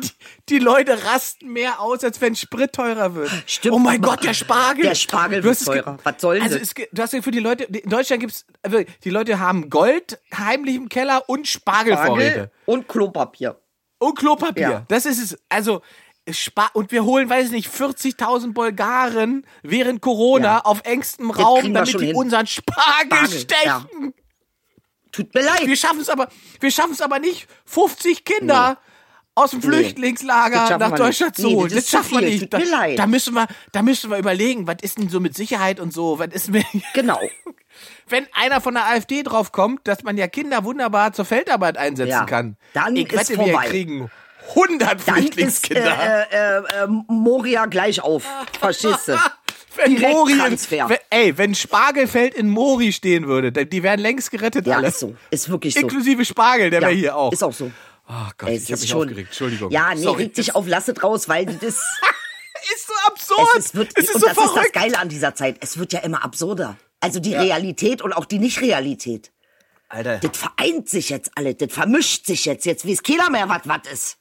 die, 0.00 0.10
die 0.48 0.58
Leute 0.60 1.04
rasten 1.04 1.48
mehr 1.52 1.80
aus, 1.80 2.02
als 2.04 2.20
wenn 2.22 2.34
Sprit 2.36 2.72
teurer 2.72 3.14
wird. 3.14 3.30
Stimmt. 3.46 3.74
Oh 3.74 3.78
mein 3.78 4.00
Gott, 4.00 4.24
der 4.24 4.32
Spargel. 4.32 4.84
Der 4.84 4.94
Spargel 4.94 5.42
wird 5.42 5.62
teurer. 5.62 5.98
Was 6.04 6.14
soll 6.20 6.36
denn 6.36 6.44
Also 6.44 6.58
das? 6.58 6.74
ge- 6.74 6.88
du 6.90 7.02
hast 7.02 7.12
ja 7.12 7.20
für 7.20 7.32
die 7.32 7.40
Leute, 7.40 7.64
in 7.64 7.90
Deutschland 7.90 8.20
gibt's, 8.20 8.46
also 8.62 8.80
die 9.04 9.10
Leute 9.10 9.40
haben 9.40 9.68
Gold 9.68 10.18
heimlich 10.34 10.76
im 10.76 10.88
Keller 10.88 11.28
und 11.28 11.48
Spargelvorräte. 11.48 12.30
Spargel 12.30 12.50
und 12.66 12.88
Klopapier. 12.88 13.60
Und 14.00 14.18
Klopapier. 14.18 14.70
Ja. 14.70 14.84
Das 14.88 15.06
ist 15.06 15.22
es. 15.22 15.38
Also, 15.48 15.82
Spar 16.30 16.70
und 16.74 16.90
wir 16.92 17.04
holen, 17.04 17.28
weiß 17.30 17.46
ich 17.46 17.52
nicht, 17.52 17.68
40.000 17.70 18.52
Bulgaren 18.52 19.46
während 19.62 20.00
Corona 20.00 20.44
Ja. 20.56 20.60
auf 20.64 20.80
engstem 20.84 21.30
Raum, 21.30 21.72
damit 21.74 21.98
die 22.00 22.06
hin. 22.06 22.16
unseren 22.16 22.46
Spargel, 22.46 23.06
Spargel, 23.18 23.38
stechen. 23.38 23.64
ja. 23.64 23.86
Tut 25.12 25.34
mir 25.34 25.42
leid. 25.42 25.66
Wir 25.66 25.76
schaffen 25.76 26.00
es 26.00 26.08
aber, 26.08 26.28
wir 26.60 26.70
schaffen 26.70 26.92
es 26.92 27.00
aber 27.00 27.18
nicht, 27.18 27.48
50 27.66 28.24
Kinder 28.24 28.78
aus 29.42 29.50
dem 29.52 29.62
Flüchtlingslager 29.62 30.78
nach 30.78 30.90
wir 30.92 30.96
Deutschland 30.96 31.38
nicht. 31.38 31.48
zu 31.48 31.62
Nee, 31.66 31.74
das 31.74 31.92
wir 31.92 32.02
viel. 32.04 32.20
nicht. 32.28 32.52
Da, 32.52 32.58
da 32.96 33.06
müssen 33.06 33.34
wir, 33.34 33.46
da 33.72 33.82
müssen 33.82 34.10
wir 34.10 34.18
überlegen, 34.18 34.66
was 34.66 34.76
ist 34.82 34.98
denn 34.98 35.08
so 35.08 35.20
mit 35.20 35.36
Sicherheit 35.36 35.80
und 35.80 35.92
so, 35.92 36.18
was 36.18 36.28
ist 36.28 36.50
mir, 36.50 36.64
Genau. 36.94 37.18
wenn 38.08 38.26
einer 38.34 38.60
von 38.60 38.74
der 38.74 38.86
AfD 38.86 39.22
drauf 39.22 39.52
kommt, 39.52 39.86
dass 39.88 40.02
man 40.02 40.16
ja 40.16 40.26
Kinder 40.28 40.64
wunderbar 40.64 41.12
zur 41.12 41.24
Feldarbeit 41.24 41.76
einsetzen 41.76 42.10
Ja. 42.10 42.24
kann. 42.24 42.56
Dann 42.74 42.96
ich 42.96 43.12
ist 43.12 43.30
wette, 43.30 43.38
wir 43.44 43.52
vorbei. 43.52 43.66
kriegen 43.68 44.10
100 44.50 44.88
Dann 44.90 44.96
ist 44.98 45.08
äh, 45.08 45.12
Flüchtlingskinder. 45.12 46.26
äh, 46.32 46.56
äh, 46.58 46.86
Moria 47.08 47.66
gleich 47.66 48.02
auf. 48.02 48.24
Verstehst 48.58 49.08
du? 49.08 49.12
wenn 49.76 49.92
Mori, 50.00 50.32
in, 50.32 50.38
Direkttransfer. 50.38 50.88
wenn, 50.88 50.98
ey, 51.10 51.38
wenn 51.38 51.54
Spargelfeld 51.54 52.34
in 52.34 52.50
Mori 52.50 52.92
stehen 52.92 53.26
würde, 53.28 53.52
die 53.52 53.82
wären 53.84 54.00
längst 54.00 54.30
gerettet 54.32 54.66
Ja, 54.66 54.78
alle. 54.78 54.88
ist 54.88 54.98
so. 54.98 55.14
Ist 55.30 55.48
wirklich 55.48 55.74
so. 55.74 55.80
Inklusive 55.80 56.24
Spargel, 56.24 56.70
der 56.70 56.80
ja, 56.80 56.88
wäre 56.88 56.96
hier 56.98 57.16
auch. 57.16 57.32
Ist 57.32 57.44
auch 57.44 57.52
so. 57.52 57.70
Oh 58.12 58.30
Gott, 58.38 58.48
Ey, 58.48 58.56
ich 58.56 58.62
es 58.64 58.70
habe 58.72 58.80
mich 58.80 58.90
schon. 58.90 59.02
aufgeregt. 59.02 59.28
Entschuldigung. 59.28 59.70
Ja, 59.70 59.94
nee, 59.94 60.02
Sorry. 60.02 60.24
reg 60.24 60.34
dich 60.34 60.54
auf, 60.56 60.64
lass 60.66 60.88
es 60.88 61.00
raus, 61.02 61.28
weil 61.28 61.46
das 61.46 61.62
ist 61.62 61.78
so 62.86 62.92
absurd. 63.06 63.48
es 63.56 63.66
ist, 63.66 63.74
wird, 63.76 63.90
es 63.94 64.04
ist 64.08 64.14
und 64.16 64.20
so 64.22 64.26
das 64.26 64.34
verrückt. 64.36 64.56
ist 64.56 64.64
das 64.74 64.82
Geile 64.82 64.98
an 64.98 65.08
dieser 65.08 65.34
Zeit. 65.36 65.58
Es 65.60 65.78
wird 65.78 65.92
ja 65.92 66.00
immer 66.00 66.24
absurder. 66.24 66.76
Also 66.98 67.20
die 67.20 67.34
Realität 67.34 68.02
und 68.02 68.12
auch 68.12 68.24
die 68.24 68.38
Nicht-Realität. 68.40 69.30
Alter, 69.88 70.18
Das 70.18 70.36
vereint 70.36 70.88
sich 70.88 71.08
jetzt 71.10 71.30
alle, 71.36 71.54
das 71.54 71.72
vermischt 71.72 72.26
sich 72.26 72.44
jetzt. 72.46 72.66
Jetzt 72.66 72.86
weiß 72.86 73.02
keiner 73.02 73.30
mehr, 73.30 73.48
was 73.48 73.62
was 73.64 73.90
ist. 73.92 74.16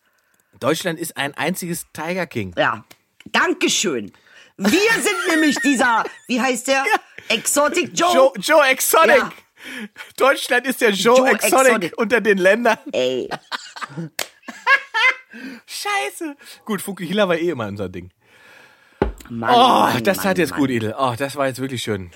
Deutschland 0.59 0.99
ist 0.99 1.15
ein 1.17 1.33
einziges 1.35 1.85
Tiger 1.93 2.25
King. 2.27 2.53
Ja. 2.57 2.83
Dankeschön. 3.25 4.11
Wir 4.57 4.69
sind 4.93 5.27
nämlich 5.29 5.57
dieser, 5.63 6.03
wie 6.27 6.39
heißt 6.41 6.67
der? 6.67 6.83
Exotic 7.29 7.91
Joe. 7.97 8.13
Joe, 8.13 8.31
Joe 8.39 8.67
Exotic. 8.67 9.17
Ja. 9.17 9.31
Deutschland 10.17 10.65
ist 10.65 10.81
der 10.81 10.91
Joe, 10.91 11.17
Joe 11.17 11.29
Exotic, 11.31 11.67
Exotic. 11.67 11.97
unter 11.97 12.21
den 12.21 12.37
Ländern. 12.37 12.77
Ey, 12.91 13.29
Scheiße. 15.65 16.35
Gut, 16.65 16.81
Fukuhila 16.81 17.27
war 17.27 17.37
eh 17.37 17.49
immer 17.49 17.67
unser 17.67 17.89
Ding. 17.89 18.11
Mann, 19.29 19.53
Oh, 19.53 19.57
Mann, 19.93 20.03
das 20.03 20.17
Mann, 20.17 20.23
tat 20.25 20.37
jetzt 20.39 20.51
Mann. 20.51 20.59
gut, 20.61 20.69
Edel. 20.71 20.95
Oh, 20.97 21.13
das 21.17 21.35
war 21.35 21.47
jetzt 21.47 21.59
wirklich 21.61 21.83
schön. 21.83 22.09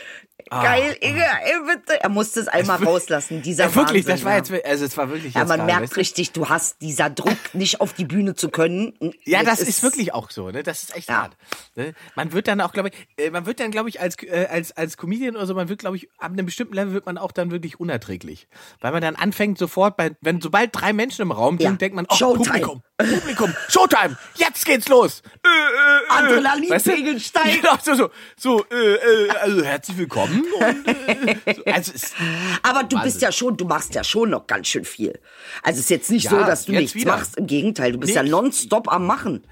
Geil, 0.50 0.98
Inge, 1.00 1.24
ey, 1.24 1.54
bitte. 1.66 2.02
Er 2.04 2.10
musste 2.10 2.40
es 2.42 2.48
einmal 2.48 2.84
rauslassen, 2.84 3.42
dieser 3.42 3.66
Ja, 3.66 3.76
wirklich, 3.76 4.06
Wahnsinn, 4.06 4.16
das 4.16 4.24
war 4.26 4.36
jetzt, 4.36 4.66
also 4.66 4.86
es 4.86 4.98
war 4.98 5.10
wirklich 5.10 5.34
Ja, 5.34 5.46
man 5.46 5.58
geil, 5.60 5.66
merkt 5.68 5.82
weißt 5.84 5.94
du? 5.96 6.00
richtig, 6.00 6.32
du 6.32 6.50
hast 6.50 6.82
dieser 6.82 7.10
Druck, 7.10 7.38
nicht 7.54 7.82
auf 7.82 7.94
die 7.94 8.04
Bühne 8.06 8.36
zu 8.36 8.50
können. 8.50 8.94
Ja, 9.26 9.44
das 9.44 9.60
Jetzt 9.60 9.70
ist, 9.70 9.84
wirklich 9.84 10.14
auch 10.14 10.30
so, 10.32 10.50
ne? 10.52 10.62
Das 10.64 10.84
ist 10.84 10.96
echt 10.96 11.08
Ja. 11.10 11.24
hart. 11.24 11.38
Ne? 11.76 11.94
Man 12.16 12.34
wird 12.34 12.48
dann 12.48 12.62
auch, 12.62 12.74
glaube 12.74 12.90
ich, 12.90 13.24
äh, 13.26 13.30
man 13.30 13.46
wird 13.46 13.60
dann, 13.60 13.72
glaube 13.72 13.90
ich, 13.90 14.02
als, 14.02 14.16
äh, 14.24 14.48
als, 14.50 14.72
als 14.76 14.98
Comedian 14.98 15.36
oder 15.36 15.46
so, 15.46 15.54
man 15.54 15.70
wird, 15.70 15.80
glaube 15.80 15.98
ich, 15.98 16.10
ab 16.18 16.32
einem 16.32 16.46
bestimmten 16.46 16.74
Level 16.74 16.94
wird 16.94 17.06
man 17.06 17.18
auch 17.18 17.32
dann 17.32 17.50
wirklich 17.52 17.80
unerträglich. 17.80 18.48
Weil 18.82 18.92
man 18.92 19.02
dann 19.02 19.16
anfängt 19.16 19.58
sofort, 19.58 19.98
bei, 19.98 20.12
wenn 20.22 20.42
sobald 20.42 20.70
drei 20.74 20.94
Menschen 20.94 21.22
im 21.22 21.32
Raum 21.32 21.58
sind, 21.58 21.64
Ja. 21.72 21.72
denkt 21.78 21.96
man, 21.96 22.06
oh, 22.10 22.16
Showtime. 22.16 22.44
Publikum, 22.60 22.84
Publikum, 22.98 23.54
Showtime, 23.70 24.18
jetzt 24.36 24.66
geht's 24.66 24.88
los. 24.90 25.22
Äh, 25.44 25.48
äh, 25.48 25.52
äh. 25.52 26.10
Adrenalinpegel 26.10 27.20
steigt. 27.20 27.44
Genau, 27.64 27.78
so, 27.82 27.96
so, 27.96 28.10
so 28.38 28.66
äh, 28.72 29.30
also 29.40 29.64
herzlich 29.64 29.98
willkommen. 29.98 30.33
Und, 30.34 30.88
äh, 30.88 31.54
so, 31.56 31.64
also 31.66 31.92
Aber 32.64 32.84
du 32.84 32.96
Wahnsinn. 32.96 33.12
bist 33.12 33.22
ja 33.22 33.32
schon, 33.32 33.58
du 33.58 33.66
machst 33.66 33.94
ja 33.96 34.04
schon 34.04 34.30
noch 34.32 34.48
ganz 34.48 34.68
schön 34.68 34.86
viel. 34.86 35.20
Also 35.62 35.78
es 35.80 35.86
ist 35.86 35.90
jetzt 35.90 36.12
nicht 36.12 36.26
Ja, 36.26 36.32
so, 36.32 36.38
dass 36.38 36.66
du 36.66 36.72
nichts 36.74 36.96
wieder. 36.96 37.16
machst. 37.18 37.38
Im 37.38 37.48
Gegenteil, 37.48 37.92
du 37.94 38.00
bist 38.00 38.10
Nee, 38.12 38.16
ja 38.16 38.24
nonstop 38.24 38.92
am 38.92 39.06
Machen. 39.06 39.44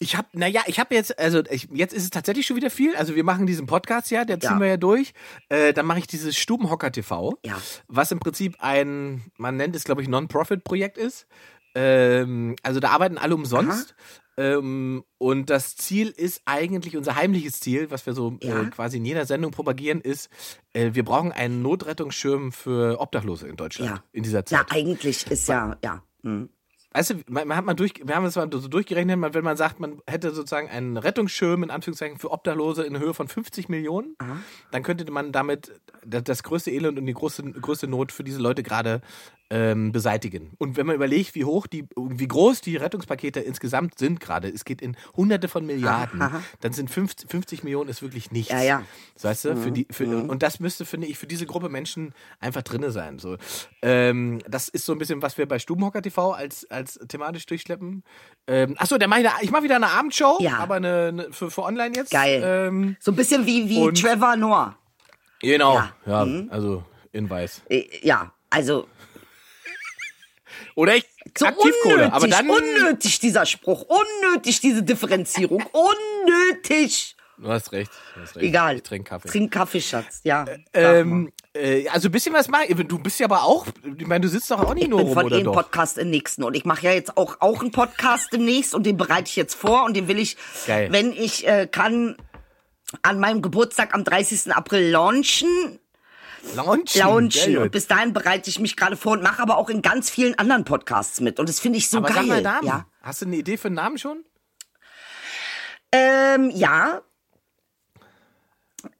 Ich 0.00 0.14
habe, 0.16 0.28
naja, 0.32 0.62
ich 0.66 0.78
habe 0.78 0.94
jetzt, 0.94 1.18
also 1.18 1.42
ich, 1.50 1.66
jetzt 1.72 1.92
ist 1.92 2.04
es 2.04 2.10
tatsächlich 2.10 2.46
schon 2.46 2.54
wieder 2.56 2.70
viel. 2.70 2.94
Also 2.94 3.16
wir 3.16 3.24
machen 3.24 3.46
diesen 3.46 3.66
Podcast 3.66 4.12
ja, 4.12 4.24
der 4.24 4.38
ziehen 4.38 4.50
Ja. 4.52 4.60
wir 4.60 4.66
ja 4.68 4.76
durch. 4.76 5.12
Äh, 5.48 5.72
dann 5.72 5.86
mache 5.86 5.98
ich 5.98 6.06
dieses 6.06 6.36
Stubenhocker 6.36 6.92
TV, 6.92 7.36
Ja. 7.44 7.60
was 7.88 8.12
im 8.12 8.20
Prinzip 8.20 8.54
ein, 8.60 9.22
man 9.38 9.56
nennt 9.56 9.74
es 9.74 9.82
glaube 9.82 10.02
ich 10.02 10.08
Non-Profit-Projekt 10.08 10.98
ist. 10.98 11.26
Ähm, 11.74 12.54
also 12.62 12.78
da 12.80 12.90
arbeiten 12.90 13.18
alle 13.18 13.34
umsonst. 13.34 13.94
Ähm, 14.38 15.02
und 15.18 15.50
das 15.50 15.74
Ziel 15.74 16.10
ist 16.10 16.42
eigentlich, 16.44 16.96
unser 16.96 17.16
heimliches 17.16 17.58
Ziel, 17.58 17.90
was 17.90 18.06
wir 18.06 18.14
so 18.14 18.38
Ja. 18.40 18.62
äh, 18.62 18.66
quasi 18.66 18.98
in 18.98 19.04
jeder 19.04 19.26
Sendung 19.26 19.50
propagieren, 19.50 20.00
ist, 20.00 20.28
äh, 20.74 20.90
wir 20.94 21.04
brauchen 21.04 21.32
einen 21.32 21.60
Notrettungsschirm 21.60 22.52
für 22.52 23.00
Obdachlose 23.00 23.48
in 23.48 23.56
Deutschland 23.56 23.90
Ja. 23.96 24.04
in 24.12 24.22
dieser 24.22 24.38
Ja, 24.38 24.44
Zeit. 24.44 24.66
eigentlich 24.70 25.26
ist 25.28 25.48
ja, 25.48 25.76
ja. 25.82 26.04
Hm. 26.22 26.48
Weißt 26.92 27.10
du, 27.10 27.14
man, 27.28 27.46
man 27.46 27.56
hat 27.56 27.64
mal 27.64 27.74
durch, 27.74 27.92
wir 28.02 28.14
haben 28.16 28.24
das 28.24 28.36
mal 28.36 28.48
so 28.50 28.66
durchgerechnet, 28.68 29.18
man- 29.18 29.34
wenn 29.34 29.44
man 29.44 29.56
sagt, 29.56 29.78
man 29.78 30.00
hätte 30.06 30.30
sozusagen 30.32 30.68
einen 30.68 30.96
Rettungsschirm 30.96 31.62
in 31.62 31.70
Anführungszeichen 31.70 32.18
für 32.18 32.30
Obdachlose 32.30 32.82
in 32.84 32.98
Höhe 32.98 33.12
von 33.14 33.28
50 33.28 33.68
Millionen, 33.68 34.16
dann 34.70 34.82
könnte 34.82 35.10
man 35.12 35.30
damit 35.32 35.70
das, 36.04 36.24
das 36.24 36.42
größte 36.42 36.70
Elend 36.70 36.98
und 36.98 37.06
die 37.06 37.14
große, 37.14 37.42
größte 37.42 37.88
Not 37.88 38.10
für 38.12 38.24
diese 38.24 38.40
Leute 38.40 38.62
gerade 38.62 39.02
ähm, 39.50 39.92
beseitigen. 39.92 40.50
Und 40.58 40.76
wenn 40.76 40.84
man 40.84 40.94
überlegt, 40.94 41.34
wie 41.34 41.46
hoch 41.46 41.66
die, 41.66 41.86
wie 41.96 42.28
groß 42.28 42.60
die 42.60 42.76
Rettungspakete 42.76 43.40
insgesamt 43.40 43.98
sind 43.98 44.20
gerade, 44.20 44.46
es 44.48 44.66
geht 44.66 44.82
in 44.82 44.94
Hunderte 45.16 45.48
von 45.48 45.64
Milliarden, 45.64 46.20
dann 46.60 46.72
sind 46.74 46.90
50, 46.90 47.30
50 47.30 47.64
Millionen 47.64 47.88
ist 47.88 48.02
wirklich 48.02 48.30
nichts. 48.30 48.52
Ja, 48.52 48.60
ja. 48.62 48.82
Weißt 49.22 49.46
du, 49.46 49.56
für 49.56 49.72
die, 49.72 49.86
für, 49.90 50.04
und 50.28 50.42
das 50.42 50.60
müsste, 50.60 50.84
finde 50.84 51.06
ich, 51.06 51.16
für 51.16 51.26
diese 51.26 51.46
Gruppe 51.46 51.70
Menschen 51.70 52.12
einfach 52.40 52.60
drinne 52.62 52.90
sein. 52.90 53.18
So, 53.18 53.38
ähm, 53.80 54.40
das 54.46 54.68
ist 54.68 54.84
so 54.84 54.92
ein 54.92 54.98
bisschen, 54.98 55.22
was 55.22 55.38
wir 55.38 55.48
bei 55.48 55.58
Stubenhocker 55.58 56.02
TV 56.02 56.32
als, 56.32 56.70
als 56.70 56.77
thematisch 56.84 57.46
durchschleppen. 57.46 58.02
Ähm, 58.46 58.74
achso, 58.78 58.98
der 58.98 59.08
mach 59.08 59.18
ich, 59.18 59.50
mache 59.50 59.62
wieder 59.64 59.76
eine 59.76 59.88
Abendshow, 59.88 60.38
Ja. 60.40 60.58
aber 60.58 60.76
eine, 60.76 61.08
eine 61.08 61.32
für, 61.32 61.50
für 61.50 61.62
online 61.62 61.94
jetzt. 61.96 62.10
Geil. 62.10 62.42
Ähm, 62.44 62.96
So 63.00 63.12
ein 63.12 63.16
bisschen 63.16 63.46
wie, 63.46 63.68
wie 63.68 63.92
Trevor 63.92 64.36
Noah. 64.36 64.76
genau, 65.40 65.74
Ja. 65.74 65.92
ja, 66.06 66.24
Mhm. 66.24 66.48
also 66.50 66.84
in 67.12 67.28
weiß. 67.28 67.62
Äh, 67.68 67.84
Ja, 68.02 68.32
also 68.50 68.88
Oder 70.74 70.96
ich 70.96 71.04
so 71.36 71.46
Aktivkohle, 71.46 71.94
unnötig, 71.94 72.12
aber 72.12 72.28
dann. 72.28 72.50
unnötig 72.50 73.18
dieser 73.20 73.46
Spruch, 73.46 73.84
unnötig 73.88 74.60
diese 74.60 74.82
Differenzierung, 74.82 75.62
unnötig. 75.72 77.16
Du 77.36 77.48
hast 77.48 77.70
recht. 77.72 77.90
Du 78.14 78.20
hast 78.20 78.36
recht. 78.36 78.44
Egal. 78.46 78.76
Ich 78.76 78.82
trinke 78.82 79.08
Kaffee. 79.10 79.28
Trink 79.28 79.52
Kaffee, 79.52 79.80
Schatz, 79.80 80.20
ja. 80.24 80.44
mal. 80.44 80.58
ähm, 80.72 81.32
äh, 81.58 81.88
also 81.88 82.08
ein 82.08 82.12
bisschen 82.12 82.34
was 82.34 82.48
mach 82.48 82.62
ich. 82.62 82.74
Du 82.86 82.98
bist 82.98 83.20
ja 83.20 83.26
aber 83.26 83.42
auch, 83.42 83.66
ich 83.96 84.06
meine, 84.06 84.20
du 84.20 84.28
sitzt 84.28 84.50
doch 84.50 84.60
auch 84.60 84.74
nicht 84.74 84.84
ich 84.84 84.90
nur 84.90 84.98
bin 84.98 85.08
rum, 85.08 85.14
von 85.14 85.26
oder 85.26 85.36
einem 85.36 85.44
doch? 85.46 85.54
Podcast 85.54 85.98
im 85.98 86.10
nächsten 86.10 86.42
und 86.44 86.54
ich 86.54 86.64
mache 86.64 86.82
ja 86.86 86.92
jetzt 86.92 87.16
auch, 87.16 87.36
auch 87.40 87.60
einen 87.60 87.72
Podcast 87.72 88.32
demnächst 88.32 88.74
und 88.74 88.84
den 88.84 88.96
bereite 88.96 89.28
ich 89.28 89.36
jetzt 89.36 89.54
vor 89.54 89.84
und 89.84 89.94
den 89.96 90.08
will 90.08 90.18
ich, 90.18 90.36
Geil. 90.66 90.88
wenn 90.90 91.12
ich 91.12 91.46
äh, 91.46 91.66
kann, 91.66 92.16
an 93.02 93.20
meinem 93.20 93.42
Geburtstag 93.42 93.94
am 93.94 94.04
30. 94.04 94.54
April 94.54 94.90
launchen. 94.90 95.78
Launchen. 96.54 97.00
launchen. 97.00 97.58
Und 97.58 97.72
bis 97.72 97.86
dahin 97.86 98.12
bereite 98.12 98.48
ich 98.48 98.58
mich 98.58 98.76
gerade 98.76 98.96
vor 98.96 99.12
und 99.12 99.22
mache 99.22 99.42
aber 99.42 99.58
auch 99.58 99.68
in 99.68 99.82
ganz 99.82 100.08
vielen 100.08 100.38
anderen 100.38 100.64
Podcasts 100.64 101.20
mit. 101.20 101.38
Und 101.38 101.48
das 101.48 101.60
finde 101.60 101.78
ich 101.78 101.90
so 101.90 101.98
aber 101.98 102.08
geil. 102.08 102.16
sag 102.16 102.26
mal 102.26 102.42
Namen. 102.42 102.66
Ja. 102.66 102.86
Hast 103.02 103.22
du 103.22 103.26
eine 103.26 103.36
Idee 103.36 103.56
für 103.56 103.68
einen 103.68 103.74
Namen 103.74 103.98
schon? 103.98 104.24
Ähm, 105.92 106.50
ja. 106.50 107.02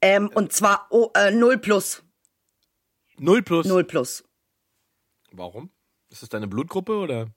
Ähm, 0.01 0.29
und 0.33 0.53
zwar 0.53 0.87
oh, 0.89 1.09
äh, 1.15 1.31
0 1.31 1.57
plus. 1.57 2.03
Null 3.19 3.41
plus. 3.41 3.65
0 3.65 3.83
plus. 3.83 4.23
Warum? 5.31 5.69
Ist 6.09 6.21
das 6.21 6.29
deine 6.29 6.47
Blutgruppe 6.47 6.97
oder? 6.97 7.27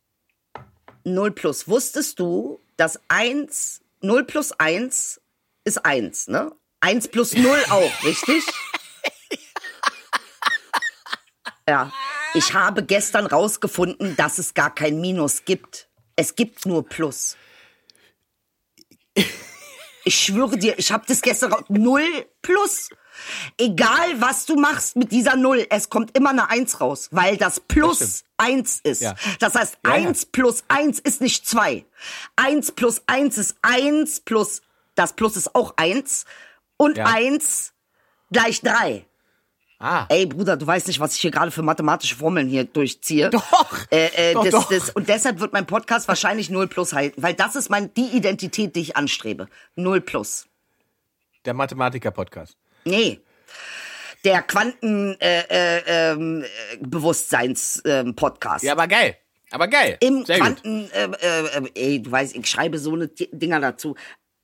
0 1.04 1.30
plus. 1.32 1.68
Wusstest 1.68 2.20
du, 2.20 2.60
dass 2.76 3.00
1, 3.08 3.82
0 4.00 4.24
plus 4.24 4.52
1 4.52 5.20
ist 5.64 5.84
1, 5.84 6.28
ne? 6.28 6.52
1 6.80 7.08
plus 7.08 7.34
0 7.34 7.64
auch, 7.70 8.04
richtig? 8.04 8.44
Ja. 11.68 11.92
Ich 12.34 12.54
habe 12.54 12.84
gestern 12.84 13.26
rausgefunden, 13.26 14.16
dass 14.16 14.38
es 14.38 14.54
gar 14.54 14.74
kein 14.74 15.00
Minus 15.00 15.44
gibt. 15.44 15.88
Es 16.16 16.34
gibt 16.34 16.64
nur 16.64 16.88
Plus. 16.88 17.36
Ich 20.04 20.18
schwöre 20.18 20.56
dir, 20.56 20.78
ich 20.78 20.90
habe 20.90 21.04
das 21.06 21.20
gestern 21.20 21.52
raus. 21.52 21.64
Null 21.68 22.26
plus. 22.40 22.88
Egal, 23.58 24.20
was 24.20 24.46
du 24.46 24.56
machst 24.56 24.96
mit 24.96 25.12
dieser 25.12 25.36
Null, 25.36 25.66
es 25.70 25.88
kommt 25.90 26.16
immer 26.16 26.30
eine 26.30 26.48
Eins 26.50 26.80
raus, 26.80 27.08
weil 27.12 27.36
das 27.36 27.60
Plus 27.60 27.96
stimmt. 27.98 28.24
eins 28.38 28.80
ist. 28.82 29.02
Ja. 29.02 29.14
Das 29.40 29.54
heißt, 29.54 29.78
Ja, 29.84 29.96
ja. 29.96 30.08
eins 30.08 30.26
plus 30.26 30.64
eins 30.68 30.98
ist 30.98 31.20
nicht 31.20 31.46
zwei. 31.46 31.84
Eins 32.36 32.72
plus 32.72 33.02
eins 33.06 33.38
ist 33.38 33.56
eins 33.62 34.20
plus, 34.20 34.62
das 34.94 35.12
Plus 35.14 35.36
ist 35.36 35.54
auch 35.54 35.74
eins. 35.76 36.24
Und 36.76 36.96
Ja. 36.98 37.06
eins 37.06 37.72
gleich 38.32 38.60
drei. 38.62 39.04
Ah. 39.78 40.06
Ey, 40.10 40.26
Bruder, 40.26 40.56
du 40.56 40.64
weißt 40.64 40.86
nicht, 40.86 41.00
was 41.00 41.16
ich 41.16 41.20
hier 41.20 41.32
gerade 41.32 41.50
für 41.50 41.62
mathematische 41.62 42.14
Formeln 42.14 42.48
hier 42.48 42.62
durchziehe. 42.64 43.30
Doch. 43.30 43.76
Äh, 43.90 44.30
äh, 44.30 44.32
Doch, 44.34 44.44
das, 44.44 44.52
doch. 44.52 44.68
Das, 44.68 44.90
und 44.90 45.08
deshalb 45.08 45.40
wird 45.40 45.52
mein 45.52 45.66
Podcast 45.66 46.06
wahrscheinlich 46.06 46.50
null 46.50 46.68
plus 46.68 46.92
halten, 46.92 47.20
weil 47.20 47.34
das 47.34 47.56
ist 47.56 47.68
mein, 47.68 47.92
die 47.94 48.06
Identität, 48.16 48.76
die 48.76 48.80
ich 48.80 48.96
anstrebe. 48.96 49.48
Null 49.74 50.00
plus. 50.00 50.46
Der 51.44 51.54
Mathematiker-Podcast. 51.54 52.56
Nee. 52.84 53.20
Der 54.24 54.42
Quanten 54.42 55.16
äh, 55.20 55.42
äh, 55.50 56.12
äh. 56.12 56.42
Ja, 58.62 58.72
aber 58.72 58.86
geil. 58.88 59.16
Aber 59.50 59.68
geil. 59.68 59.98
Im 60.00 60.24
Sehr. 60.24 60.38
Quanten 60.38 60.90
äh, 60.92 61.04
äh, 61.04 61.46
äh, 61.58 61.70
ey, 61.74 62.02
du 62.02 62.10
weißt, 62.10 62.34
ich 62.36 62.46
schreibe 62.46 62.78
so 62.78 62.94
eine 62.94 63.08
Di- 63.08 63.28
Dinger 63.32 63.60
dazu. 63.60 63.94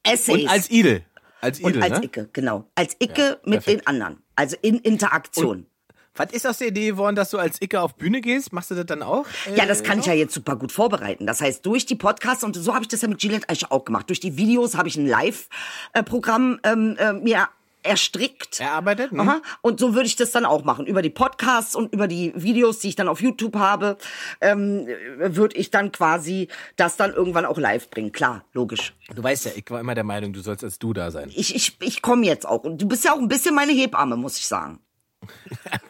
Essays. 0.03 0.43
Und 0.43 0.49
als 0.49 0.71
Idel. 0.71 1.05
Als 1.41 1.61
und 1.61 1.71
Idel, 1.71 1.83
als 1.83 1.99
ne? 2.01 2.05
Icke, 2.05 2.29
genau. 2.33 2.69
Als 2.75 2.97
Icke 2.99 3.41
mit 3.45 3.65
perfekt. 3.65 3.81
den 3.81 3.87
anderen. 3.87 4.23
Also 4.35 4.57
in 4.61 4.79
Interaktion. 4.81 5.67
Was 6.15 6.33
ist 6.33 6.47
aus 6.49 6.59
der 6.59 6.69
Idee 6.69 6.89
geworden, 6.89 7.15
dass 7.15 7.31
du 7.31 7.39
als 7.39 7.63
Icke 7.63 7.81
auf 7.81 7.95
Bühne 7.95 8.21
gehst? 8.21 8.53
Machst 8.53 8.73
du 8.73 8.75
das 8.75 8.87
dann 8.87 9.03
auch? 9.05 9.25
Äh, 9.47 9.55
Ja, 9.57 9.67
das 9.67 9.85
kann 9.85 10.01
ich 10.01 10.07
ja 10.07 10.15
jetzt 10.15 10.35
super 10.35 10.57
gut 10.57 10.73
vorbereiten. 10.73 11.27
Das 11.27 11.41
heißt, 11.41 11.65
durch 11.65 11.87
die 11.87 11.95
Podcasts, 11.95 12.43
und 12.43 12.57
so 12.57 12.75
habe 12.75 12.83
ich 12.83 12.89
das 12.89 13.03
ja 13.03 13.09
mit 13.09 13.21
Gillette 13.21 13.49
eigentlich 13.49 13.71
auch 13.71 13.85
gemacht, 13.85 14.11
durch 14.11 14.19
die 14.19 14.37
Videos 14.37 14.77
habe 14.77 14.89
ich 14.89 14.97
ein 14.97 15.07
Live-Programm 15.07 16.59
ähm, 16.65 16.97
äh, 16.99 17.13
mir 17.13 17.49
erstrickt. 17.83 18.61
Erarbeitet, 18.61 19.13
ne? 19.13 19.23
Aha. 19.23 19.43
Und 19.63 19.81
so 19.81 19.95
würde 19.95 20.07
ich 20.07 20.17
das 20.17 20.31
dann 20.31 20.45
auch 20.45 20.65
machen. 20.65 20.87
Über 20.87 21.03
die 21.03 21.11
Podcasts 21.11 21.75
und 21.75 21.93
über 21.93 22.09
die 22.09 22.33
Videos, 22.35 22.79
die 22.81 22.89
ich 22.89 22.97
dann 22.97 23.09
auf 23.09 23.21
YouTube 23.21 23.57
habe, 23.57 23.99
ähm, 24.41 24.87
würde 25.19 25.57
ich 25.57 25.71
dann 25.71 25.93
quasi 25.93 26.49
das 26.77 26.97
dann 26.97 27.13
irgendwann 27.13 27.45
auch 27.45 27.59
live 27.59 27.91
bringen. 27.91 28.13
Klar, 28.13 28.45
logisch. 28.53 28.95
Du 29.15 29.23
weißt 29.23 29.47
ja, 29.47 29.53
ich 29.55 29.65
war 29.71 29.81
immer 29.81 29.95
der 29.95 30.05
Meinung, 30.05 30.33
du 30.33 30.41
sollst 30.41 30.65
als 30.65 30.79
du 30.79 30.93
da 30.93 31.11
sein. 31.11 31.31
Ich, 31.35 31.55
ich, 31.55 31.77
ich 31.81 32.03
komme 32.03 32.27
jetzt 32.27 32.47
auch. 32.47 32.65
Und 32.65 32.81
du 32.81 32.89
bist 32.89 33.05
ja 33.05 33.13
auch 33.13 33.19
ein 33.19 33.29
bisschen 33.29 33.55
meine 33.55 33.73
Hebamme, 33.73 34.17
muss 34.17 34.39
ich 34.39 34.47
sagen. 34.47 34.81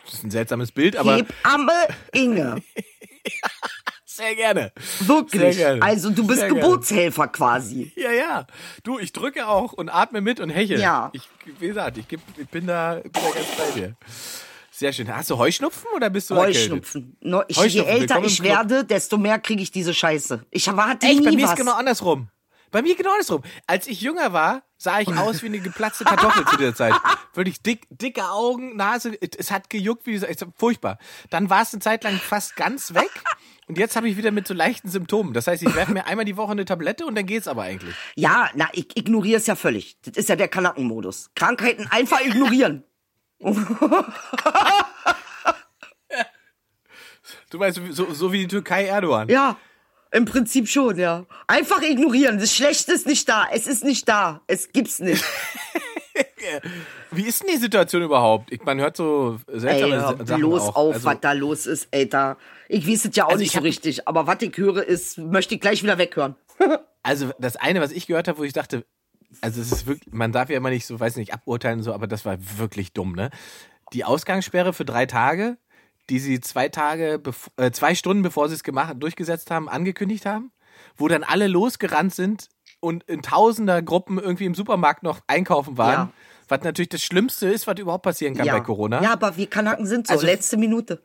Das 0.05 0.15
ist 0.15 0.25
ein 0.25 0.31
seltsames 0.31 0.73
Bild, 0.73 0.97
aber 0.97 1.17
Hebamme 1.17 1.73
Inge. 2.13 2.63
sehr 4.19 4.35
gerne. 4.35 4.73
Wirklich. 5.01 5.41
Sehr 5.41 5.55
gerne. 5.55 5.83
Also 5.83 6.11
du 6.11 6.27
bist 6.27 6.41
Sehr 6.41 6.49
gerne. 6.49 6.61
Geburtshelfer 6.61 7.29
quasi. 7.29 7.93
Ja, 7.97 8.13
ja. 8.13 8.47
Du, 8.83 8.99
ich 8.99 9.13
drücke 9.13 9.49
auch 9.49 9.73
und 9.73 9.89
atme 9.89 10.21
mit 10.21 10.41
und 10.41 10.51
hechle. 10.51 10.79
Ja. 10.79 11.11
Ich, 11.13 11.23
wie 11.59 11.69
gesagt, 11.69 11.97
ich, 11.99 12.07
ich 12.13 12.49
bin, 12.49 12.67
da, 12.67 12.97
bin 13.03 13.13
da 13.13 13.21
ganz 13.21 13.47
bei 13.57 13.81
dir. 13.81 13.97
Sehr 14.71 14.93
schön. 14.93 15.15
Hast 15.15 15.31
du 15.31 15.39
Heuschnupfen 15.39 15.89
oder 15.97 16.11
bist 16.11 16.31
du? 16.31 16.37
Heuschnupfen. 16.37 17.17
No, 17.21 17.43
ich, 17.49 17.57
je 17.57 17.63
Heuschnupfen, 17.63 17.93
älter 17.93 18.15
willkommen 18.17 18.25
im 18.27 18.33
ich 18.33 18.43
werde, 18.43 18.85
desto 18.85 19.17
mehr 19.17 19.39
kriege 19.39 19.63
ich 19.63 19.71
diese 19.71 19.95
Scheiße. 19.95 20.45
Ich 20.51 20.69
hatte 20.69 21.07
Echt, 21.07 21.25
bei 21.25 21.31
nie 21.31 21.37
mir 21.37 21.45
was. 21.45 21.53
ist 21.53 21.57
genau 21.57 21.73
andersrum. 21.73 22.29
Bei 22.71 22.83
mir 22.83 22.95
genau 22.95 23.13
andersrum. 23.13 23.43
Als 23.67 23.87
ich 23.87 24.01
jünger 24.01 24.33
war, 24.33 24.63
sah 24.77 25.01
ich 25.01 25.09
aus 25.09 25.43
wie 25.43 25.47
eine 25.47 25.59
geplatzte 25.59 26.05
Kartoffel 26.05 26.45
zu 26.47 26.57
der 26.57 26.75
Zeit. 26.75 26.95
Wirklich 27.35 27.63
dick, 27.63 27.87
dicke 27.91 28.29
Augen, 28.29 28.77
Nase, 28.77 29.17
es 29.21 29.51
hat 29.51 29.71
gejuckt, 29.71 30.07
wie 30.07 30.13
gesagt, 30.13 30.47
furchtbar. 30.57 30.99
Dann 31.31 31.51
war 31.51 31.63
es 31.63 31.73
eine 31.73 31.81
Zeit 31.81 32.05
lang 32.05 32.17
fast 32.17 32.57
ganz 32.57 32.95
weg. 32.95 33.11
Und 33.69 33.79
jetzt 33.79 33.97
habe 33.97 34.09
ich 34.09 34.17
wieder 34.17 34.31
mit 34.31 34.49
so 34.49 34.55
leichten 34.55 34.89
Symptomen. 34.89 35.35
Das 35.35 35.47
heißt, 35.47 35.63
ich 35.63 35.75
werfe 35.75 35.93
mir 35.93 36.07
einmal 36.07 36.25
die 36.25 36.37
Woche 36.39 36.53
eine 36.53 36.65
Tablette 36.65 37.05
und 37.05 37.15
dann 37.15 37.27
geht's 37.27 37.47
aber 37.47 37.63
eigentlich. 37.63 37.95
Ja, 38.17 38.49
na, 38.55 38.69
ich 38.73 38.97
ignoriere 38.97 39.37
es 39.37 39.47
ja 39.47 39.57
völlig. 39.57 39.99
Das 40.03 40.17
ist 40.17 40.31
ja 40.31 40.37
der 40.37 40.49
Kanackenmodus. 40.49 41.31
Krankheiten 41.35 41.87
einfach 41.91 42.21
ignorieren. 42.21 42.85
Du 47.51 47.59
weißt, 47.59 47.81
so, 47.91 48.13
so 48.13 48.33
wie 48.33 48.41
die 48.41 48.49
Türkei 48.49 48.87
Erdogan. 48.87 49.29
Ja, 49.29 49.57
im 50.11 50.25
Prinzip 50.25 50.69
schon, 50.69 50.99
ja. 50.99 51.27
Einfach 51.47 51.83
ignorieren. 51.83 52.39
Das 52.39 52.55
Schlechte 52.55 52.93
ist 52.93 53.07
nicht 53.07 53.29
da. 53.29 53.47
Es 53.51 53.67
ist 53.67 53.85
nicht 53.85 54.09
da. 54.09 54.43
Es 54.47 54.73
gibt's 54.73 54.99
nicht. 54.99 55.25
Wie 57.11 57.23
ist 57.27 57.43
denn 57.43 57.51
die 57.53 57.59
Situation 57.61 58.03
überhaupt? 58.03 58.53
Ich, 58.53 58.63
man 58.65 58.79
hört 58.81 58.97
so 58.97 59.39
Ey, 59.47 59.61
seltsame 59.61 59.95
hör 60.01 60.17
Sachen 60.27 60.41
bloß 60.41 60.63
auch. 60.63 60.77
auf, 60.77 60.95
Also- 60.95 61.07
was 61.09 61.21
da 61.21 61.33
los 61.33 61.67
ist, 61.67 61.89
ey, 61.91 62.09
da. 62.09 62.37
Ich 62.69 62.87
weiß 62.89 63.07
es 63.07 63.17
ja 63.17 63.25
auch 63.25 63.31
Also 63.31 63.41
nicht 63.41 63.49
ich 63.55 63.59
so 63.59 63.63
richtig, 63.63 64.09
aber 64.09 64.27
was 64.27 64.43
ich 64.43 64.57
höre, 64.57 64.85
ist, 64.85 65.19
möchte 65.19 65.55
ich 65.55 65.61
gleich 65.61 65.83
wieder 65.83 65.99
weghören. 65.99 66.35
Also 67.05 67.31
das 67.39 67.57
eine, 67.57 67.81
was 67.81 67.91
ich 67.93 68.07
gehört 68.07 68.29
habe, 68.29 68.39
wo 68.39 68.43
ich 68.45 68.53
dachte, 68.53 68.85
also 69.41 69.63
es 69.63 69.73
ist 69.73 69.87
wirklich, 69.87 70.13
man 70.13 70.31
darf 70.33 70.51
ja 70.51 70.59
immer 70.59 70.69
nicht 70.69 70.85
so, 70.85 70.99
weiß 71.01 71.17
nicht, 71.17 71.33
aburteilen 71.33 71.83
so, 71.83 71.95
aber 71.95 72.07
das 72.07 72.27
war 72.27 72.37
wirklich 72.59 72.93
dumm, 72.93 73.13
ne? 73.15 73.31
Die 73.95 74.05
Ausgangssperre 74.05 74.75
für 74.75 74.85
drei 74.85 75.07
Tage, 75.07 75.57
die 76.11 76.19
sie 76.19 76.41
zwei 76.41 76.69
Tage, 76.69 77.23
äh, 77.57 77.71
zwei 77.71 77.95
Stunden 77.95 78.23
bevor 78.23 78.49
sie 78.49 78.57
es 78.57 78.63
gemacht, 78.65 78.97
durchgesetzt 78.99 79.51
haben, 79.51 79.71
angekündigt 79.71 80.27
haben, 80.27 80.51
wo 80.97 81.09
dann 81.09 81.23
alle 81.25 81.47
losgerannt 81.47 82.15
sind 82.15 82.49
und 82.81 83.05
in 83.05 83.23
tausender 83.23 83.83
Gruppen 83.83 84.19
irgendwie 84.19 84.45
im 84.47 84.55
Supermarkt 84.55 85.03
noch 85.03 85.21
einkaufen 85.27 85.79
waren. 85.79 85.93
Ja. 85.93 86.11
Was 86.49 86.63
natürlich 86.63 86.89
das 86.89 87.03
Schlimmste 87.03 87.49
ist, 87.49 87.67
was 87.67 87.79
überhaupt 87.79 88.05
passieren 88.05 88.35
kann 88.35 88.47
ja. 88.47 88.55
bei 88.55 88.61
Corona. 88.61 89.03
Ja, 89.03 89.13
aber 89.13 89.37
wir 89.37 89.49
Kanaken 89.49 89.87
sind 89.87 90.07
so. 90.07 90.15
Also- 90.15 90.27
letzte 90.27 90.57
Minute. 90.57 91.03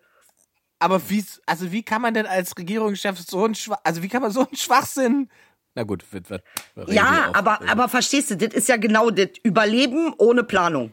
Aber 0.80 1.10
wie, 1.10 1.24
also 1.46 1.72
wie 1.72 1.84
kann 1.84 2.02
man 2.02 2.14
denn 2.14 2.26
als 2.26 2.58
Regierungschef 2.58 3.18
so 3.20 3.46
ein 3.46 3.56
Schwach, 3.56 3.78
also 3.86 4.04
wie 4.04 4.10
kann 4.10 4.22
man 4.22 4.32
so 4.32 4.42
einen 4.42 4.58
Schwachsinn? 4.58 5.30
Na 5.76 5.84
gut, 5.84 6.04
wird, 6.12 6.30
wird, 6.30 6.44
Ja, 6.88 7.30
auch. 7.30 7.36
aber, 7.36 7.60
aber 7.70 7.88
verstehst 7.88 8.32
du, 8.32 8.38
das 8.38 8.54
ist 8.54 8.68
ja 8.68 8.76
genau 8.78 9.10
das. 9.10 9.30
Überleben 9.44 10.14
ohne 10.18 10.44
Planung. 10.44 10.92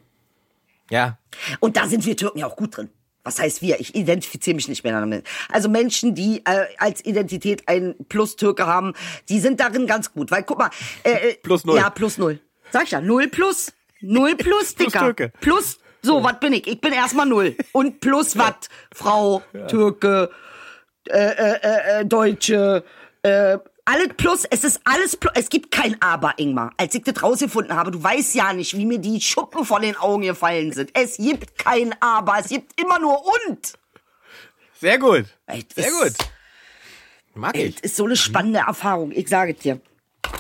Ja, 0.90 1.18
Und 1.60 1.76
da 1.76 1.86
sind 1.86 2.06
wir 2.06 2.16
Türken 2.16 2.38
ja 2.38 2.46
auch 2.46 2.56
gut 2.56 2.76
drin. 2.76 2.90
Was 3.22 3.38
heißt 3.38 3.60
wir? 3.60 3.80
Ich 3.80 3.94
identifiziere 3.94 4.54
mich 4.54 4.68
nicht 4.68 4.82
mehr 4.82 4.98
damit. 4.98 5.26
Also 5.50 5.68
Menschen, 5.68 6.14
die 6.14 6.42
äh, 6.46 6.66
als 6.78 7.04
Identität 7.04 7.68
ein 7.68 7.94
Plus-Türke 8.08 8.66
haben, 8.66 8.94
die 9.28 9.40
sind 9.40 9.60
darin 9.60 9.86
ganz 9.86 10.12
gut. 10.12 10.30
Weil 10.30 10.42
guck 10.42 10.58
mal, 10.58 10.70
äh, 11.04 11.30
äh, 11.30 11.34
Plus 11.42 11.64
null. 11.64 11.76
Ja, 11.76 11.90
plus 11.90 12.18
null. 12.18 12.40
Sag 12.70 12.84
ich 12.84 12.92
ja, 12.92 13.00
null 13.00 13.28
plus. 13.28 13.72
Null 14.00 14.36
plus, 14.36 14.74
Plus 14.74 14.92
Dicker. 14.92 15.00
Türke. 15.00 15.32
Plus, 15.40 15.78
so, 16.02 16.22
was 16.24 16.40
bin 16.40 16.54
ich? 16.54 16.66
Ich 16.66 16.80
bin 16.80 16.92
erstmal 16.92 17.26
null. 17.26 17.56
Und 17.72 18.00
plus 18.00 18.38
was? 18.38 18.54
Frau, 18.92 19.42
Türke, 19.68 20.30
äh, 21.08 21.18
äh, 21.18 21.58
äh, 21.62 22.00
äh, 22.00 22.04
Deutsche, 22.06 22.84
äh, 23.22 23.58
alles 23.90 24.08
plus, 24.16 24.44
es 24.50 24.62
ist 24.64 24.80
alles 24.84 25.16
plus, 25.16 25.32
es 25.34 25.48
gibt 25.48 25.70
kein 25.70 26.00
Aber, 26.00 26.34
Ingmar. 26.38 26.72
Als 26.76 26.94
ich 26.94 27.02
das 27.02 27.22
rausgefunden 27.22 27.74
habe, 27.74 27.90
du 27.90 28.02
weißt 28.02 28.34
ja 28.36 28.52
nicht, 28.52 28.76
wie 28.76 28.86
mir 28.86 28.98
die 28.98 29.20
Schuppen 29.20 29.64
von 29.64 29.82
den 29.82 29.96
Augen 29.96 30.22
gefallen 30.22 30.72
sind. 30.72 30.90
Es 30.94 31.16
gibt 31.16 31.58
kein 31.58 31.94
Aber, 32.00 32.38
es 32.38 32.48
gibt 32.48 32.80
immer 32.80 32.98
nur 32.98 33.20
und. 33.24 33.72
sehr 34.80 34.98
gut. 34.98 35.24
Ey, 35.46 35.64
Sehr 35.74 35.90
gut. 35.90 36.12
Mag 37.34 37.54
Ey, 37.56 37.66
ich. 37.66 37.74
das 37.76 37.82
ist 37.90 37.96
so 37.96 38.04
eine 38.04 38.16
spannende 38.16 38.60
Erfahrung, 38.60 39.12
ich 39.12 39.28
sage 39.28 39.52
es 39.54 39.58
dir. 39.62 39.80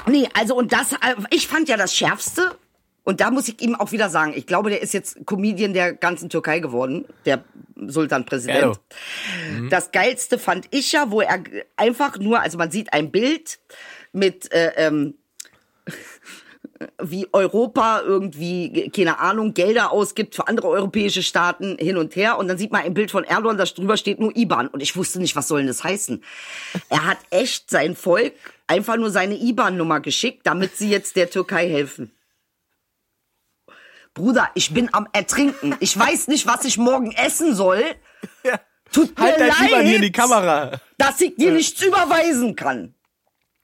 Nee, 0.06 0.28
also 0.34 0.54
und 0.56 0.72
das, 0.72 0.92
äh, 0.92 1.14
ich 1.30 1.48
fand 1.48 1.68
ja 1.68 1.76
das 1.76 1.94
Schärfste, 1.94 2.56
und 3.04 3.20
da 3.20 3.30
muss 3.30 3.48
ich 3.48 3.60
ihm 3.62 3.74
auch 3.74 3.92
wieder 3.92 4.10
sagen, 4.10 4.32
ich 4.36 4.46
glaube, 4.46 4.70
der 4.70 4.82
ist 4.82 4.92
jetzt 4.92 5.26
Comedian 5.26 5.72
der 5.72 5.94
ganzen 5.94 6.28
Türkei 6.28 6.60
geworden, 6.60 7.06
der 7.24 7.44
Sultan-Präsident. 7.76 8.78
Das 9.70 9.90
Geilste 9.90 10.38
fand 10.38 10.66
ich 10.70 10.92
ja, 10.92 11.10
wo 11.10 11.20
er 11.20 11.42
einfach 11.76 12.18
nur, 12.18 12.40
also 12.40 12.58
man 12.58 12.70
sieht 12.70 12.92
ein 12.92 13.10
Bild 13.10 13.58
mit, 14.12 14.52
äh, 14.52 14.72
ähm, 14.76 15.14
wie 17.02 17.26
Europa 17.32 18.00
irgendwie, 18.00 18.90
keine 18.90 19.18
Ahnung, 19.18 19.54
Gelder 19.54 19.92
ausgibt 19.92 20.34
für 20.34 20.48
andere 20.48 20.68
europäische 20.68 21.22
Staaten 21.22 21.76
hin 21.78 21.96
und 21.96 22.16
her. 22.16 22.38
Und 22.38 22.48
dann 22.48 22.58
sieht 22.58 22.72
man 22.72 22.82
ein 22.82 22.94
Bild 22.94 23.10
von 23.10 23.24
Erdogan, 23.24 23.58
da 23.58 23.64
drüber 23.64 23.96
steht 23.96 24.18
nur 24.18 24.34
IBAN. 24.36 24.68
Und 24.68 24.82
ich 24.82 24.96
wusste 24.96 25.20
nicht, 25.20 25.36
was 25.36 25.48
soll 25.48 25.60
denn 25.60 25.68
das 25.68 25.84
heißen? 25.84 26.22
Er 26.88 27.06
hat 27.06 27.18
echt 27.30 27.70
sein 27.70 27.96
Volk 27.96 28.32
einfach 28.66 28.96
nur 28.96 29.10
seine 29.10 29.34
IBAN-Nummer 29.34 30.00
geschickt, 30.00 30.42
damit 30.44 30.76
sie 30.76 30.90
jetzt 30.90 31.16
der 31.16 31.28
Türkei 31.28 31.68
helfen. 31.68 32.12
Bruder, 34.14 34.50
ich 34.54 34.72
bin 34.74 34.92
am 34.92 35.06
Ertrinken. 35.12 35.76
Ich 35.80 35.96
weiß 35.98 36.28
nicht, 36.28 36.46
was 36.46 36.64
ich 36.64 36.78
morgen 36.78 37.12
essen 37.12 37.54
soll. 37.54 37.82
Tut 38.92 39.16
mir 39.18 39.24
Halt 39.24 39.38
leid, 39.38 39.52
Fieber 39.52 39.80
hier 39.82 39.96
in 39.96 40.02
die 40.02 40.12
Kamera. 40.12 40.80
dass 40.98 41.20
ich 41.20 41.36
dir 41.36 41.52
nichts 41.52 41.80
überweisen 41.82 42.56
kann. 42.56 42.94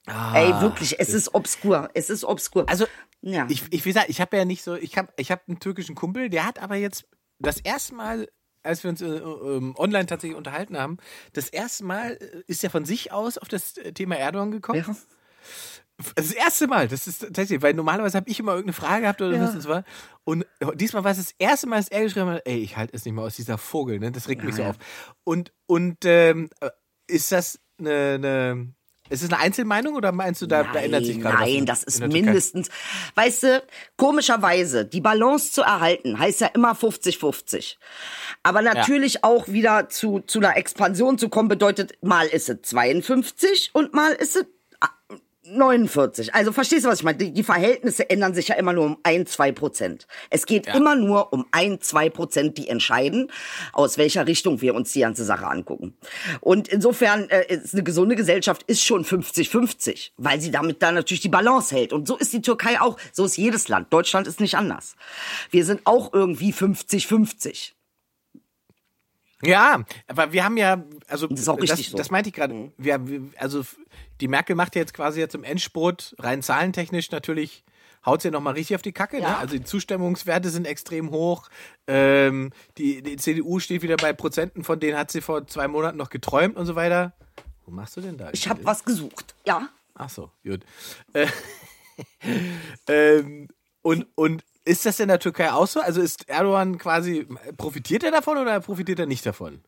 Ah, 0.06 0.34
Ey, 0.36 0.60
wirklich, 0.60 1.00
es 1.00 1.12
ist 1.12 1.34
obskur. 1.34 1.90
Es 1.94 2.10
ist 2.10 2.24
obskur. 2.24 2.68
Also, 2.68 2.86
ja. 3.22 3.46
ich, 3.50 3.64
ich, 3.70 3.84
wie 3.84 3.88
gesagt, 3.88 4.08
ich 4.08 4.20
habe 4.20 4.36
ja 4.36 4.44
nicht 4.44 4.62
so, 4.62 4.76
ich 4.76 4.96
habe 4.96 5.12
ich 5.16 5.32
hab 5.32 5.48
einen 5.48 5.58
türkischen 5.58 5.96
Kumpel, 5.96 6.30
der 6.30 6.46
hat 6.46 6.60
aber 6.60 6.76
jetzt 6.76 7.06
das 7.40 7.58
erste 7.58 7.96
Mal, 7.96 8.28
als 8.62 8.84
wir 8.84 8.90
uns 8.90 9.02
äh, 9.02 9.06
ähm, 9.06 9.74
online 9.76 10.06
tatsächlich 10.06 10.36
unterhalten 10.36 10.78
haben, 10.78 10.98
das 11.32 11.48
erste 11.48 11.84
Mal 11.84 12.12
äh, 12.20 12.42
ist 12.46 12.62
er 12.62 12.70
von 12.70 12.84
sich 12.84 13.10
aus 13.10 13.36
auf 13.36 13.48
das 13.48 13.76
äh, 13.78 13.92
Thema 13.92 14.16
Erdogan 14.16 14.52
gekommen. 14.52 14.84
Ja. 14.86 14.96
Das 16.14 16.30
erste 16.30 16.66
Mal, 16.66 16.88
das 16.88 17.06
ist 17.06 17.20
tatsächlich, 17.20 17.62
weil 17.62 17.72
normalerweise 17.72 18.18
habe 18.18 18.28
ich 18.28 18.38
immer 18.38 18.52
irgendeine 18.52 18.74
Frage 18.74 19.02
gehabt 19.02 19.22
oder 19.22 19.40
was 19.40 19.54
es 19.54 19.66
war. 19.66 19.82
Und 20.24 20.44
diesmal 20.74 21.04
war 21.04 21.12
es 21.12 21.16
das 21.16 21.34
erste 21.38 21.66
Mal, 21.66 21.76
dass 21.76 21.88
er 21.88 22.02
geschrieben 22.02 22.28
hat, 22.28 22.42
ey, 22.44 22.58
ich 22.58 22.76
halte 22.76 22.94
es 22.94 23.04
nicht 23.06 23.14
mehr 23.14 23.24
aus, 23.24 23.36
dieser 23.36 23.56
Vogel, 23.56 23.98
ne? 23.98 24.12
Das 24.12 24.28
regt 24.28 24.44
mich 24.44 24.56
so 24.56 24.62
ja. 24.62 24.70
auf. 24.70 24.76
Und, 25.24 25.52
und 25.66 26.04
ähm, 26.04 26.50
äh, 26.60 26.68
ist 27.06 27.32
das 27.32 27.58
eine, 27.78 28.14
eine 28.14 28.74
ist 29.08 29.22
es 29.22 29.32
eine 29.32 29.40
Einzelmeinung 29.40 29.94
oder 29.94 30.10
meinst 30.12 30.42
du, 30.42 30.46
da, 30.46 30.64
da 30.64 30.80
ändert 30.80 31.04
sich 31.06 31.20
gerade 31.20 31.34
was? 31.34 31.40
Nein, 31.42 31.54
in- 31.54 31.66
das 31.66 31.84
ist 31.84 32.00
mindestens, 32.06 32.68
weißt 33.14 33.42
du, 33.44 33.62
komischerweise, 33.96 34.84
die 34.84 35.00
Balance 35.00 35.52
zu 35.52 35.62
erhalten, 35.62 36.18
heißt 36.18 36.40
ja 36.40 36.48
immer 36.48 36.72
50-50. 36.72 37.76
Aber 38.42 38.62
natürlich 38.62 39.22
auch 39.24 39.48
wieder 39.48 39.88
zu, 39.88 40.20
zu 40.20 40.40
einer 40.40 40.56
Expansion 40.56 41.18
zu 41.18 41.28
kommen, 41.28 41.48
bedeutet, 41.48 42.02
mal 42.02 42.26
ist 42.26 42.48
es 42.48 42.62
52 42.62 43.70
und 43.74 43.94
mal 43.94 44.12
ist 44.12 44.36
es 44.36 44.46
49. 45.48 46.34
Also 46.34 46.52
verstehst 46.52 46.84
du, 46.84 46.88
was 46.88 46.98
ich 46.98 47.04
meine? 47.04 47.18
Die, 47.18 47.32
die 47.32 47.42
Verhältnisse 47.42 48.08
ändern 48.08 48.34
sich 48.34 48.48
ja 48.48 48.56
immer 48.56 48.72
nur 48.72 48.84
um 48.84 48.98
ein, 49.02 49.26
zwei 49.26 49.52
Prozent. 49.52 50.06
Es 50.30 50.46
geht 50.46 50.66
immer 50.66 50.96
nur 50.96 51.32
um 51.32 51.46
ein, 51.52 51.80
zwei 51.80 52.10
Prozent, 52.10 52.58
die 52.58 52.68
entscheiden, 52.68 53.30
aus 53.72 53.98
welcher 53.98 54.26
Richtung 54.26 54.60
wir 54.60 54.74
uns 54.74 54.92
die 54.92 55.00
ganze 55.00 55.24
Sache 55.24 55.46
angucken. 55.46 55.96
Und 56.40 56.68
insofern 56.68 57.28
äh, 57.30 57.46
ist 57.46 57.74
eine 57.74 57.82
gesunde 57.82 58.16
Gesellschaft 58.16 58.62
ist 58.66 58.84
schon 58.84 59.04
50-50, 59.04 60.10
weil 60.16 60.40
sie 60.40 60.50
damit 60.50 60.82
dann 60.82 60.94
natürlich 60.94 61.20
die 61.20 61.28
Balance 61.28 61.74
hält. 61.74 61.92
Und 61.92 62.08
so 62.08 62.16
ist 62.16 62.32
die 62.32 62.42
Türkei 62.42 62.80
auch, 62.80 62.98
so 63.12 63.24
ist 63.24 63.36
jedes 63.36 63.68
Land. 63.68 63.92
Deutschland 63.92 64.26
ist 64.26 64.40
nicht 64.40 64.56
anders. 64.56 64.96
Wir 65.50 65.64
sind 65.64 65.82
auch 65.84 66.12
irgendwie 66.12 66.52
50-50. 66.52 67.75
Ja, 69.42 69.84
aber 70.06 70.32
wir 70.32 70.44
haben 70.44 70.56
ja, 70.56 70.82
also 71.08 71.26
Das 71.26 71.40
ist 71.40 71.48
auch 71.48 71.60
richtig 71.60 71.86
das, 71.86 71.90
so. 71.90 71.96
das 71.96 72.10
meinte 72.10 72.30
ich 72.30 72.34
gerade. 72.34 72.72
Wir, 72.78 73.06
wir, 73.06 73.22
also 73.36 73.64
die 74.20 74.28
Merkel 74.28 74.56
macht 74.56 74.74
ja 74.74 74.80
jetzt 74.80 74.94
quasi 74.94 75.20
jetzt 75.20 75.34
im 75.34 75.44
Endspurt 75.44 76.14
rein 76.18 76.42
zahlentechnisch 76.42 77.10
natürlich 77.10 77.64
haut 78.06 78.22
sie 78.22 78.30
noch 78.30 78.40
mal 78.40 78.52
richtig 78.52 78.76
auf 78.76 78.82
die 78.82 78.92
Kacke. 78.92 79.16
Ne? 79.16 79.24
Ja. 79.24 79.38
Also 79.38 79.58
die 79.58 79.64
Zustimmungswerte 79.64 80.48
sind 80.48 80.66
extrem 80.66 81.10
hoch. 81.10 81.48
Ähm, 81.88 82.52
die, 82.78 83.02
die 83.02 83.16
CDU 83.16 83.58
steht 83.58 83.82
wieder 83.82 83.96
bei 83.96 84.12
Prozenten, 84.12 84.64
von 84.64 84.78
denen 84.78 84.96
hat 84.96 85.10
sie 85.10 85.20
vor 85.20 85.46
zwei 85.48 85.68
Monaten 85.68 85.98
noch 85.98 86.08
geträumt 86.08 86.56
und 86.56 86.66
so 86.66 86.76
weiter. 86.76 87.14
Wo 87.66 87.72
machst 87.72 87.96
du 87.96 88.00
denn 88.00 88.16
da? 88.16 88.30
Ich 88.32 88.48
habe 88.48 88.64
was 88.64 88.84
gesucht. 88.84 89.34
Ja. 89.44 89.68
Ach 89.94 90.08
so, 90.08 90.30
gut. 90.44 90.60
Äh, 91.12 91.26
ähm, 92.88 93.48
und, 93.82 94.06
und 94.14 94.44
ist 94.66 94.84
das 94.84 95.00
in 95.00 95.08
der 95.08 95.18
Türkei 95.18 95.50
auch 95.52 95.66
so? 95.66 95.80
Also 95.80 96.02
ist 96.02 96.28
Erdogan 96.28 96.76
quasi, 96.76 97.26
profitiert 97.56 98.02
er 98.04 98.10
davon 98.10 98.36
oder 98.36 98.60
profitiert 98.60 98.98
er 98.98 99.06
nicht 99.06 99.24
davon? 99.24 99.62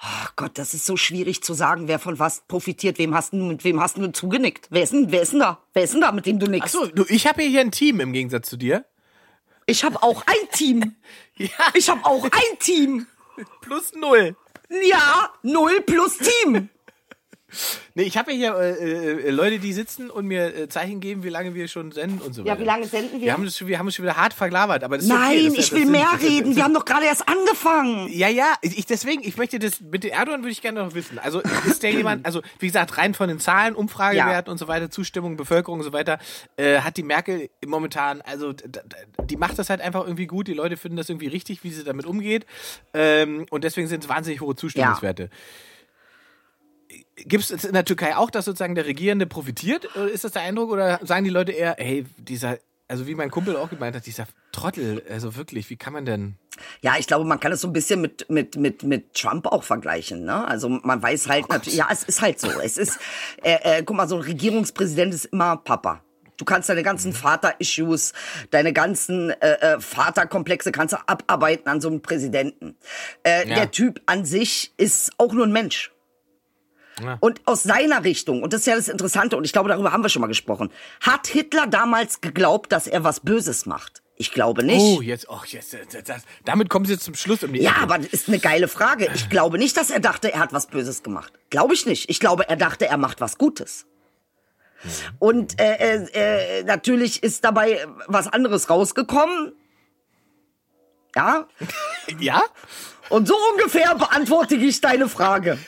Ach 0.00 0.34
Gott, 0.36 0.56
das 0.58 0.74
ist 0.74 0.86
so 0.86 0.96
schwierig 0.96 1.42
zu 1.42 1.54
sagen, 1.54 1.88
wer 1.88 1.98
von 1.98 2.20
was 2.20 2.42
profitiert. 2.46 2.98
Wem 2.98 3.14
hast 3.14 3.32
du, 3.32 3.38
mit 3.38 3.64
wem 3.64 3.80
hast 3.80 3.96
du 3.98 4.12
zugenickt? 4.12 4.68
Wer 4.70 4.84
ist 4.84 4.92
denn, 4.92 5.10
wer 5.10 5.22
ist 5.22 5.32
denn 5.32 5.40
da? 5.40 5.58
Wer 5.72 5.82
ist 5.82 5.92
denn 5.92 6.00
da, 6.00 6.12
mit 6.12 6.24
dem 6.24 6.38
du 6.38 6.46
nickst? 6.46 6.70
so, 6.72 6.86
du, 6.86 7.04
ich 7.08 7.26
habe 7.26 7.42
hier 7.42 7.60
ein 7.60 7.72
Team 7.72 7.98
im 7.98 8.12
Gegensatz 8.12 8.48
zu 8.48 8.56
dir. 8.56 8.84
Ich 9.66 9.82
habe 9.82 10.00
auch 10.02 10.22
ein 10.26 10.48
Team. 10.52 10.94
Ja, 11.36 11.48
Ich 11.74 11.88
habe 11.88 12.04
auch 12.04 12.24
ein 12.24 12.58
Team. 12.58 13.06
plus 13.60 13.92
null. 13.94 14.34
Ja, 14.88 15.32
null 15.42 15.80
plus 15.82 16.18
Team. 16.18 16.68
Nee, 17.94 18.02
ich 18.02 18.16
habe 18.18 18.30
hier 18.32 18.54
äh, 18.54 18.70
äh, 19.26 19.30
Leute, 19.30 19.58
die 19.58 19.72
sitzen 19.72 20.10
und 20.10 20.26
mir 20.26 20.54
äh, 20.54 20.68
Zeichen 20.68 21.00
geben, 21.00 21.24
wie 21.24 21.30
lange 21.30 21.54
wir 21.54 21.66
schon 21.66 21.92
senden 21.92 22.20
und 22.20 22.34
so 22.34 22.42
weiter. 22.44 22.54
Ja, 22.54 22.60
wie 22.60 22.64
lange 22.64 22.86
senden 22.86 23.14
wir? 23.20 23.26
Wir 23.26 23.32
haben 23.32 23.44
das 23.44 23.56
schon, 23.56 23.66
wir 23.68 23.78
haben 23.78 23.88
es 23.88 23.94
schon 23.94 24.04
wieder 24.04 24.16
hart 24.16 24.34
verglabert, 24.34 24.84
aber 24.84 24.96
das 24.96 25.06
ist 25.06 25.10
okay. 25.10 25.20
Nein, 25.20 25.44
Das 25.46 25.52
ist- 25.54 25.58
ich 25.58 25.64
das 25.66 25.72
will 25.72 25.82
sind- 25.84 25.90
mehr 25.92 26.08
das 26.12 26.22
reden. 26.22 26.56
Wir 26.56 26.64
haben 26.64 26.74
doch 26.74 26.84
gerade 26.84 27.06
erst 27.06 27.26
angefangen. 27.28 28.08
Ja, 28.12 28.28
ja, 28.28 28.54
ich 28.60 28.84
deswegen, 28.86 29.22
ich 29.24 29.36
möchte 29.36 29.58
das 29.58 29.80
mit 29.80 30.04
den 30.04 30.10
Erdogan 30.10 30.40
würde 30.42 30.50
ich 30.52 30.60
gerne 30.62 30.84
noch 30.84 30.94
wissen. 30.94 31.18
Also 31.18 31.40
ist 31.66 31.82
der 31.82 31.90
jemand, 31.92 32.26
also 32.26 32.42
wie 32.58 32.66
gesagt, 32.66 32.98
rein 32.98 33.14
von 33.14 33.28
den 33.28 33.40
Zahlen, 33.40 33.74
Umfragewerten 33.74 34.50
und 34.52 34.58
so 34.58 34.68
weiter, 34.68 34.90
Zustimmung, 34.90 35.36
Bevölkerung 35.36 35.78
und 35.80 35.84
so 35.84 35.92
weiter, 35.92 36.18
äh, 36.56 36.80
hat 36.80 36.96
die 36.98 37.02
Merkel 37.02 37.48
momentan, 37.66 38.20
also 38.22 38.52
die 38.52 39.36
macht 39.36 39.58
das 39.58 39.70
halt 39.70 39.80
einfach 39.80 40.02
irgendwie 40.04 40.26
gut. 40.26 40.48
Die 40.48 40.54
Leute 40.54 40.76
finden 40.76 40.96
das 40.96 41.08
irgendwie 41.08 41.28
richtig, 41.28 41.64
wie 41.64 41.70
sie 41.70 41.82
damit 41.84 42.04
umgeht. 42.06 42.44
Ähm, 42.94 43.46
und 43.50 43.64
deswegen 43.64 43.88
sind 43.88 44.02
es 44.04 44.08
wahnsinnig 44.08 44.40
hohe 44.40 44.54
Zustimmungswerte. 44.54 45.30
Gibt 47.16 47.50
es 47.50 47.64
in 47.64 47.72
der 47.74 47.84
Türkei 47.84 48.16
auch, 48.16 48.30
dass 48.30 48.44
sozusagen 48.46 48.74
der 48.74 48.86
Regierende 48.86 49.26
profitiert? 49.26 49.94
Oder 49.96 50.10
Ist 50.10 50.24
das 50.24 50.32
der 50.32 50.42
Eindruck? 50.42 50.70
Oder 50.70 51.00
sagen 51.02 51.24
die 51.24 51.30
Leute 51.30 51.52
eher, 51.52 51.74
hey, 51.78 52.06
dieser, 52.16 52.58
also 52.86 53.06
wie 53.06 53.14
mein 53.14 53.30
Kumpel 53.30 53.56
auch 53.56 53.68
gemeint 53.68 53.94
hat, 53.94 54.06
dieser 54.06 54.26
Trottel, 54.52 55.02
also 55.10 55.36
wirklich, 55.36 55.68
wie 55.68 55.76
kann 55.76 55.92
man 55.92 56.06
denn? 56.06 56.36
Ja, 56.80 56.94
ich 56.98 57.06
glaube, 57.06 57.24
man 57.26 57.38
kann 57.40 57.52
es 57.52 57.60
so 57.60 57.68
ein 57.68 57.72
bisschen 57.72 58.00
mit, 58.00 58.28
mit, 58.30 58.56
mit, 58.56 58.82
mit 58.84 59.14
Trump 59.14 59.46
auch 59.46 59.62
vergleichen. 59.64 60.24
Ne? 60.24 60.48
Also 60.48 60.68
man 60.68 61.02
weiß 61.02 61.26
Oh 61.26 61.30
halt 61.30 61.48
natürlich, 61.50 61.78
ja, 61.78 61.88
es 61.92 62.04
ist 62.04 62.22
halt 62.22 62.40
so. 62.40 62.48
Es 62.60 62.78
ist, 62.78 62.98
äh, 63.42 63.78
äh, 63.78 63.82
guck 63.82 63.96
mal, 63.96 64.08
so 64.08 64.16
ein 64.16 64.22
Regierungspräsident 64.22 65.12
ist 65.12 65.26
immer 65.26 65.56
Papa. 65.58 66.02
Du 66.38 66.44
kannst 66.44 66.68
deine 66.68 66.80
Mhm. 66.80 66.84
ganzen 66.84 67.12
Vater-Issues, 67.12 68.12
deine 68.50 68.72
ganzen 68.72 69.30
äh, 69.30 69.74
äh, 69.74 69.80
Vaterkomplexe 69.80 70.72
kannst 70.72 70.94
du 70.94 70.98
abarbeiten 71.08 71.68
an 71.68 71.80
so 71.80 71.88
einem 71.88 72.00
Präsidenten. 72.00 72.76
Äh, 73.24 73.48
Ja. 73.48 73.56
Der 73.56 73.70
Typ 73.72 74.00
an 74.06 74.24
sich 74.24 74.72
ist 74.76 75.10
auch 75.18 75.32
nur 75.32 75.44
ein 75.46 75.52
Mensch. 75.52 75.92
Ja. 77.02 77.16
Und 77.20 77.40
aus 77.44 77.62
seiner 77.62 78.04
Richtung, 78.04 78.42
und 78.42 78.52
das 78.52 78.60
ist 78.60 78.66
ja 78.66 78.76
das 78.76 78.88
Interessante, 78.88 79.36
und 79.36 79.44
ich 79.44 79.52
glaube, 79.52 79.68
darüber 79.68 79.92
haben 79.92 80.02
wir 80.02 80.08
schon 80.08 80.20
mal 80.20 80.26
gesprochen, 80.26 80.70
hat 81.00 81.26
Hitler 81.26 81.66
damals 81.66 82.20
geglaubt, 82.20 82.72
dass 82.72 82.86
er 82.86 83.04
was 83.04 83.20
Böses 83.20 83.66
macht? 83.66 84.02
Ich 84.20 84.32
glaube 84.32 84.64
nicht. 84.64 84.80
Oh, 84.80 85.00
jetzt, 85.00 85.28
oh, 85.28 85.42
jetzt, 85.46 85.76
das, 86.06 86.22
damit 86.44 86.68
kommen 86.70 86.86
sie 86.86 86.94
jetzt 86.94 87.04
zum 87.04 87.14
Schluss 87.14 87.44
um 87.44 87.52
die 87.52 87.60
Ja, 87.62 87.70
Ecke. 87.70 87.80
aber 87.82 87.98
das 87.98 88.08
ist 88.08 88.26
eine 88.28 88.40
geile 88.40 88.66
Frage. 88.66 89.08
Ich 89.14 89.28
glaube 89.30 89.58
nicht, 89.58 89.76
dass 89.76 89.90
er 89.90 90.00
dachte, 90.00 90.32
er 90.32 90.40
hat 90.40 90.52
was 90.52 90.66
Böses 90.66 91.04
gemacht. 91.04 91.32
Glaube 91.50 91.74
ich 91.74 91.86
nicht. 91.86 92.10
Ich 92.10 92.18
glaube, 92.18 92.48
er 92.48 92.56
dachte, 92.56 92.86
er 92.86 92.96
macht 92.96 93.20
was 93.20 93.38
Gutes. 93.38 93.86
Und 95.20 95.60
äh, 95.60 95.74
äh, 95.74 96.58
äh, 96.60 96.62
natürlich 96.64 97.22
ist 97.22 97.44
dabei 97.44 97.86
was 98.08 98.26
anderes 98.26 98.68
rausgekommen. 98.70 99.52
Ja, 101.14 101.46
Ja? 102.18 102.42
Und 103.08 103.28
so 103.28 103.34
ungefähr 103.52 103.94
beantworte 103.94 104.54
ich 104.54 104.80
deine 104.80 105.08
Frage. 105.08 105.58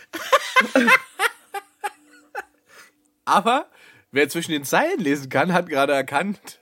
Aber 3.25 3.67
wer 4.11 4.29
zwischen 4.29 4.53
den 4.53 4.65
Zeilen 4.65 4.99
lesen 4.99 5.29
kann, 5.29 5.53
hat 5.53 5.69
gerade 5.69 5.93
erkannt, 5.93 6.61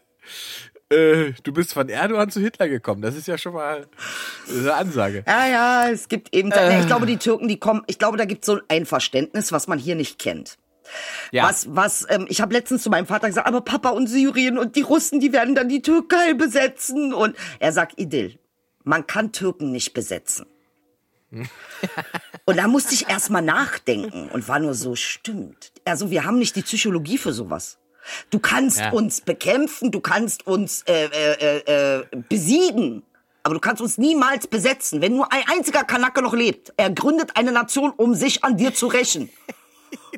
äh, 0.91 1.33
du 1.43 1.53
bist 1.53 1.75
von 1.75 1.89
Erdogan 1.89 2.31
zu 2.31 2.41
Hitler 2.41 2.69
gekommen. 2.69 3.03
Das 3.03 3.15
ist 3.15 3.29
ja 3.29 3.39
schon 3.39 3.55
mal 3.55 3.87
eine 4.49 4.75
Ansage. 4.75 5.25
Ja, 5.27 5.47
ja, 5.47 5.91
es 5.91 6.09
gibt 6.09 6.35
eben, 6.35 6.49
ich 6.49 6.87
glaube, 6.87 7.07
die 7.07 7.19
Türken, 7.19 7.49
die 7.49 7.59
kommen, 7.59 7.83
ich 7.87 7.99
glaube, 7.99 8.17
da 8.17 8.25
gibt 8.25 8.43
es 8.43 8.47
so 8.47 8.61
ein 8.69 8.87
Verständnis, 8.87 9.53
was 9.53 9.67
man 9.69 9.79
hier 9.79 9.95
nicht 9.95 10.19
kennt. 10.19 10.59
Ja. 11.33 11.45
Was, 11.45 11.67
was, 11.75 12.07
ähm, 12.09 12.27
ich 12.31 12.41
habe 12.41 12.55
letztens 12.55 12.83
zu 12.83 12.91
meinem 12.91 13.07
Vater 13.07 13.27
gesagt, 13.27 13.47
aber 13.47 13.61
Papa 13.61 13.91
und 13.91 14.07
Syrien 14.07 14.59
und 14.59 14.77
die 14.77 14.81
Russen, 14.83 15.21
die 15.21 15.33
werden 15.33 15.55
dann 15.55 15.69
die 15.69 15.83
Türkei 15.83 16.33
besetzen. 16.33 17.13
Und 17.13 17.37
er 17.59 17.73
sagt, 17.73 17.99
Idyll, 17.99 18.39
man 18.85 19.07
kann 19.07 19.33
Türken 19.33 19.71
nicht 19.71 19.93
besetzen. 19.93 20.47
Und 22.45 22.57
da 22.57 22.67
musste 22.69 22.95
ich 22.95 23.09
erst 23.09 23.31
mal 23.31 23.43
nachdenken 23.43 24.29
und 24.31 24.49
war 24.49 24.59
nur 24.59 24.75
so, 24.75 24.95
stimmt. 24.97 25.73
Also 25.85 26.11
wir 26.11 26.25
haben 26.25 26.39
nicht 26.39 26.57
die 26.57 26.63
Psychologie 26.63 27.19
für 27.19 27.33
sowas. 27.33 27.79
Du 28.31 28.39
kannst 28.39 28.79
Ja. 28.81 28.91
uns 28.93 29.21
bekämpfen, 29.21 29.91
du 29.91 30.01
kannst 30.01 30.47
uns 30.47 30.83
äh, 30.87 31.05
äh, 31.07 31.59
äh, 31.67 31.99
äh, 32.01 32.07
besiegen, 32.29 33.03
aber 33.43 33.55
du 33.55 33.61
kannst 33.61 33.83
uns 33.83 33.99
niemals 33.99 34.47
besetzen. 34.47 35.03
Wenn 35.03 35.15
nur 35.17 35.31
ein 35.33 35.43
einziger 35.53 35.85
Kanake 35.85 36.23
noch 36.23 36.33
lebt, 36.35 36.73
er 36.79 36.91
gründet 36.91 37.37
eine 37.37 37.53
Nation, 37.53 37.91
um 37.91 38.15
sich 38.15 38.45
an 38.45 38.57
dir 38.57 38.75
zu 38.75 38.87
rächen. 38.87 39.29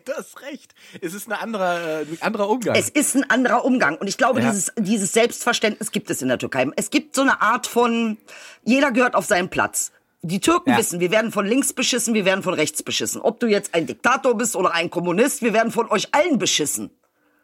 Du 0.04 0.12
hast 0.14 0.40
recht. 0.42 0.74
Es 1.00 1.14
ist 1.14 1.28
ein 1.28 1.32
anderer, 1.32 2.00
äh, 2.00 2.02
ein 2.02 2.18
anderer 2.22 2.48
Umgang. 2.48 2.74
Es 2.74 2.88
ist 2.88 3.14
ein 3.14 3.28
anderer 3.30 3.64
Umgang. 3.64 3.96
Und 3.98 4.08
ich 4.08 4.16
glaube, 4.18 4.40
Ja. 4.40 4.50
dieses, 4.50 4.72
dieses 4.76 5.12
Selbstverständnis 5.12 5.92
gibt 5.92 6.10
es 6.10 6.22
in 6.22 6.28
der 6.28 6.38
Türkei. 6.38 6.66
Es 6.76 6.90
gibt 6.90 7.14
so 7.14 7.22
eine 7.22 7.40
Art 7.40 7.66
von, 7.68 8.16
jeder 8.64 8.90
gehört 8.92 9.14
auf 9.14 9.26
seinen 9.26 9.48
Platz. 9.48 9.92
Die 10.22 10.40
Türken 10.40 10.70
Ja. 10.70 10.78
wissen, 10.78 11.00
wir 11.00 11.10
werden 11.10 11.32
von 11.32 11.46
links 11.46 11.72
beschissen, 11.72 12.12
wir 12.14 12.24
werden 12.26 12.42
von 12.42 12.52
rechts 12.54 12.82
beschissen. 12.82 13.20
Ob 13.22 13.40
du 13.40 13.46
jetzt 13.46 13.74
ein 13.74 13.86
Diktator 13.86 14.36
bist 14.36 14.54
oder 14.54 14.72
ein 14.74 14.90
Kommunist, 14.90 15.40
wir 15.42 15.54
werden 15.54 15.72
von 15.72 15.90
euch 15.90 16.14
allen 16.14 16.38
beschissen. 16.38 16.90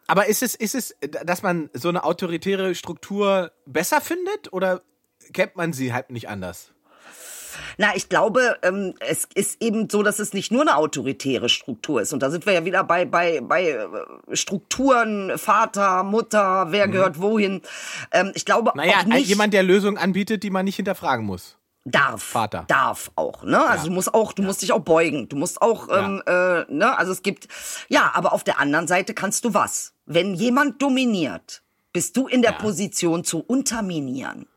Aber 0.05 0.27
ist 0.27 0.43
es, 0.43 0.55
ist 0.55 0.75
es, 0.75 0.95
dass 1.23 1.41
man 1.41 1.69
so 1.73 1.89
eine 1.89 2.03
autoritäre 2.03 2.75
Struktur 2.75 3.51
besser 3.65 3.99
findet 3.99 4.53
oder 4.53 4.81
kennt 5.33 5.55
man 5.55 5.73
sie 5.73 5.91
halt 5.91 6.11
nicht 6.11 6.29
anders? 6.29 6.71
Na, 7.79 7.95
ich 7.95 8.07
glaube, 8.07 8.57
ähm, 8.61 8.93
es 8.99 9.27
ist 9.33 9.61
eben 9.61 9.89
so, 9.89 10.03
dass 10.03 10.19
es 10.19 10.31
nicht 10.33 10.51
nur 10.51 10.61
eine 10.61 10.77
autoritäre 10.77 11.49
Struktur 11.49 12.01
ist. 12.01 12.13
Und 12.13 12.21
da 12.21 12.29
sind 12.29 12.45
wir 12.45 12.53
ja 12.53 12.65
wieder 12.65 12.83
bei, 12.83 13.05
bei, 13.05 13.41
bei 13.41 13.69
äh, 13.69 13.87
Strukturen, 14.35 15.37
Vater, 15.37 16.03
Mutter, 16.03 16.67
wer 16.69 16.87
gehört 16.87 17.19
wohin. 17.19 17.61
Ähm, 18.11 18.31
ich 18.35 18.45
glaube 18.45 18.71
Mhm. 18.75 18.77
Naja, 18.77 18.99
auch 18.99 19.05
nicht, 19.05 19.27
jemand, 19.27 19.53
der 19.53 19.63
Lösungen 19.63 19.97
anbietet, 19.97 20.43
die 20.43 20.51
man 20.51 20.65
nicht 20.65 20.75
hinterfragen 20.75 21.25
muss. 21.25 21.56
Darf. 21.91 22.23
Vater. 22.23 22.65
Darf 22.67 23.11
auch, 23.15 23.43
ne? 23.43 23.65
Also 23.65 23.87
du 23.87 23.93
musst 23.93 24.13
auch, 24.13 24.33
du 24.33 24.43
musst 24.43 24.61
dich 24.61 24.71
auch 24.71 24.81
beugen. 24.81 25.29
Du 25.29 25.35
musst 25.35 25.61
auch, 25.61 25.87
ähm, 25.89 26.21
äh, 26.25 26.65
ne? 26.71 26.97
Also 26.97 27.11
es 27.11 27.21
gibt, 27.21 27.47
ja, 27.89 28.11
aber 28.13 28.33
auf 28.33 28.43
der 28.43 28.59
anderen 28.59 28.87
Seite 28.87 29.13
kannst 29.13 29.45
du 29.45 29.53
was? 29.53 29.93
Wenn 30.05 30.35
jemand 30.35 30.81
dominiert, 30.81 31.63
bist 31.93 32.15
du 32.17 32.27
in 32.27 32.41
der 32.41 32.51
Ja. 32.51 32.57
Position 32.57 33.23
zu 33.23 33.39
unterminieren. 33.39 34.47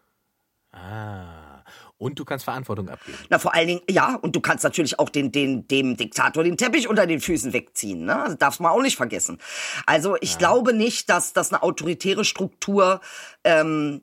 Und 1.98 2.18
du 2.18 2.24
kannst 2.24 2.44
Verantwortung 2.44 2.88
abgeben. 2.88 3.18
Na, 3.28 3.38
vor 3.38 3.54
allen 3.54 3.66
Dingen, 3.66 3.82
ja, 3.90 4.14
und 4.14 4.34
du 4.34 4.40
kannst 4.40 4.64
natürlich 4.64 4.98
auch 4.98 5.10
den, 5.10 5.32
den, 5.32 5.68
dem 5.68 5.96
Diktator 5.98 6.42
den 6.42 6.56
Teppich 6.56 6.88
unter 6.88 7.06
den 7.06 7.20
Füßen 7.20 7.52
wegziehen, 7.52 8.06
ne? 8.06 8.22
Also 8.22 8.36
darfst 8.36 8.60
man 8.60 8.72
auch 8.72 8.80
nicht 8.80 8.96
vergessen. 8.96 9.38
Also 9.84 10.16
ich 10.20 10.38
glaube 10.38 10.72
nicht, 10.72 11.10
dass, 11.10 11.34
dass 11.34 11.52
eine 11.52 11.62
autoritäre 11.62 12.24
Struktur 12.24 13.00
ähm, 13.44 14.02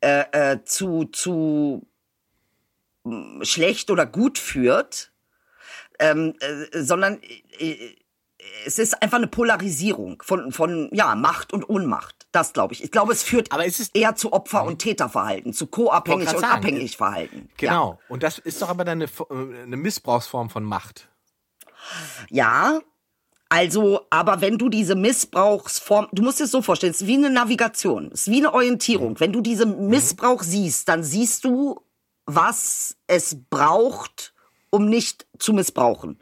äh, 0.00 0.24
äh, 0.32 0.64
zu, 0.64 1.04
zu 1.04 1.86
schlecht 3.42 3.90
oder 3.90 4.06
gut 4.06 4.38
führt, 4.38 5.12
ähm, 5.98 6.34
äh, 6.40 6.82
sondern 6.82 7.20
äh, 7.58 7.76
es 8.66 8.78
ist 8.78 9.02
einfach 9.02 9.16
eine 9.18 9.26
Polarisierung 9.26 10.22
von, 10.22 10.52
von 10.52 10.90
ja, 10.92 11.14
Macht 11.14 11.52
und 11.52 11.68
Ohnmacht. 11.68 12.26
Das 12.32 12.52
glaube 12.52 12.74
ich. 12.74 12.84
Ich 12.84 12.90
glaube, 12.90 13.12
es 13.12 13.22
führt 13.22 13.52
Aber 13.52 13.64
es 13.64 13.80
ist- 13.80 13.96
eher 13.96 14.16
zu 14.16 14.32
Opfer- 14.32 14.64
und 14.64 14.78
Täterverhalten, 14.80 15.52
zu 15.52 15.66
co-abhängig 15.66 16.28
und 16.28 16.40
sagen, 16.40 16.52
abhängig 16.52 16.96
Verhalten. 16.96 17.48
Ja. 17.60 17.70
Genau. 17.70 17.98
Und 18.08 18.22
das 18.22 18.38
ist 18.38 18.60
doch 18.60 18.68
aber 18.68 18.84
dann 18.84 19.00
eine, 19.00 19.04
äh, 19.04 19.62
eine 19.62 19.76
Missbrauchsform 19.76 20.50
von 20.50 20.64
Macht. 20.64 21.08
Ja, 22.30 22.80
also, 23.48 24.06
aber 24.10 24.40
wenn 24.40 24.58
du 24.58 24.68
diese 24.68 24.94
Missbrauchsform, 24.94 26.08
du 26.12 26.22
musst 26.22 26.40
dir 26.40 26.44
es 26.44 26.50
so 26.50 26.60
vorstellen, 26.62 26.90
es 26.92 27.02
ist 27.02 27.06
wie 27.06 27.14
eine 27.16 27.30
Navigation, 27.30 28.10
es 28.12 28.22
ist 28.22 28.30
wie 28.30 28.38
eine 28.38 28.52
Orientierung. 28.52 29.20
Wenn 29.20 29.32
du 29.32 29.40
diesen 29.40 29.88
Missbrauch 29.88 30.42
siehst, 30.42 30.88
dann 30.88 31.02
siehst 31.04 31.44
du, 31.44 31.80
was 32.26 32.96
es 33.06 33.36
braucht, 33.50 34.34
um 34.70 34.86
nicht 34.86 35.26
zu 35.38 35.52
missbrauchen. 35.52 36.20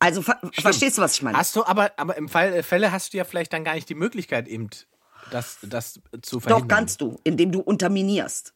Also, 0.00 0.22
ver 0.22 0.38
verstehst 0.52 0.98
du, 0.98 1.02
was 1.02 1.14
ich 1.14 1.22
meine? 1.22 1.36
Hast 1.36 1.56
du 1.56 1.64
aber, 1.64 1.92
aber 1.96 2.16
im 2.16 2.28
Fall 2.28 2.52
äh, 2.54 2.62
Fälle 2.62 2.92
hast 2.92 3.12
du 3.12 3.18
ja 3.18 3.24
vielleicht 3.24 3.52
dann 3.52 3.64
gar 3.64 3.74
nicht 3.74 3.88
die 3.88 3.94
Möglichkeit 3.96 4.46
eben, 4.46 4.70
das, 5.30 5.58
das 5.62 6.00
zu 6.22 6.38
verhindern. 6.40 6.68
Doch 6.68 6.74
kannst 6.76 7.00
du, 7.00 7.18
indem 7.24 7.50
du 7.52 7.60
unterminierst. 7.60 8.54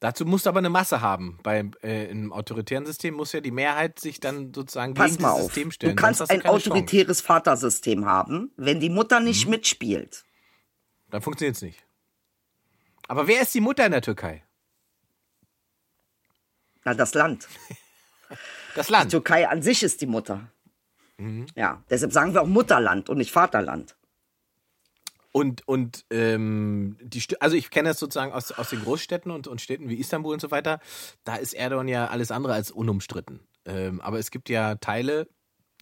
Dazu 0.00 0.26
musst 0.26 0.46
du 0.46 0.50
aber 0.50 0.58
eine 0.58 0.68
Masse 0.68 1.00
haben. 1.00 1.38
Bei 1.44 1.64
äh, 1.82 2.10
im 2.10 2.32
autoritären 2.32 2.84
System 2.84 3.14
muss 3.14 3.32
ja 3.32 3.40
die 3.40 3.52
Mehrheit 3.52 4.00
sich 4.00 4.18
dann 4.20 4.52
sozusagen 4.52 4.94
Pass 4.94 5.12
gegen 5.12 5.18
dieses 5.18 5.30
auf. 5.32 5.42
System 5.44 5.68
Du 5.68 5.74
stellen. 5.74 5.96
kannst 5.96 6.18
Sonst 6.18 6.30
hast 6.30 6.36
ein 6.36 6.42
keine 6.42 6.54
Chance. 6.58 6.70
autoritäres 6.70 7.20
Vatersystem 7.20 8.04
haben, 8.04 8.50
wenn 8.56 8.80
die 8.80 8.90
Mutter 8.90 9.20
nicht 9.20 9.44
Mhm. 9.46 9.52
mitspielt. 9.52 10.24
Dann 11.08 11.22
funktioniert's 11.22 11.62
nicht. 11.62 11.86
Aber 13.08 13.26
wer 13.28 13.42
ist 13.42 13.54
die 13.54 13.60
Mutter 13.60 13.86
in 13.86 13.92
der 13.92 14.02
Türkei? 14.02 14.42
Na, 16.84 16.94
das 16.94 17.14
Land. 17.14 17.48
Das 18.74 18.86
Die 18.86 18.92
Land. 18.92 19.10
Türkei 19.10 19.46
an 19.46 19.60
sich 19.60 19.82
ist 19.82 20.00
die 20.00 20.06
Mutter. 20.06 20.48
Mhm. 21.18 21.44
Ja, 21.54 21.82
deshalb 21.90 22.10
sagen 22.10 22.32
wir 22.32 22.40
auch 22.40 22.46
Mutterland 22.46 23.10
und 23.10 23.18
nicht 23.18 23.30
Vaterland. 23.30 23.94
Und, 25.32 25.66
und 25.66 26.04
ähm, 26.10 26.96
die 27.02 27.20
St 27.20 27.40
also 27.40 27.56
ich 27.56 27.70
kenne 27.70 27.90
das 27.90 27.98
sozusagen 27.98 28.32
aus, 28.32 28.52
aus 28.52 28.70
den 28.70 28.82
Großstädten 28.82 29.30
und, 29.30 29.48
und 29.48 29.60
Städten 29.60 29.88
wie 29.88 29.96
Istanbul 29.96 30.34
und 30.34 30.40
so 30.40 30.50
weiter. 30.50 30.80
Da 31.24 31.36
ist 31.36 31.54
Erdogan 31.54 31.88
ja 31.88 32.08
alles 32.08 32.30
andere 32.30 32.52
als 32.52 32.70
unumstritten. 32.70 33.40
Ähm, 33.64 34.00
aber 34.00 34.18
es 34.18 34.30
gibt 34.30 34.48
ja 34.50 34.74
Teile 34.76 35.28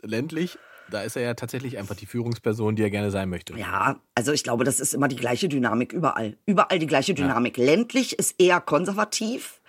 ländlich, 0.03 0.59
da 0.91 1.03
ist 1.03 1.17
er 1.17 1.23
ja 1.23 1.35
tatsächlich 1.35 1.79
einfach 1.79 1.95
die 1.97 2.07
Führungsperson, 2.07 2.77
die 2.77 2.83
er 2.83 2.91
gerne 2.91 3.11
sein 3.11 3.29
möchte. 3.29 3.55
Ja, 3.59 4.01
also 4.15 4.33
ich 4.33 4.43
glaube, 4.45 4.65
das 4.65 4.81
ist 4.81 4.95
immer 4.95 5.09
die 5.09 5.17
gleiche 5.17 5.49
Dynamik 5.49 5.93
überall. 5.93 6.37
Überall 6.47 6.79
die 6.79 6.87
gleiche 6.87 7.15
Dynamik. 7.15 7.57
Ländlich 7.57 8.19
ist 8.19 8.35
eher 8.39 8.61
konservativ 8.61 9.61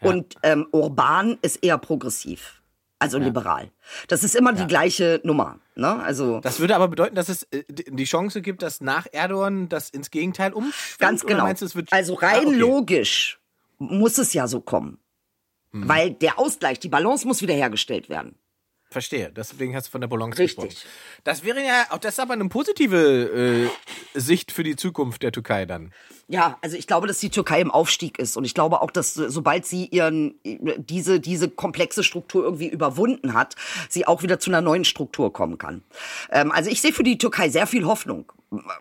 und 0.00 0.36
ähm, 0.42 0.66
urban 0.72 1.38
ist 1.42 1.56
eher 1.64 1.78
progressiv. 1.78 2.62
Also 3.00 3.18
liberal. 3.18 3.70
Das 4.08 4.24
ist 4.24 4.34
immer 4.34 4.52
die 4.52 4.66
gleiche 4.66 5.20
Nummer. 5.22 5.60
Ne? 5.76 6.02
Also 6.02 6.40
Das 6.40 6.58
würde 6.58 6.74
aber 6.74 6.88
bedeuten, 6.88 7.14
dass 7.14 7.28
es 7.28 7.44
äh, 7.44 7.62
die 7.68 8.04
Chance 8.04 8.42
gibt, 8.42 8.62
dass 8.62 8.80
nach 8.80 9.06
Erdogan 9.12 9.68
das 9.68 9.90
ins 9.90 10.10
Gegenteil 10.10 10.52
umschwingt? 10.52 10.98
ganz 10.98 11.24
genau. 11.24 11.44
Meinst 11.44 11.62
also 11.92 12.14
rein 12.14 12.34
Ah, 12.34 12.38
okay. 12.40 12.50
Hm. 12.50 12.58
logisch 12.58 13.38
muss 13.78 14.18
es 14.18 14.32
ja 14.32 14.48
so 14.48 14.60
kommen. 14.60 14.98
Weil 15.70 16.10
der 16.12 16.38
Ausgleich, 16.38 16.80
die 16.80 16.88
Balance 16.88 17.26
muss 17.26 17.42
wiederhergestellt 17.42 18.08
werden. 18.08 18.34
Verstehe. 18.90 19.30
Deswegen 19.30 19.76
hast 19.76 19.88
du 19.88 19.90
von 19.90 20.00
der 20.00 20.08
Balance 20.08 20.38
Richtig. 20.38 20.70
gesprochen. 20.70 20.88
Das 21.24 21.44
wäre 21.44 21.62
ja, 21.62 21.86
auch 21.90 21.98
das 21.98 22.14
ist 22.14 22.20
aber 22.20 22.32
eine 22.32 22.48
positive 22.48 23.70
äh, 24.14 24.18
Sicht 24.18 24.50
für 24.50 24.62
die 24.62 24.76
Zukunft 24.76 25.22
der 25.22 25.30
Türkei 25.30 25.66
dann. 25.66 25.92
Ja, 26.26 26.56
also 26.62 26.76
ich 26.76 26.86
glaube, 26.86 27.06
dass 27.06 27.18
die 27.18 27.28
Türkei 27.28 27.60
im 27.60 27.70
Aufstieg 27.70 28.18
ist 28.18 28.38
und 28.38 28.44
ich 28.44 28.54
glaube 28.54 28.80
auch, 28.80 28.90
dass 28.90 29.16
äh, 29.18 29.28
sobald 29.28 29.66
sie 29.66 29.86
ihren 29.86 30.34
diese 30.44 31.20
diese 31.20 31.50
komplexe 31.50 32.02
Struktur 32.02 32.44
irgendwie 32.44 32.68
überwunden 32.68 33.34
hat, 33.34 33.56
sie 33.90 34.06
auch 34.06 34.22
wieder 34.22 34.38
zu 34.38 34.50
einer 34.50 34.62
neuen 34.62 34.86
Struktur 34.86 35.34
kommen 35.34 35.58
kann. 35.58 35.82
Ähm, 36.30 36.50
also 36.50 36.70
ich 36.70 36.80
sehe 36.80 36.92
für 36.92 37.02
die 37.02 37.18
Türkei 37.18 37.50
sehr 37.50 37.66
viel 37.66 37.84
Hoffnung. 37.84 38.32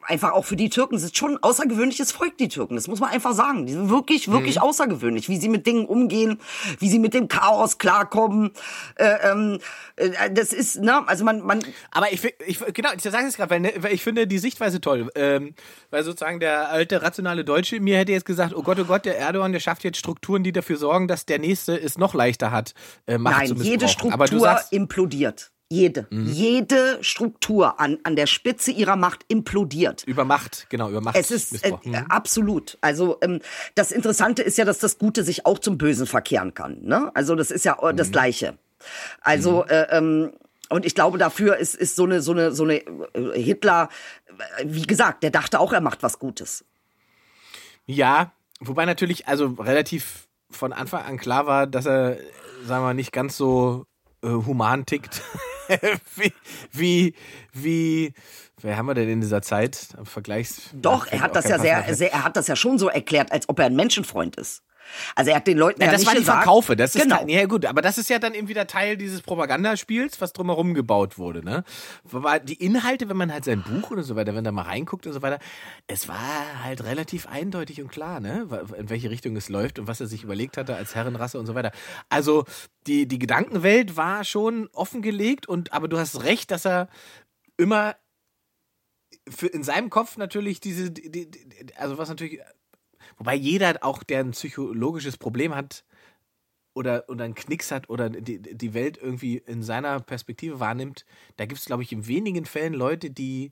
Einfach 0.03 0.31
auch 0.31 0.45
für 0.45 0.55
die 0.55 0.69
Türken. 0.69 0.95
Es 0.95 1.03
ist 1.03 1.17
schon 1.17 1.31
ein 1.31 1.43
außergewöhnliches 1.43 2.13
Volk, 2.13 2.37
die 2.37 2.47
Türken. 2.47 2.75
Das 2.75 2.87
muss 2.87 3.01
man 3.01 3.09
einfach 3.09 3.33
sagen. 3.33 3.65
Die 3.65 3.73
sind 3.73 3.89
wirklich, 3.89 4.31
wirklich 4.31 4.61
außergewöhnlich, 4.61 5.27
wie 5.27 5.37
sie 5.37 5.49
mit 5.49 5.67
Dingen 5.67 5.85
umgehen, 5.85 6.39
wie 6.79 6.87
sie 6.87 6.99
mit 6.99 7.13
dem 7.13 7.27
Chaos 7.27 7.77
klarkommen. 7.77 8.51
Äh, 8.95 9.29
ähm, 9.29 9.59
äh, 9.97 10.31
das 10.31 10.53
ist, 10.53 10.79
ne, 10.79 11.05
also 11.07 11.25
man, 11.25 11.41
man, 11.41 11.59
Aber 11.91 12.11
ich, 12.13 12.23
ich 12.45 12.59
genau, 12.73 12.89
ich 12.95 13.01
sage 13.01 13.27
es 13.27 13.35
gerade, 13.35 13.49
weil, 13.49 13.59
ne, 13.59 13.73
weil 13.79 13.93
ich 13.93 14.03
finde 14.03 14.25
die 14.25 14.39
Sichtweise 14.39 14.79
toll. 14.79 15.09
Ähm, 15.15 15.53
weil 15.89 16.03
sozusagen 16.03 16.39
der 16.39 16.69
alte 16.69 17.01
rationale 17.01 17.43
Deutsche 17.43 17.81
mir 17.81 17.97
hätte 17.97 18.13
jetzt 18.13 18.25
gesagt, 18.25 18.53
oh 18.55 18.63
Gott, 18.63 18.79
oh 18.79 18.85
Gott, 18.85 19.03
der 19.03 19.17
Erdogan, 19.19 19.51
der 19.51 19.59
schafft 19.59 19.83
jetzt 19.83 19.97
Strukturen, 19.97 20.43
die 20.43 20.53
dafür 20.53 20.77
sorgen, 20.77 21.09
dass 21.09 21.25
der 21.25 21.39
Nächste 21.39 21.77
es 21.77 21.97
noch 21.97 22.13
leichter 22.13 22.51
hat, 22.51 22.73
äh, 23.05 23.17
Macht 23.17 23.47
zu 23.47 23.55
Nein, 23.55 23.63
jede. 23.63 23.85
Aber 24.11 24.25
du 24.25 24.37
Struktur 24.37 24.53
Mhm. 24.71 24.77
implodiert. 24.77 25.51
Jede. 25.69 26.07
Jede 26.11 26.97
Struktur 27.03 27.79
an, 27.79 27.97
an 28.03 28.15
der 28.15 28.25
Spitze 28.27 28.71
ihrer 28.71 28.95
Macht 28.95 29.25
implodiert. 29.27 30.03
über 30.05 30.23
Macht, 30.23 30.67
genau, 30.69 30.89
über 30.89 31.01
Macht 31.01 31.17
Es 31.17 31.29
ist 31.29 31.63
äh. 31.65 31.73
Mhm. 31.83 31.95
absolut. 32.09 32.77
Also 32.79 33.17
ähm, 33.21 33.41
das 33.75 33.91
Interessante 33.91 34.41
ist 34.43 34.57
ja, 34.57 34.63
dass 34.63 34.79
das 34.79 34.97
Gute 34.97 35.23
sich 35.23 35.45
auch 35.45 35.59
zum 35.59 35.77
Bösen 35.77 36.07
verkehren 36.07 36.53
kann. 36.53 36.79
Ne? 36.83 37.11
Also 37.15 37.35
das 37.35 37.51
ist 37.51 37.65
ja 37.65 37.77
äh, 37.81 37.91
Mhm. 37.91 37.97
das 37.97 38.11
Gleiche. 38.11 38.57
Also 39.21 39.65
äh, 39.65 39.87
ähm, 39.97 40.31
Und 40.69 40.85
ich 40.85 40.95
glaube, 40.95 41.17
dafür 41.17 41.57
ist, 41.57 41.75
ist 41.75 41.95
so 41.97 42.03
eine, 42.05 42.21
so 42.21 42.31
eine, 42.31 42.51
so 42.53 42.63
eine 42.63 42.75
äh, 43.13 43.41
Hitler, 43.41 43.89
äh, 44.57 44.63
wie 44.65 44.83
gesagt, 44.83 45.21
der 45.23 45.31
dachte 45.31 45.59
auch, 45.59 45.73
er 45.73 45.81
macht 45.81 46.01
was 46.01 46.17
Gutes. 46.19 46.63
Ja, 47.85 48.31
wobei 48.61 48.85
natürlich 48.85 49.27
also 49.27 49.47
relativ 49.59 50.27
von 50.49 50.71
Anfang 50.71 51.03
an 51.03 51.17
klar 51.17 51.45
war, 51.45 51.67
dass 51.67 51.85
er, 51.85 52.15
sagen 52.65 52.81
wir 52.83 52.87
mal, 52.87 52.93
nicht 52.93 53.11
ganz 53.11 53.35
so 53.37 53.85
äh, 54.23 54.27
human 54.29 54.85
tickt 54.85 55.21
wie, 56.15 56.33
wie, 56.71 57.13
wie, 57.53 58.13
wer 58.61 58.77
haben 58.77 58.87
wir 58.87 58.93
denn 58.93 59.09
in 59.09 59.21
dieser 59.21 59.41
Zeit? 59.41 59.89
Vergleichs. 60.03 60.69
Doch, 60.73 61.07
er 61.07 61.21
hat 61.21 61.35
das 61.35 61.47
ja 61.47 61.59
sehr, 61.59 61.93
sehr, 61.95 62.11
er 62.11 62.23
hat 62.23 62.35
das 62.35 62.47
ja 62.47 62.55
schon 62.55 62.77
so 62.77 62.89
erklärt, 62.89 63.31
als 63.31 63.47
ob 63.49 63.59
er 63.59 63.65
ein 63.65 63.75
Menschenfreund 63.75 64.35
ist. 64.35 64.63
Also 65.15 65.31
er 65.31 65.37
hat 65.37 65.47
den 65.47 65.57
Leuten 65.57 65.81
ja, 65.81 65.87
Ja, 65.87 65.91
das 65.91 66.01
nicht 66.01 66.07
war 66.07 66.13
die 66.13 66.19
gesagt, 66.21 66.43
Verkaufe. 66.43 66.75
Das 66.75 66.95
ist 66.95 67.01
genau. 67.01 67.25
ja 67.27 67.45
gut, 67.45 67.65
aber 67.65 67.81
das 67.81 67.97
ist 67.97 68.09
ja 68.09 68.19
dann 68.19 68.33
eben 68.33 68.47
wieder 68.47 68.67
Teil 68.67 68.97
dieses 68.97 69.21
Propagandaspiels, 69.21 70.21
was 70.21 70.33
drumherum 70.33 70.73
gebaut 70.73 71.17
wurde. 71.17 71.43
Ne? 71.43 71.63
Die 72.43 72.55
Inhalte, 72.55 73.09
wenn 73.09 73.17
man 73.17 73.31
halt 73.31 73.45
sein 73.45 73.63
Buch 73.63 73.91
oder 73.91 74.03
so 74.03 74.15
weiter, 74.15 74.35
wenn 74.35 74.43
da 74.43 74.51
mal 74.51 74.63
reinguckt 74.63 75.07
und 75.07 75.13
so 75.13 75.21
weiter, 75.21 75.39
es 75.87 76.07
war 76.07 76.63
halt 76.63 76.83
relativ 76.83 77.27
eindeutig 77.27 77.81
und 77.81 77.89
klar, 77.89 78.19
ne, 78.19 78.47
in 78.77 78.89
welche 78.89 79.09
Richtung 79.09 79.35
es 79.35 79.49
läuft 79.49 79.79
und 79.79 79.87
was 79.87 79.99
er 79.99 80.07
sich 80.07 80.23
überlegt 80.23 80.57
hatte 80.57 80.75
als 80.75 80.95
Herrenrasse 80.95 81.39
und 81.39 81.45
so 81.45 81.55
weiter. 81.55 81.71
Also 82.09 82.45
die 82.85 83.07
die 83.07 83.19
Gedankenwelt 83.19 83.97
war 83.97 84.23
schon 84.23 84.67
offengelegt 84.73 85.47
und 85.47 85.73
aber 85.73 85.87
du 85.87 85.97
hast 85.97 86.23
recht, 86.23 86.51
dass 86.51 86.65
er 86.65 86.89
immer 87.57 87.95
in 89.51 89.63
seinem 89.63 89.89
Kopf 89.89 90.17
natürlich 90.17 90.59
diese, 90.59 90.91
die, 90.91 91.11
die, 91.11 91.29
also 91.75 91.97
was 91.97 92.09
natürlich, 92.09 92.39
wobei 93.17 93.35
jeder 93.35 93.77
auch, 93.81 94.03
der 94.03 94.19
ein 94.21 94.31
psychologisches 94.31 95.17
Problem 95.17 95.53
hat 95.55 95.83
oder, 96.73 97.05
oder 97.09 97.25
einen 97.25 97.35
Knicks 97.35 97.71
hat 97.71 97.89
oder 97.89 98.09
die, 98.09 98.39
die 98.41 98.73
Welt 98.73 98.97
irgendwie 99.01 99.37
in 99.37 99.63
seiner 99.63 99.99
Perspektive 99.99 100.59
wahrnimmt, 100.59 101.05
da 101.37 101.45
gibt 101.45 101.59
es, 101.59 101.65
glaube 101.65 101.83
ich, 101.83 101.91
in 101.91 102.07
wenigen 102.07 102.45
Fällen 102.45 102.73
Leute, 102.73 103.09
die 103.09 103.51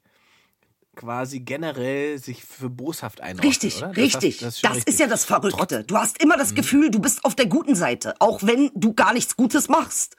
quasi 0.95 1.41
generell 1.41 2.17
sich 2.19 2.43
für 2.45 2.69
boshaft 2.69 3.19
einordnen. 3.19 3.49
Richtig, 3.49 3.77
oder? 3.77 3.87
Das 3.89 3.97
richtig. 3.97 4.35
hast- 4.35 4.63
Das, 4.63 4.63
ist 4.63 4.75
richtig. 4.87 4.99
ja 4.99 5.07
das 5.07 5.25
Verrückte. 5.25 5.83
Du 5.83 5.97
hast 5.97 6.21
immer 6.23 6.35
Mhm. 6.35 6.39
das 6.39 6.55
Gefühl, 6.55 6.89
du 6.89 6.99
bist 6.99 7.25
auf 7.25 7.35
der 7.35 7.47
guten 7.47 7.75
Seite, 7.75 8.15
auch 8.19 8.43
wenn 8.43 8.71
du 8.75 8.93
gar 8.93 9.13
nichts 9.13 9.35
Gutes 9.35 9.67
machst. 9.67 10.15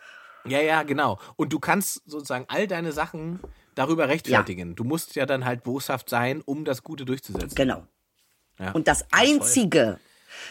Ja, 0.46 0.60
ja, 0.60 0.82
genau. 0.82 1.18
Und 1.36 1.52
du 1.52 1.58
kannst 1.60 2.02
sozusagen 2.06 2.44
all 2.48 2.66
deine 2.66 2.92
Sachen 2.92 3.40
darüber 3.74 4.08
rechtfertigen. 4.08 4.74
Du 4.74 4.84
musst 4.84 5.16
ja 5.16 5.24
dann 5.26 5.44
halt 5.46 5.62
boshaft 5.64 6.10
sein, 6.10 6.42
um 6.44 6.64
das 6.64 6.82
Gute 6.82 7.04
durchzusetzen. 7.06 7.54
Genau. 7.54 7.86
Ja. 8.58 8.72
Und 8.72 8.88
das 8.88 9.04
Einzige, 9.10 9.98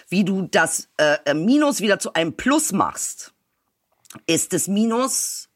wie 0.10 0.24
du 0.24 0.44
das 0.44 0.88
äh, 0.98 1.18
äh, 1.26 1.34
Minus 1.34 1.82
wieder 1.82 2.00
zu 2.00 2.14
einem 2.14 2.34
Plus 2.34 2.72
machst, 2.72 3.34
ist 4.28 4.54
das 4.54 4.68
Minus 4.68 5.50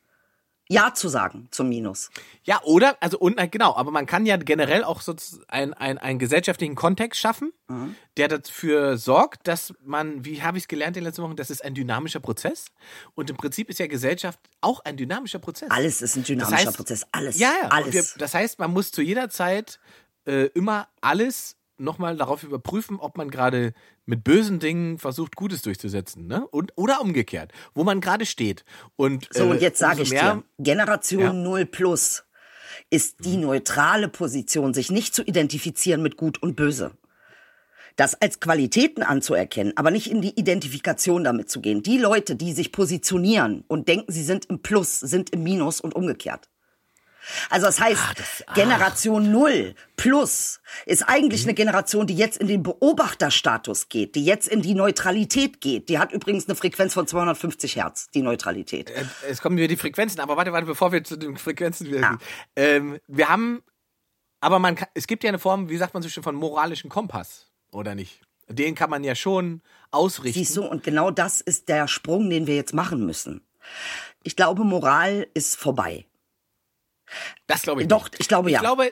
Ja 0.71 0.93
zu 0.93 1.09
sagen 1.09 1.47
zum 1.51 1.69
Minus. 1.69 2.09
Ja, 2.43 2.61
oder, 2.63 2.95
also 2.99 3.17
und 3.17 3.37
genau, 3.51 3.75
aber 3.75 3.89
man 3.91 4.05
kann 4.05 4.25
ja 4.27 4.37
generell 4.37 4.83
auch 4.83 5.01
so 5.01 5.15
ein, 5.47 5.73
ein, 5.73 5.97
einen 5.97 6.19
gesellschaftlichen 6.19 6.75
Kontext 6.75 7.19
schaffen, 7.19 7.53
Mhm. 7.67 7.95
der 8.17 8.27
dafür 8.27 8.97
sorgt, 8.97 9.47
dass 9.47 9.73
man, 9.83 10.25
wie 10.25 10.41
habe 10.41 10.57
ich 10.57 10.63
es 10.63 10.67
gelernt 10.67 10.97
in 10.97 11.01
den 11.01 11.07
letzten 11.07 11.21
Wochen, 11.23 11.35
das 11.35 11.49
ist 11.51 11.63
ein 11.63 11.75
dynamischer 11.75 12.19
Prozess. 12.19 12.65
Und 13.15 13.29
im 13.29 13.37
Prinzip 13.37 13.69
ist 13.69 13.77
ja 13.79 13.85
Gesellschaft 13.87 14.39
auch 14.61 14.79
ein 14.85 14.97
dynamischer 14.97 15.37
Prozess. 15.39 15.69
Alles 15.71 16.01
ist 16.01 16.15
ein 16.15 16.23
dynamischer 16.23 16.69
heißt- 16.71 16.75
Prozess. 16.75 17.05
Alles. 17.11 17.37
Ja, 17.39 17.51
ja. 17.61 17.69
Alles. 17.69 17.93
Wir, 17.93 18.03
das 18.17 18.33
heißt, 18.33 18.57
man 18.59 18.71
muss 18.73 18.91
zu 18.91 19.01
jeder 19.03 19.29
Zeit 19.29 19.79
äh, 20.25 20.45
immer 20.55 20.87
alles 21.01 21.55
nochmal 21.80 22.17
darauf 22.17 22.43
überprüfen, 22.43 22.99
ob 22.99 23.17
man 23.17 23.30
gerade 23.30 23.73
mit 24.05 24.23
bösen 24.23 24.59
Dingen 24.59 24.97
versucht, 24.97 25.36
Gutes 25.36 25.61
durchzusetzen, 25.61 26.27
ne? 26.27 26.47
Und, 26.47 26.73
oder 26.75 27.01
umgekehrt, 27.01 27.51
wo 27.73 27.84
man 27.84 28.01
gerade 28.01 28.25
steht. 28.25 28.65
Und, 28.95 29.27
So, 29.32 29.43
äh, 29.43 29.49
und 29.49 29.61
jetzt 29.61 29.80
sage 29.80 30.01
umso 30.01 30.03
ich 30.03 30.09
mehr, 30.11 30.36
dir, 30.36 30.43
Generation 30.63 31.21
Ja. 31.21 31.34
0 31.34 31.65
plus 31.65 32.23
ist 32.89 33.25
die 33.25 33.38
neutrale 33.38 34.09
Position, 34.09 34.73
sich 34.73 34.89
nicht 34.91 35.13
zu 35.13 35.23
identifizieren 35.23 36.01
mit 36.01 36.17
Gut 36.17 36.41
und 36.41 36.55
Böse. 36.55 36.91
Das 37.95 38.15
als 38.21 38.39
Qualitäten 38.39 39.03
anzuerkennen, 39.03 39.73
aber 39.75 39.91
nicht 39.91 40.09
in 40.09 40.21
die 40.21 40.39
Identifikation 40.39 41.23
damit 41.23 41.49
zu 41.49 41.59
gehen. 41.59 41.84
Die 41.84 41.97
Leute, 41.97 42.36
die 42.36 42.53
sich 42.53 42.71
positionieren 42.71 43.65
und 43.67 43.89
denken, 43.89 44.11
sie 44.11 44.23
sind 44.23 44.45
im 44.45 44.61
Plus, 44.61 44.99
sind 44.99 45.32
im 45.32 45.43
Minus 45.43 45.82
und 45.82 45.95
umgekehrt. 45.95 46.49
Also 47.49 47.65
das 47.65 47.80
heißt, 47.80 48.45
Generation 48.55 49.32
0 49.32 49.76
plus 49.97 50.61
ist 50.86 51.03
eigentlich 51.03 51.41
Mhm. 51.43 51.49
eine 51.49 51.53
Generation, 51.55 52.07
die 52.07 52.15
jetzt 52.15 52.38
in 52.38 52.47
den 52.47 52.63
Beobachterstatus 52.63 53.89
geht, 53.89 54.15
die 54.15 54.24
jetzt 54.26 54.47
in 54.47 54.61
die 54.61 54.74
Neutralität 54.74 55.61
geht. 55.61 55.89
Die 55.89 55.99
hat 55.99 56.11
übrigens 56.11 56.47
eine 56.47 56.55
Frequenz 56.55 56.93
von 56.93 57.05
250 57.07 57.76
Hertz, 57.76 58.09
die 58.11 58.22
Neutralität. 58.22 58.89
Äh, 58.89 59.03
es 59.30 59.41
kommen 59.41 59.57
wieder 59.57 59.67
die 59.67 59.76
Frequenzen, 59.78 60.20
aber 60.22 60.38
warte, 60.38 60.53
warte, 60.53 60.65
bevor 60.65 60.91
wir 60.91 61.03
zu 61.03 61.17
den 61.17 61.38
Frequenzen 61.38 61.88
wieder 61.88 61.99
Ja. 61.99 62.09
gehen. 62.09 62.20
Ähm, 62.55 62.99
wir 63.07 63.30
haben, 63.30 63.61
aber 64.41 64.59
man 64.59 64.76
kann, 64.76 64.88
es 64.93 65.05
gibt 65.07 65.24
ja 65.24 65.30
eine 65.30 65.39
Form, 65.39 65.70
wie 65.70 65.78
sagt 65.78 65.93
man 65.93 66.01
so 66.03 66.09
schön, 66.09 66.24
von 66.24 66.36
moralischen 66.36 66.89
Kompass, 66.89 67.47
oder 67.72 67.95
nicht? 67.95 68.22
Den 68.47 68.74
kann 68.74 68.89
man 68.89 69.03
ja 69.03 69.13
schon 69.13 69.61
ausrichten. 69.91 70.39
Siehst 70.39 70.57
du, 70.57 70.63
und 70.65 70.84
genau 70.84 71.11
das 71.11 71.39
ist 71.41 71.70
der 71.70 71.88
Sprung, 71.88 72.30
den 72.30 72.47
wir 72.47 72.55
jetzt 72.55 72.74
machen 72.74 73.05
müssen. 73.05 73.41
Ich 74.24 74.36
glaube, 74.36 74.63
Moral 74.63 75.28
ist 75.36 75.55
vorbei. 75.55 76.05
Das 77.47 77.62
glaube 77.64 77.82
ich 77.82 77.88
Doch, 77.88 78.05
nicht. 78.05 78.20
ich 78.20 78.28
glaube 78.28 78.51
ja. 78.51 78.60
Ich 78.60 78.64
glaube, 78.64 78.91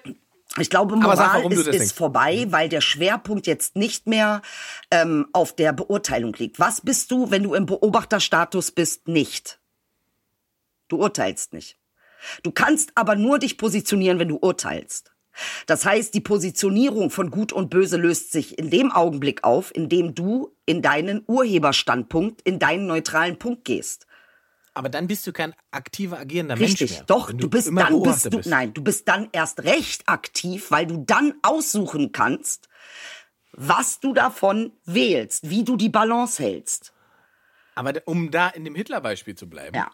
Ich 0.60 0.70
glaube, 0.70 0.96
sag, 0.96 1.02
Moral 1.02 1.44
du 1.44 1.62
ist, 1.62 1.68
ist 1.68 1.98
vorbei, 1.98 2.48
weil 2.50 2.70
der 2.70 2.82
Schwerpunkt 2.82 3.48
jetzt 3.48 3.76
nicht 3.76 4.08
mehr 4.08 4.42
ähm, 4.92 5.28
auf 5.34 5.56
der 5.56 5.74
Beurteilung 5.74 6.34
liegt. 6.34 6.60
Was 6.60 6.82
bist 6.82 7.12
du, 7.12 7.30
wenn 7.32 7.44
du 7.44 7.54
im 7.54 7.66
Beobachterstatus 7.66 8.72
bist? 8.72 9.08
Nicht. 9.08 9.60
Du 10.88 10.98
urteilst 10.98 11.54
nicht. 11.54 11.78
Du 12.44 12.52
kannst 12.52 12.92
aber 12.96 13.16
nur 13.16 13.40
dich 13.40 13.58
positionieren, 13.58 14.20
wenn 14.20 14.30
du 14.30 14.38
urteilst. 14.38 15.14
Das 15.68 15.86
heißt, 15.86 16.14
die 16.16 16.22
Positionierung 16.22 17.12
von 17.12 17.30
Gut 17.30 17.54
und 17.54 17.70
Böse 17.70 17.98
löst 17.98 18.32
sich 18.32 18.58
in 18.58 18.72
dem 18.72 18.92
Augenblick 18.92 19.44
auf, 19.44 19.76
in 19.76 19.88
dem 19.88 20.16
du 20.16 20.56
in 20.66 20.82
deinen 20.82 21.24
Urheberstandpunkt, 21.28 22.42
in 22.42 22.58
deinen 22.58 22.88
neutralen 22.88 23.38
Punkt 23.38 23.64
gehst. 23.66 24.07
Aber 24.78 24.90
dann 24.90 25.08
bist 25.08 25.26
du 25.28 25.34
kein 25.34 25.54
aktiver, 25.72 26.20
agierender 26.20 26.56
Mensch 26.56 26.72
Richtig, 26.72 26.92
mehr. 26.92 27.04
doch, 27.06 27.30
wenn 27.30 27.38
du 27.40 27.50
bist 27.50 27.68
dann 27.76 28.02
bist 28.04 28.32
du, 28.34 28.42
nein, 28.46 28.74
du 28.74 28.84
bist 28.84 29.08
dann 29.08 29.30
erst 29.32 29.64
recht 29.64 30.08
aktiv, 30.08 30.70
weil 30.72 30.86
du 30.86 31.04
dann 31.06 31.34
aussuchen 31.42 32.12
kannst, 32.12 32.70
was 33.52 34.00
du 34.00 34.14
davon 34.14 34.72
wählst, 34.86 35.50
wie 35.50 35.64
du 35.64 35.78
die 35.78 35.90
Balance 35.90 36.42
hältst. 36.42 36.94
Aber 37.76 37.94
um 38.06 38.32
da 38.32 38.50
in 38.50 38.66
dem 38.66 38.76
Hitler-Beispiel 38.76 39.36
zu 39.36 39.50
bleiben, 39.50 39.76
Ja. 39.76 39.90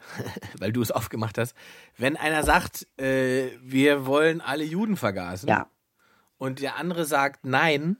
weil 0.58 0.72
du 0.72 0.80
es 0.82 0.90
aufgemacht 0.90 1.36
hast, 1.38 1.54
wenn 1.96 2.16
einer 2.16 2.42
sagt, 2.42 2.86
äh, 2.98 3.50
wir 3.62 4.06
wollen 4.06 4.40
alle 4.40 4.64
Juden 4.64 4.96
vergasen, 4.96 5.48
Ja. 5.48 5.68
und 6.38 6.60
der 6.60 6.76
andere 6.76 7.04
sagt 7.04 7.44
nein, 7.44 7.96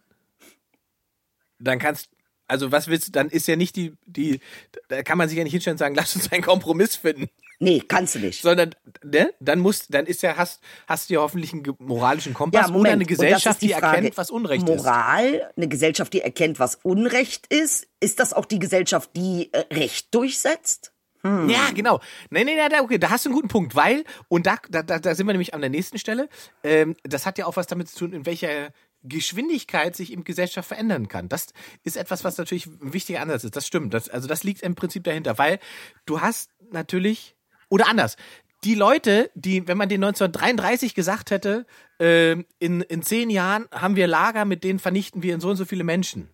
dann 1.58 1.78
kannst 1.78 2.08
also 2.50 2.72
was 2.72 2.88
willst 2.88 3.08
du, 3.08 3.12
dann 3.12 3.28
ist 3.28 3.46
ja 3.48 3.56
nicht 3.56 3.76
die, 3.76 3.94
die, 4.06 4.40
da 4.88 5.02
kann 5.02 5.18
man 5.18 5.28
sich 5.28 5.38
ja 5.38 5.44
nicht 5.44 5.52
hinstellen 5.52 5.74
und 5.74 5.78
sagen, 5.78 5.94
lass 5.96 6.16
uns 6.16 6.30
einen 6.32 6.42
Kompromiss 6.42 6.96
finden, 6.96 7.28
Nee, 7.62 7.82
kannst 7.86 8.14
du 8.14 8.20
nicht. 8.20 8.40
sondern, 8.40 8.74
ne, 9.04 9.34
dann 9.38 9.58
muss, 9.58 9.86
dann 9.88 10.06
ist 10.06 10.22
ja, 10.22 10.36
hast, 10.36 10.62
hast 10.88 11.10
du 11.10 11.14
ja 11.14 11.20
hoffentlich 11.20 11.52
einen 11.52 11.62
moralischen 11.78 12.32
Kompass 12.32 12.70
ja, 12.70 12.74
oder 12.74 12.92
eine 12.92 13.04
Gesellschaft, 13.04 13.60
die, 13.60 13.66
die 13.68 13.72
Frage. 13.74 13.96
erkennt, 13.98 14.16
was 14.16 14.30
Unrecht 14.30 14.66
ist. 14.66 14.76
Moral, 14.82 15.50
eine 15.56 15.68
Gesellschaft, 15.68 16.12
die 16.14 16.22
erkennt, 16.22 16.58
was 16.58 16.76
Unrecht 16.76 17.46
ist. 17.52 17.86
Ist 18.00 18.18
das 18.18 18.32
auch 18.32 18.46
die 18.46 18.58
Gesellschaft, 18.58 19.10
die 19.14 19.52
äh, 19.52 19.64
Recht 19.74 20.14
durchsetzt? 20.14 20.92
Ja, 21.22 21.68
genau. 21.74 22.00
Nee, 22.30 22.44
nee, 22.44 22.54
nee, 22.56 22.80
okay, 22.80 22.96
da 22.96 23.10
hast 23.10 23.26
du 23.26 23.28
einen 23.28 23.34
guten 23.34 23.48
Punkt, 23.48 23.74
weil, 23.76 24.04
und 24.28 24.46
da, 24.46 24.56
da, 24.70 24.82
da 24.82 24.98
da 24.98 25.14
sind 25.14 25.26
wir 25.26 25.34
nämlich 25.34 25.52
an 25.52 25.60
der 25.60 25.68
nächsten 25.68 25.98
Stelle, 25.98 26.30
ähm, 26.64 26.96
das 27.02 27.26
hat 27.26 27.36
ja 27.36 27.44
auch 27.44 27.56
was 27.56 27.66
damit 27.66 27.90
zu 27.90 27.98
tun, 27.98 28.14
in 28.14 28.24
welcher 28.24 28.70
Geschwindigkeit 29.02 29.96
sich 29.96 30.12
eben 30.12 30.24
Gesellschaft 30.24 30.68
verändern 30.68 31.08
kann. 31.08 31.28
Das 31.28 31.48
ist 31.84 31.96
etwas, 31.96 32.24
was 32.24 32.36
natürlich 32.38 32.66
ein 32.66 32.92
wichtiger 32.92 33.20
Ansatz 33.20 33.44
ist. 33.44 33.56
Das 33.56 33.66
stimmt. 33.66 33.94
Das, 33.94 34.08
also 34.08 34.28
das 34.28 34.44
liegt 34.44 34.62
im 34.62 34.74
Prinzip 34.74 35.04
dahinter, 35.04 35.38
weil 35.38 35.58
du 36.06 36.20
hast 36.20 36.50
natürlich, 36.70 37.36
oder 37.68 37.88
anders, 37.88 38.16
die 38.64 38.74
Leute, 38.74 39.30
die, 39.34 39.66
wenn 39.66 39.78
man 39.78 39.88
den 39.88 40.04
1933 40.04 40.94
gesagt 40.94 41.30
hätte, 41.30 41.66
ähm, 41.98 42.44
in, 42.58 42.82
in 42.82 43.02
zehn 43.02 43.30
Jahren 43.30 43.66
haben 43.72 43.96
wir 43.96 44.06
Lager, 44.06 44.44
mit 44.44 44.64
denen 44.64 44.78
vernichten 44.78 45.22
wir 45.22 45.34
in 45.34 45.40
so 45.40 45.48
und 45.50 45.56
so 45.56 45.64
viele 45.64 45.84
Menschen 45.84 46.28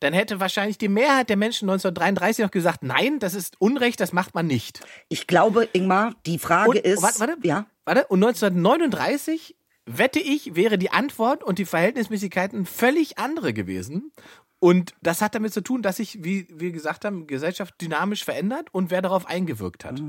dann 0.00 0.12
hätte 0.12 0.40
wahrscheinlich 0.40 0.76
die 0.76 0.88
Mehrheit 0.88 1.28
der 1.30 1.36
Menschen 1.36 1.70
1933 1.70 2.44
noch 2.44 2.50
gesagt, 2.50 2.82
nein, 2.82 3.20
das 3.20 3.32
ist 3.32 3.54
Unrecht, 3.60 4.00
das 4.00 4.12
macht 4.12 4.34
man 4.34 4.46
nicht. 4.46 4.80
Ich 5.08 5.26
glaube, 5.26 5.68
Ingmar, 5.72 6.14
die 6.26 6.38
Frage 6.38 6.70
Und, 6.70 6.76
ist. 6.78 7.00
warte, 7.00 7.20
warte, 7.20 7.36
Ja. 7.44 7.66
warte, 7.84 8.04
und 8.08 8.22
1939 8.22 9.56
wette 9.86 10.20
ich, 10.20 10.54
wäre 10.56 10.78
die 10.78 10.90
Antwort 10.90 11.44
und 11.44 11.58
die 11.58 11.64
Verhältnismäßigkeiten 11.66 12.66
völlig 12.66 13.18
andere 13.18 13.52
gewesen. 13.52 14.12
Und 14.60 14.94
das 15.02 15.20
hat 15.20 15.34
damit 15.34 15.52
zu 15.52 15.60
tun, 15.60 15.82
dass 15.82 15.96
sich, 15.96 16.24
wie 16.24 16.48
wir 16.50 16.72
gesagt 16.72 17.04
haben, 17.04 17.26
Gesellschaft 17.26 17.74
dynamisch 17.80 18.24
verändert 18.24 18.68
und 18.72 18.90
wer 18.90 19.02
darauf 19.02 19.26
eingewirkt 19.26 19.84
hat. 19.84 20.00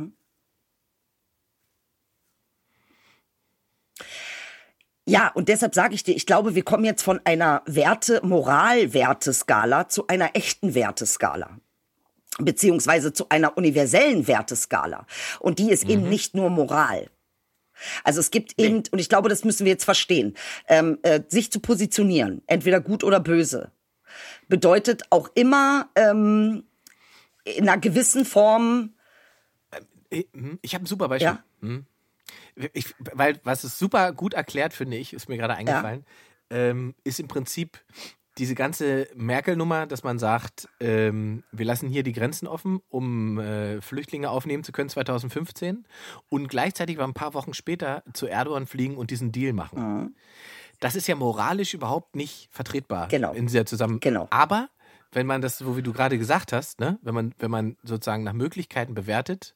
Ja, 5.08 5.30
und 5.36 5.50
deshalb 5.50 5.76
sage 5.76 5.94
ich 5.94 6.04
dir, 6.04 6.16
ich 6.16 6.26
glaube, 6.26 6.56
wir 6.56 6.64
kommen 6.64 6.86
jetzt 6.86 7.04
von 7.04 7.20
einer 7.26 7.62
Werte, 7.68 8.26
Moral-Werteskala 8.26 9.88
zu 9.88 10.08
einer 10.08 10.36
echten 10.36 10.74
Werteskala. 10.74 11.60
beziehungsweise 12.40 13.14
zu 13.14 13.30
einer 13.30 13.58
universellen 13.58 14.28
Werteskala. 14.28 15.06
Und 15.40 15.60
die 15.60 15.72
ist 15.72 15.86
eben 15.86 16.10
nicht 16.10 16.36
nur 16.36 16.50
Moral. 16.50 17.10
Also 18.04 18.20
es 18.20 18.32
gibt 18.32 18.60
eben, 18.60 18.84
und 18.92 19.00
ich 19.00 19.10
glaube, 19.10 19.30
das 19.30 19.44
müssen 19.44 19.66
wir 19.66 19.72
jetzt 19.72 19.86
verstehen, 19.86 20.36
ähm, 20.68 21.00
äh, 21.04 21.22
sich 21.28 21.52
zu 21.52 21.60
positionieren, 21.60 22.42
entweder 22.48 22.80
gut 22.82 23.04
oder 23.04 23.20
böse, 23.20 23.72
bedeutet 24.48 25.04
auch 25.10 25.30
immer 25.36 25.90
ähm, 25.96 26.64
in 27.44 27.68
einer 27.70 27.80
gewissen 27.80 28.26
Form, 28.26 28.94
Ich 30.62 30.74
habe 30.74 30.84
ein 30.84 30.88
super 30.88 31.08
Beispiel. 31.10 31.28
ja, 31.28 31.44
Ich, 32.74 32.96
weil, 33.00 33.40
was 33.44 33.64
es 33.64 33.78
super 33.78 34.14
gut 34.14 34.34
erklärt, 34.34 34.74
finde 34.74 34.98
ich, 34.98 35.14
ist 35.14 35.28
mir 35.30 35.38
gerade 35.38 35.56
eingefallen, 35.56 36.06
ähm, 36.50 36.96
ist 37.04 37.20
im 37.20 37.28
Prinzip 37.28 37.80
diese 38.38 38.56
ganze 38.56 39.08
Merkel-Nummer, 39.16 39.86
dass 39.88 40.04
man 40.04 40.20
sagt, 40.20 40.68
ähm, 40.80 41.44
wir 41.52 41.66
lassen 41.66 41.88
hier 41.90 42.04
die 42.04 42.12
Grenzen 42.12 42.48
offen, 42.48 42.82
um 42.90 43.40
äh, 43.40 43.82
Flüchtlinge 43.82 44.30
aufnehmen 44.30 44.64
zu 44.64 44.72
können 44.72 44.90
2015 44.90 45.86
und 46.30 46.48
gleichzeitig 46.48 46.98
war 46.98 47.08
ein 47.08 47.14
paar 47.14 47.34
Wochen 47.34 47.54
später 47.54 48.04
zu 48.14 48.28
Erdogan 48.28 48.68
fliegen 48.68 48.98
und 48.98 49.10
diesen 49.12 49.32
Deal 49.32 49.54
machen. 49.54 49.80
Mhm. 50.02 50.16
Das 50.82 50.96
ist 50.96 51.08
ja 51.08 51.16
moralisch 51.16 51.74
überhaupt 51.74 52.16
nicht 52.16 52.50
vertretbar 52.52 53.08
Genau. 53.08 53.32
in 53.34 53.48
dieser 53.48 53.66
Zusammen. 53.66 54.00
Genau. 54.02 54.28
Aber 54.30 54.70
wenn 55.14 55.26
man 55.26 55.42
das, 55.42 55.58
so 55.58 55.78
wie 55.78 55.82
du 55.82 55.94
gerade 55.94 56.18
gesagt 56.18 56.52
hast, 56.52 56.82
ne, 56.82 57.00
wenn 57.02 57.14
man, 57.16 57.34
wenn 57.40 57.50
man 57.52 57.78
sozusagen 57.84 58.24
nach 58.24 58.34
Möglichkeiten 58.34 58.94
bewertet, 58.94 59.56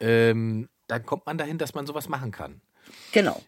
ähm, 0.00 0.68
dann 0.86 1.04
kommt 1.06 1.24
man 1.24 1.38
dahin, 1.38 1.56
dass 1.56 1.74
man 1.74 1.86
sowas 1.86 2.08
machen 2.10 2.30
kann. 2.30 2.60
Genau. 3.12 3.42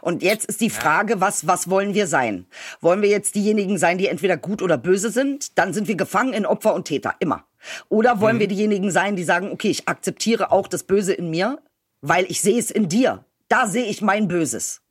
Und 0.00 0.22
jetzt 0.22 0.46
ist 0.46 0.60
die 0.60 0.70
Frage, 0.70 1.20
was, 1.20 1.46
was 1.46 1.70
wollen 1.70 1.94
wir 1.94 2.06
sein? 2.06 2.46
Wollen 2.80 3.02
wir 3.02 3.08
jetzt 3.08 3.34
diejenigen 3.34 3.78
sein, 3.78 3.98
die 3.98 4.08
entweder 4.08 4.36
gut 4.36 4.62
oder 4.62 4.78
böse 4.78 5.10
sind? 5.10 5.58
Dann 5.58 5.72
sind 5.72 5.88
wir 5.88 5.96
gefangen 5.96 6.32
in 6.32 6.46
Opfer 6.46 6.74
und 6.74 6.84
Täter, 6.84 7.14
immer. 7.18 7.44
Oder 7.88 8.20
wollen 8.20 8.38
wir 8.38 8.48
diejenigen 8.48 8.90
sein, 8.90 9.16
die 9.16 9.24
sagen, 9.24 9.50
okay, 9.50 9.68
ich 9.68 9.88
akzeptiere 9.88 10.52
auch 10.52 10.68
das 10.68 10.84
Böse 10.84 11.12
in 11.12 11.30
mir, 11.30 11.60
weil 12.00 12.24
ich 12.28 12.40
sehe 12.40 12.58
es 12.58 12.70
in 12.70 12.88
dir. 12.88 13.24
Da 13.48 13.66
sehe 13.66 13.84
ich 13.84 14.00
mein 14.00 14.28
Böses. 14.28 14.82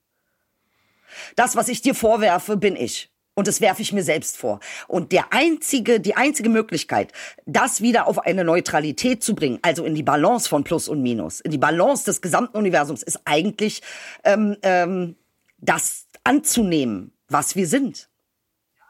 Das, 1.35 1.55
was 1.55 1.69
ich 1.69 1.81
dir 1.81 1.95
vorwerfe, 1.95 2.57
bin 2.57 2.75
ich. 2.75 3.08
Und 3.39 3.47
das 3.47 3.61
werfe 3.61 3.81
ich 3.81 3.93
mir 3.93 4.03
selbst 4.03 4.35
vor. 4.35 4.59
Und 4.89 5.13
der 5.13 5.31
einzige, 5.31 6.01
die 6.01 6.17
einzige 6.17 6.49
Möglichkeit, 6.49 7.13
das 7.45 7.79
wieder 7.79 8.05
auf 8.05 8.19
eine 8.19 8.43
Neutralität 8.43 9.23
zu 9.23 9.33
bringen, 9.33 9.59
also 9.61 9.85
in 9.85 9.95
die 9.95 10.03
Balance 10.03 10.49
von 10.49 10.65
Plus 10.65 10.89
und 10.89 11.01
Minus, 11.01 11.39
in 11.39 11.51
die 11.51 11.57
Balance 11.57 12.03
des 12.03 12.19
gesamten 12.19 12.57
Universums, 12.57 13.01
ist 13.01 13.21
eigentlich 13.23 13.81
ähm, 14.25 14.57
ähm, 14.61 15.15
das 15.57 16.07
anzunehmen, 16.25 17.13
was 17.29 17.55
wir 17.55 17.65
sind. 17.65 18.09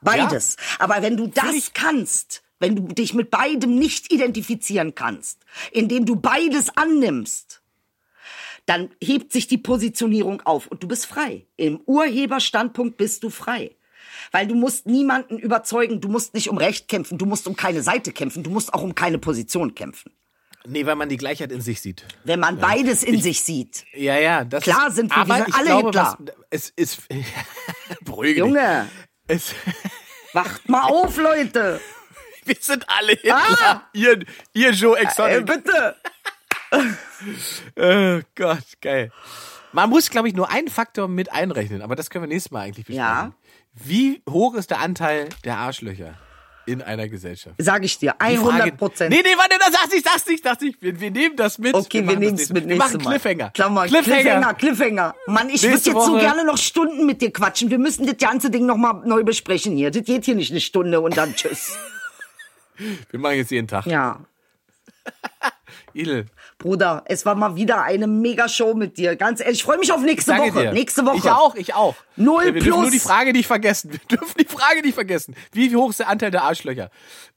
Beides. 0.02 0.56
Aber 0.80 1.04
wenn 1.04 1.16
du 1.16 1.28
das 1.28 1.72
kannst, 1.76 2.42
wenn 2.58 2.76
du 2.76 2.92
dich 2.92 3.14
mit 3.14 3.30
beidem 3.30 3.76
nicht 3.76 4.12
identifizieren 4.12 4.96
kannst, 4.96 5.46
indem 5.72 6.08
du 6.08 6.16
beides 6.16 6.76
annimmst, 6.76 7.62
dann 8.66 8.90
hebt 9.00 9.32
sich 9.32 9.48
die 9.48 9.60
Positionierung 9.60 10.42
auf 10.42 10.66
und 10.66 10.82
du 10.82 10.88
bist 10.88 11.06
frei. 11.06 11.46
Im 11.56 11.82
Urheberstandpunkt 11.86 12.98
bist 12.98 13.24
du 13.24 13.30
frei. 13.30 13.76
Weil 14.32 14.48
du 14.48 14.56
musst 14.56 14.86
niemanden 14.86 15.38
überzeugen, 15.38 16.02
du 16.02 16.08
musst 16.10 16.34
nicht 16.34 16.50
um 16.50 16.58
Recht 16.58 16.88
kämpfen, 16.88 17.18
du 17.18 17.26
musst 17.26 17.48
um 17.48 17.56
keine 17.56 17.82
Seite 17.84 18.12
kämpfen, 18.12 18.44
du 18.44 18.50
musst 18.50 18.74
auch 18.74 18.82
um 18.82 18.96
keine 18.96 19.18
Position 19.20 19.76
kämpfen. 19.76 20.12
Nee, 20.68 20.86
weil 20.86 20.96
man 20.96 21.08
die 21.10 21.18
Gleichheit 21.18 21.52
in 21.52 21.62
sich 21.62 21.80
sieht. 21.82 22.06
Wenn 22.26 22.40
man 22.40 22.58
beides 22.60 23.04
in 23.04 23.22
sich 23.22 23.42
sieht. 23.42 23.86
Ja, 23.94 24.18
ja, 24.20 24.44
das 24.44 24.64
Klar 24.64 24.92
sind 24.92 25.10
wir, 25.16 25.26
wir 25.28 25.36
sind 25.36 25.48
ich 25.48 25.56
alle 25.56 25.66
glaube, 25.68 25.88
Hitler. 25.88 26.18
Was, 26.20 26.34
es 26.50 26.70
ist 26.76 27.02
beruhige 28.02 28.40
Junge. 28.40 28.88
Es, 29.28 29.54
wacht 30.34 30.68
mal 30.68 30.84
auf, 30.84 31.18
Leute. 31.18 31.80
wir 32.46 32.58
sind 32.60 32.86
alle 32.90 33.14
Hitler. 33.14 33.58
Ah! 33.62 33.82
Ihr, 33.94 34.26
ihr 34.54 34.72
Joe 34.72 34.98
Äh, 34.98 35.04
Exotic. 35.04 35.46
bitte. 35.46 35.96
oh 37.78 38.22
Gott, 38.36 38.66
geil. 38.82 39.12
Man 39.72 39.90
muss, 39.90 40.10
glaube 40.10 40.28
ich, 40.28 40.34
nur 40.34 40.50
einen 40.50 40.68
Faktor 40.68 41.08
mit 41.08 41.32
einrechnen, 41.32 41.82
aber 41.82 41.96
das 41.96 42.10
können 42.10 42.24
wir 42.24 42.28
nächstes 42.28 42.52
Mal 42.52 42.62
eigentlich 42.62 42.86
besprechen. 42.86 42.98
Ja. 43.06 43.32
Wie 43.84 44.22
hoch 44.30 44.56
ist 44.56 44.70
der 44.72 44.80
Anteil 44.80 45.30
der 45.46 45.58
Arschlöcher 45.58 46.16
in 46.66 46.82
einer 46.82 47.08
Gesellschaft? 47.08 47.56
Sag 47.58 47.84
ich 47.84 47.98
dir, 47.98 48.14
Die 48.22 48.36
Frage- 48.38 48.50
100 48.52 48.78
Prozent. 48.78 49.10
Nee, 49.10 49.22
nee, 49.24 49.38
warte, 49.38 49.58
das 49.60 49.72
sag's 49.74 49.92
nicht, 49.94 50.06
sag's 50.06 50.26
nicht, 50.28 50.44
sag's 50.44 50.62
nicht. 50.62 50.82
Wir, 50.82 51.00
wir 51.00 51.12
nehmen 51.12 51.36
das 51.36 51.58
mit. 51.58 51.74
Okay, 51.74 52.08
wir 52.08 52.16
nehmen 52.18 52.36
es 52.36 52.50
mit 52.50 52.68
Wir 52.68 52.76
machen 52.76 53.02
Mal. 53.02 53.12
Cliffhanger. 53.20 53.50
Klammer, 53.52 53.88
Cliffhanger, 53.88 54.54
Cliffhanger. 54.54 55.16
Mann, 55.28 55.50
ich 55.50 55.64
würde 55.64 55.76
jetzt 55.76 55.86
so 55.86 56.18
gerne 56.18 56.44
noch 56.44 56.58
Stunden 56.58 57.06
mit 57.06 57.22
dir 57.22 57.32
quatschen. 57.32 57.70
Wir 57.72 57.80
müssen 57.80 58.06
das 58.06 58.18
ganze 58.18 58.50
Ding 58.52 58.66
noch 58.66 58.78
mal 58.78 59.02
neu 59.06 59.24
besprechen 59.24 59.76
hier. 59.76 59.90
Das 59.92 60.04
geht 60.04 60.26
hier 60.26 60.36
nicht 60.36 60.52
eine 60.52 60.62
Stunde 60.62 61.00
und 61.02 61.18
dann 61.18 61.34
tschüss. 61.36 61.78
Wir 63.10 63.20
machen 63.20 63.36
jetzt 63.36 63.52
jeden 63.52 63.68
Tag. 63.68 63.86
Ja. 63.88 64.22
Idel, 65.94 66.26
Bruder, 66.58 67.04
es 67.06 67.26
war 67.26 67.36
mal 67.36 67.56
wieder 67.56 67.82
eine 67.84 68.08
Mega-Show 68.08 68.74
mit 68.74 68.98
dir. 68.98 69.16
Ganz 69.16 69.40
ehrlich, 69.42 69.60
ich 69.60 69.64
freue 69.64 69.78
mich 69.78 69.92
auf 69.92 70.02
nächste 70.02 70.32
danke 70.32 70.54
Woche. 70.54 70.64
dir. 70.66 70.74
Nächste 70.74 71.06
Woche. 71.06 71.18
Ich 71.18 71.30
auch, 71.30 71.56
ich 71.56 71.74
auch. 71.74 71.96
Null 72.16 72.46
wir 72.46 72.54
dürfen 72.54 72.68
plus. 72.68 72.82
nur 72.82 72.92
die 72.92 73.00
Frage 73.00 73.32
nicht 73.32 73.48
vergessen. 73.48 73.92
Wir 74.10 74.18
dürfen 74.18 74.34
die 74.40 74.46
Frage 74.46 74.82
nicht 74.82 74.96
vergessen. 74.96 75.36
Wie 75.52 75.76
hoch 75.76 75.90
ist 75.92 76.00
der 76.00 76.10
Anteil 76.10 76.32
der 76.32 76.44
Arschlöcher? 76.44 76.90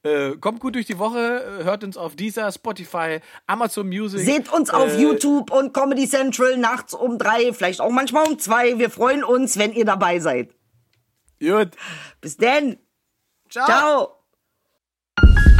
Äh, 0.03 0.31
kommt 0.37 0.59
gut 0.59 0.75
durch 0.75 0.85
die 0.85 0.99
Woche, 0.99 1.59
äh, 1.61 1.63
hört 1.63 1.83
uns 1.83 1.95
auf 1.97 2.15
Deezer, 2.15 2.51
Spotify, 2.51 3.19
Amazon 3.47 3.87
Music. 3.87 4.19
Seht 4.19 4.51
uns 4.51 4.69
auf 4.69 4.93
Äh, 4.93 5.01
YouTube 5.01 5.51
und 5.51 5.73
Comedy 5.73 6.07
Central 6.09 6.57
nachts 6.57 6.93
um 6.93 7.17
drei, 7.17 7.53
vielleicht 7.53 7.79
auch 7.81 7.91
manchmal 7.91 8.25
um 8.27 8.37
zwei. 8.39 8.77
Wir 8.77 8.89
freuen 8.89 9.23
uns, 9.23 9.57
wenn 9.57 9.71
ihr 9.73 9.85
dabei 9.85 10.19
seid. 10.19 10.49
Gut. 11.39 11.69
Bis 12.21 12.37
denn. 12.37 12.77
Ciao. 13.49 13.65
Ciao. 15.19 15.52